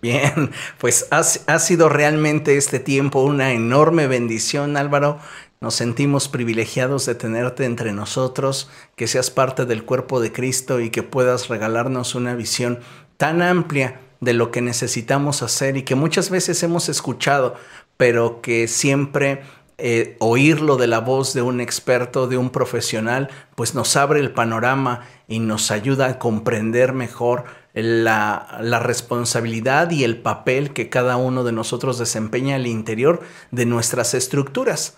Bien, 0.00 0.50
pues 0.78 1.08
ha, 1.10 1.20
ha, 1.20 1.58
sido 1.58 1.88
realmente 1.88 2.56
este 2.56 2.78
tiempo 2.78 3.22
una 3.22 3.52
enorme 3.52 4.06
bendición, 4.06 4.76
Álvaro. 4.76 5.18
Nos 5.60 5.74
sentimos 5.74 6.28
privilegiados 6.28 7.06
de 7.06 7.14
tenerte 7.14 7.64
entre 7.64 7.92
nosotros, 7.92 8.68
que 8.96 9.06
seas 9.06 9.30
parte 9.30 9.64
del 9.64 9.84
cuerpo 9.84 10.20
de 10.20 10.30
Cristo 10.30 10.80
y 10.80 10.90
que 10.90 11.02
puedas 11.02 11.48
regalarnos 11.48 12.14
una 12.14 12.34
visión 12.34 12.80
tan 13.16 13.40
amplia 13.40 14.00
de 14.20 14.34
lo 14.34 14.50
que 14.50 14.60
necesitamos 14.60 15.42
hacer 15.42 15.76
y 15.76 15.82
que 15.82 15.94
muchas 15.94 16.30
veces 16.30 16.62
hemos 16.62 16.88
escuchado, 16.88 17.54
pero 17.96 18.42
que 18.42 18.68
siempre 18.68 19.42
eh, 19.78 20.16
oírlo 20.20 20.76
de 20.76 20.86
la 20.86 21.00
voz 21.00 21.34
de 21.34 21.42
un 21.42 21.60
experto, 21.60 22.26
de 22.26 22.36
un 22.36 22.50
profesional, 22.50 23.28
pues 23.54 23.74
nos 23.74 23.96
abre 23.96 24.20
el 24.20 24.32
panorama 24.32 25.00
y 25.26 25.40
nos 25.40 25.70
ayuda 25.70 26.06
a 26.06 26.18
comprender 26.18 26.92
mejor 26.92 27.44
la, 27.72 28.58
la, 28.60 28.78
responsabilidad 28.78 29.90
y 29.90 30.04
el 30.04 30.18
papel 30.18 30.72
que 30.72 30.88
cada 30.88 31.16
uno 31.16 31.42
de 31.42 31.50
nosotros 31.52 31.98
desempeña 31.98 32.54
al 32.54 32.68
interior 32.68 33.20
de 33.50 33.66
nuestras 33.66 34.14
estructuras. 34.14 34.96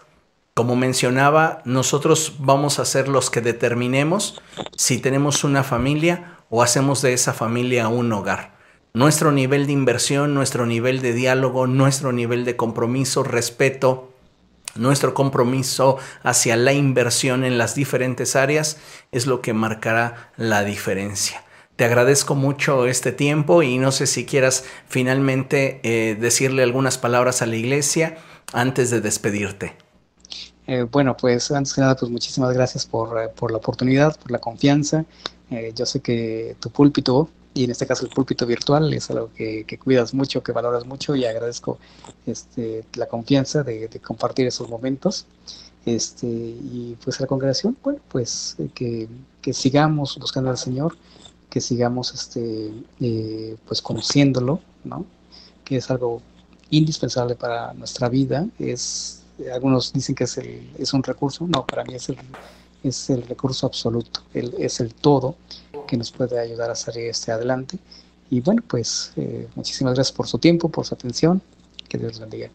Como 0.52 0.76
mencionaba, 0.76 1.62
nosotros 1.64 2.34
vamos 2.38 2.78
a 2.78 2.84
ser 2.84 3.08
los 3.08 3.30
que 3.30 3.40
determinemos 3.40 4.40
si 4.76 4.98
tenemos 4.98 5.44
una 5.44 5.62
familia 5.62 6.36
o 6.50 6.62
hacemos 6.62 7.02
de 7.02 7.12
esa 7.12 7.32
familia 7.32 7.88
un 7.88 8.12
hogar. 8.12 8.56
Nuestro 8.94 9.32
nivel 9.32 9.66
de 9.66 9.72
inversión, 9.72 10.32
nuestro 10.32 10.64
nivel 10.64 11.02
de 11.02 11.12
diálogo, 11.12 11.66
nuestro 11.66 12.12
nivel 12.12 12.46
de 12.46 12.56
compromiso, 12.56 13.22
respeto, 13.22 14.14
nuestro 14.78 15.14
compromiso 15.14 15.98
hacia 16.22 16.56
la 16.56 16.72
inversión 16.72 17.44
en 17.44 17.58
las 17.58 17.74
diferentes 17.74 18.36
áreas 18.36 18.78
es 19.12 19.26
lo 19.26 19.40
que 19.40 19.52
marcará 19.52 20.32
la 20.36 20.64
diferencia. 20.64 21.42
Te 21.76 21.84
agradezco 21.84 22.34
mucho 22.34 22.86
este 22.86 23.12
tiempo 23.12 23.62
y 23.62 23.76
no 23.76 23.92
sé 23.92 24.06
si 24.06 24.24
quieras 24.24 24.64
finalmente 24.88 25.80
eh, 25.82 26.16
decirle 26.18 26.62
algunas 26.62 26.96
palabras 26.96 27.42
a 27.42 27.46
la 27.46 27.56
iglesia 27.56 28.16
antes 28.54 28.90
de 28.90 29.02
despedirte. 29.02 29.76
Eh, 30.66 30.86
bueno, 30.90 31.16
pues 31.16 31.50
antes 31.50 31.74
que 31.74 31.82
nada, 31.82 31.94
pues 31.94 32.10
muchísimas 32.10 32.54
gracias 32.54 32.86
por, 32.86 33.20
eh, 33.20 33.28
por 33.28 33.50
la 33.50 33.58
oportunidad, 33.58 34.18
por 34.18 34.30
la 34.30 34.38
confianza. 34.38 35.04
yo 35.74 35.86
sé 35.86 36.00
que 36.00 36.56
tu 36.58 36.70
púlpito, 36.70 37.28
y 37.56 37.64
en 37.64 37.70
este 37.70 37.86
caso 37.86 38.04
el 38.04 38.10
púlpito 38.10 38.44
virtual, 38.44 38.92
es 38.92 39.10
algo 39.10 39.30
que, 39.34 39.64
cuidas 39.82 40.12
mucho, 40.12 40.42
que 40.42 40.52
valoras 40.52 40.84
mucho 40.84 41.16
y 41.16 41.24
agradezco 41.24 41.78
este, 42.26 42.84
la 42.96 43.06
confianza 43.06 43.62
de, 43.62 43.88
compartir 44.04 44.46
esos 44.46 44.68
momentos. 44.68 45.26
Este, 45.86 46.26
y 46.26 46.96
pues 47.02 47.18
a 47.18 47.22
la 47.22 47.28
congregación, 47.28 47.76
bueno, 47.82 48.00
pues 48.08 48.56
que, 48.74 49.08
que 49.40 49.52
sigamos 49.54 50.18
buscando 50.18 50.50
al 50.50 50.58
Señor, 50.58 50.96
que 51.48 51.60
sigamos 51.60 52.12
este, 52.12 52.72
eh, 53.00 53.56
pues 53.66 53.80
conociéndolo, 53.80 54.60
¿no? 54.84 55.06
que 55.64 55.76
es 55.76 55.90
algo 55.90 56.20
indispensable 56.68 57.36
para 57.36 57.72
nuestra 57.72 58.10
vida. 58.10 58.46
Es, 58.58 59.22
algunos 59.54 59.94
dicen 59.94 60.14
que 60.14 60.24
es, 60.24 60.36
el, 60.36 60.70
es 60.76 60.92
un 60.92 61.02
recurso, 61.02 61.46
no, 61.46 61.64
para 61.64 61.84
mí 61.84 61.94
es 61.94 62.10
el, 62.10 62.18
es 62.88 63.10
el 63.10 63.22
recurso 63.22 63.66
absoluto, 63.66 64.20
el, 64.34 64.54
es 64.58 64.80
el 64.80 64.94
todo 64.94 65.36
que 65.86 65.96
nos 65.96 66.10
puede 66.10 66.38
ayudar 66.38 66.70
a 66.70 66.74
salir 66.74 67.08
este 67.08 67.32
adelante. 67.32 67.78
Y 68.30 68.40
bueno, 68.40 68.62
pues 68.66 69.12
eh, 69.16 69.46
muchísimas 69.54 69.94
gracias 69.94 70.16
por 70.16 70.26
su 70.26 70.38
tiempo, 70.38 70.68
por 70.68 70.84
su 70.84 70.94
atención. 70.94 71.40
Que 71.88 71.98
Dios 71.98 72.18
bendiga. 72.18 72.50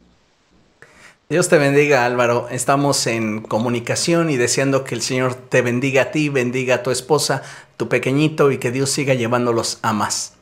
Dios 1.30 1.48
te 1.48 1.58
bendiga 1.58 2.06
Álvaro, 2.06 2.50
estamos 2.50 3.08
en 3.08 3.42
comunicación 3.42 4.30
y 4.30 4.36
deseando 4.36 4.84
que 4.84 4.96
el 4.96 5.02
Señor 5.02 5.36
te 5.36 5.62
bendiga 5.62 6.02
a 6.02 6.12
ti, 6.12 6.28
bendiga 6.28 6.76
a 6.76 6.84
tu 6.84 6.92
esposa, 6.92 7.42
tu 7.78 7.88
pequeñito 7.88 8.52
y 8.52 8.58
que 8.58 8.70
Dios 8.70 8.90
siga 8.90 9.14
llevándolos 9.14 9.80
a 9.82 9.94
más. 9.94 10.34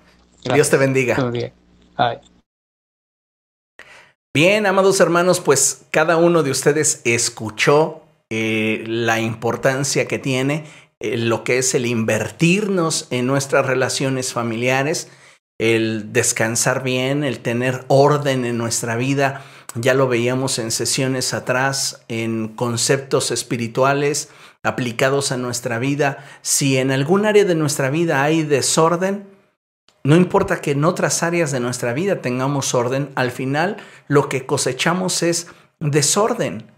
Dios 0.51 0.71
te 0.71 0.77
bendiga. 0.77 1.31
Bien, 4.33 4.65
amados 4.65 4.99
hermanos, 4.99 5.39
pues 5.39 5.83
cada 5.91 6.17
uno 6.17 6.41
de 6.41 6.49
ustedes 6.49 7.01
escuchó 7.03 8.01
eh, 8.29 8.83
la 8.87 9.19
importancia 9.19 10.07
que 10.07 10.19
tiene 10.19 10.65
eh, 10.99 11.17
lo 11.17 11.43
que 11.43 11.57
es 11.57 11.73
el 11.73 11.85
invertirnos 11.85 13.07
en 13.09 13.27
nuestras 13.27 13.65
relaciones 13.65 14.33
familiares, 14.33 15.09
el 15.57 16.13
descansar 16.13 16.83
bien, 16.83 17.23
el 17.23 17.39
tener 17.39 17.85
orden 17.87 18.45
en 18.45 18.57
nuestra 18.57 18.95
vida 18.95 19.43
ya 19.75 19.93
lo 19.93 20.07
veíamos 20.07 20.59
en 20.59 20.71
sesiones 20.71 21.33
atrás, 21.33 22.03
en 22.07 22.47
conceptos 22.49 23.31
espirituales 23.31 24.29
aplicados 24.63 25.31
a 25.31 25.37
nuestra 25.37 25.79
vida. 25.79 26.25
Si 26.41 26.77
en 26.77 26.91
algún 26.91 27.25
área 27.25 27.45
de 27.45 27.55
nuestra 27.55 27.89
vida 27.89 28.23
hay 28.23 28.43
desorden, 28.43 29.27
no 30.03 30.15
importa 30.15 30.59
que 30.61 30.71
en 30.71 30.85
otras 30.85 31.23
áreas 31.23 31.51
de 31.51 31.59
nuestra 31.59 31.93
vida 31.93 32.21
tengamos 32.21 32.73
orden, 32.73 33.09
al 33.15 33.31
final 33.31 33.77
lo 34.07 34.27
que 34.27 34.45
cosechamos 34.45 35.23
es 35.23 35.47
desorden. 35.79 36.71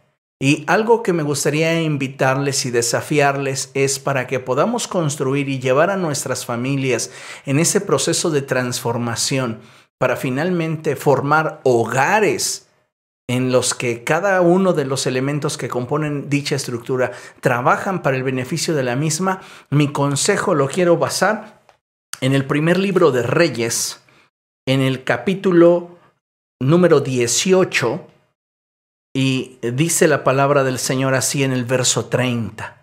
Y 0.44 0.64
algo 0.66 1.04
que 1.04 1.14
me 1.14 1.22
gustaría 1.22 1.80
invitarles 1.84 2.66
y 2.66 2.72
desafiarles 2.72 3.70
es 3.76 4.00
para 4.00 4.26
que 4.26 4.40
podamos 4.40 4.88
construir 4.88 5.48
y 5.50 5.60
llevar 5.60 5.92
a 5.92 5.98
nuestras 5.98 6.48
familias 6.48 7.12
en 7.46 7.60
ese 7.60 7.80
proceso 7.80 8.32
de 8.32 8.42
transformación, 8.42 9.60
para 10.00 10.16
finalmente 10.16 10.96
formar 10.96 11.62
hogares 11.64 12.68
en 13.30 13.52
los 13.52 13.76
que 13.76 14.04
cada 14.04 14.42
uno 14.42 14.74
de 14.74 14.86
los 14.86 15.06
elementos 15.06 15.60
que 15.60 15.70
componen 15.70 16.28
dicha 16.28 16.56
estructura 16.56 17.12
trabajan 17.40 18.02
para 18.02 18.18
el 18.18 18.24
beneficio 18.24 18.74
de 18.74 18.82
la 18.82 18.96
misma, 18.96 19.42
mi 19.70 19.92
consejo 19.92 20.56
lo 20.56 20.68
quiero 20.68 20.98
basar 20.98 21.62
en 22.20 22.34
el 22.34 22.46
primer 22.46 22.80
libro 22.80 23.12
de 23.12 23.22
Reyes, 23.22 24.02
en 24.66 24.82
el 24.82 25.04
capítulo 25.04 26.00
número 26.60 27.00
18, 27.00 28.08
y 29.14 29.60
dice 29.62 30.08
la 30.08 30.24
palabra 30.24 30.64
del 30.64 30.80
Señor 30.80 31.14
así 31.14 31.44
en 31.44 31.52
el 31.52 31.66
verso 31.66 32.06
30. 32.06 32.78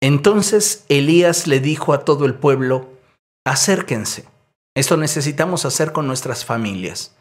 Entonces 0.00 0.84
Elías 0.88 1.46
le 1.46 1.60
dijo 1.60 1.92
a 1.92 2.04
todo 2.04 2.26
el 2.26 2.34
pueblo, 2.34 2.88
acérquense. 3.44 4.26
Esto 4.74 4.96
necesitamos 4.96 5.64
hacer 5.64 5.92
con 5.92 6.06
nuestras 6.06 6.44
familias, 6.44 7.14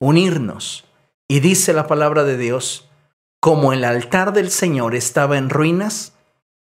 unirnos 0.00 0.84
y 1.28 1.40
dice 1.40 1.72
la 1.72 1.86
palabra 1.86 2.24
de 2.24 2.36
Dios, 2.36 2.88
como 3.40 3.72
el 3.72 3.84
altar 3.84 4.32
del 4.32 4.50
Señor 4.50 4.94
estaba 4.94 5.36
en 5.36 5.50
ruinas, 5.50 6.14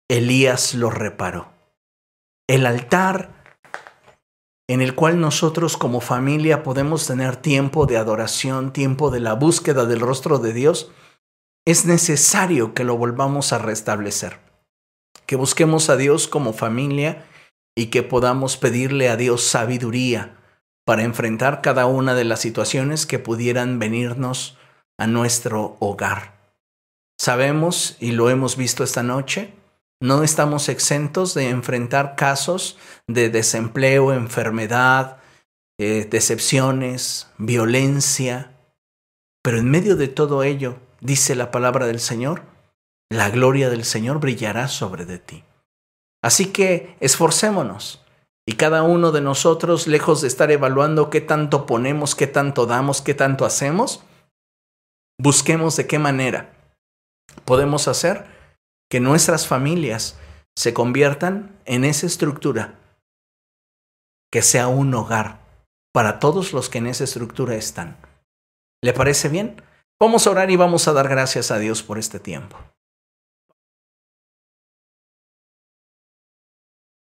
Elías 0.10 0.74
lo 0.74 0.90
reparó. 0.90 1.48
El 2.48 2.66
altar 2.66 3.44
en 4.68 4.82
el 4.82 4.96
cual 4.96 5.20
nosotros 5.20 5.78
como 5.78 6.02
familia 6.02 6.64
podemos 6.64 7.08
tener 7.08 7.36
tiempo 7.36 7.86
de 7.86 7.98
adoración, 7.98 8.74
tiempo 8.74 9.12
de 9.12 9.20
la 9.20 9.34
búsqueda 9.34 9.86
del 9.86 10.00
rostro 10.00 10.40
de 10.40 10.54
Dios, 10.54 10.92
es 11.66 11.86
necesario 11.86 12.74
que 12.74 12.84
lo 12.84 12.98
volvamos 12.98 13.54
a 13.54 13.58
restablecer. 13.58 14.40
Que 15.26 15.36
busquemos 15.36 15.90
a 15.90 15.96
Dios 15.96 16.28
como 16.28 16.54
familia 16.54 17.26
y 17.76 17.88
que 17.88 18.04
podamos 18.04 18.58
pedirle 18.58 19.10
a 19.10 19.16
Dios 19.16 19.44
sabiduría 19.44 20.38
para 20.86 21.04
enfrentar 21.04 21.62
cada 21.62 21.86
una 21.86 22.14
de 22.14 22.26
las 22.26 22.42
situaciones 22.42 23.06
que 23.06 23.20
pudieran 23.20 23.80
venirnos 23.80 24.58
a 24.98 25.08
nuestro 25.08 25.78
hogar. 25.80 26.34
Sabemos, 27.18 27.96
y 28.00 28.12
lo 28.12 28.30
hemos 28.30 28.58
visto 28.58 28.84
esta 28.84 29.02
noche, 29.02 29.54
no 30.02 30.24
estamos 30.24 30.68
exentos 30.68 31.34
de 31.34 31.50
enfrentar 31.50 32.16
casos 32.18 32.78
de 33.08 33.30
desempleo, 33.30 34.12
enfermedad, 34.12 35.18
eh, 35.80 36.06
decepciones, 36.10 37.28
violencia, 37.38 38.52
pero 39.42 39.58
en 39.58 39.72
medio 39.72 39.96
de 39.96 40.10
todo 40.10 40.44
ello, 40.44 40.78
dice 41.04 41.36
la 41.36 41.52
palabra 41.52 41.86
del 41.86 42.00
Señor, 42.00 42.44
la 43.10 43.30
gloria 43.30 43.70
del 43.70 43.86
Señor 43.86 44.20
brillará 44.20 44.68
sobre 44.68 45.06
de 45.06 45.20
ti. 45.20 45.44
Así 46.24 46.52
que 46.52 46.96
esforcémonos 47.00 48.04
y 48.48 48.54
cada 48.54 48.84
uno 48.84 49.12
de 49.12 49.22
nosotros, 49.22 49.88
lejos 49.88 50.22
de 50.22 50.28
estar 50.28 50.52
evaluando 50.52 51.10
qué 51.10 51.22
tanto 51.22 51.66
ponemos, 51.66 52.16
qué 52.16 52.28
tanto 52.28 52.66
damos, 52.66 53.02
qué 53.02 53.14
tanto 53.14 53.46
hacemos, 53.46 54.04
busquemos 55.20 55.76
de 55.76 55.88
qué 55.88 56.00
manera 56.00 56.54
podemos 57.46 57.88
hacer 57.88 58.26
que 58.90 59.00
nuestras 59.00 59.48
familias 59.48 60.18
se 60.56 60.74
conviertan 60.74 61.60
en 61.66 61.84
esa 61.84 62.06
estructura 62.06 62.80
que 64.32 64.42
sea 64.42 64.68
un 64.68 64.94
hogar 64.94 65.42
para 65.94 66.20
todos 66.20 66.54
los 66.54 66.70
que 66.70 66.80
en 66.80 66.88
esa 66.88 67.04
estructura 67.04 67.56
están. 67.56 67.98
¿Le 68.82 68.94
parece 68.94 69.30
bien? 69.30 69.62
Vamos 70.04 70.28
a 70.28 70.32
orar 70.32 70.52
y 70.52 70.58
vamos 70.58 70.90
a 70.90 70.92
dar 70.92 71.08
gracias 71.08 71.50
a 71.50 71.60
Dios 71.60 71.82
por 71.82 71.98
este 71.98 72.20
tiempo. 72.20 72.58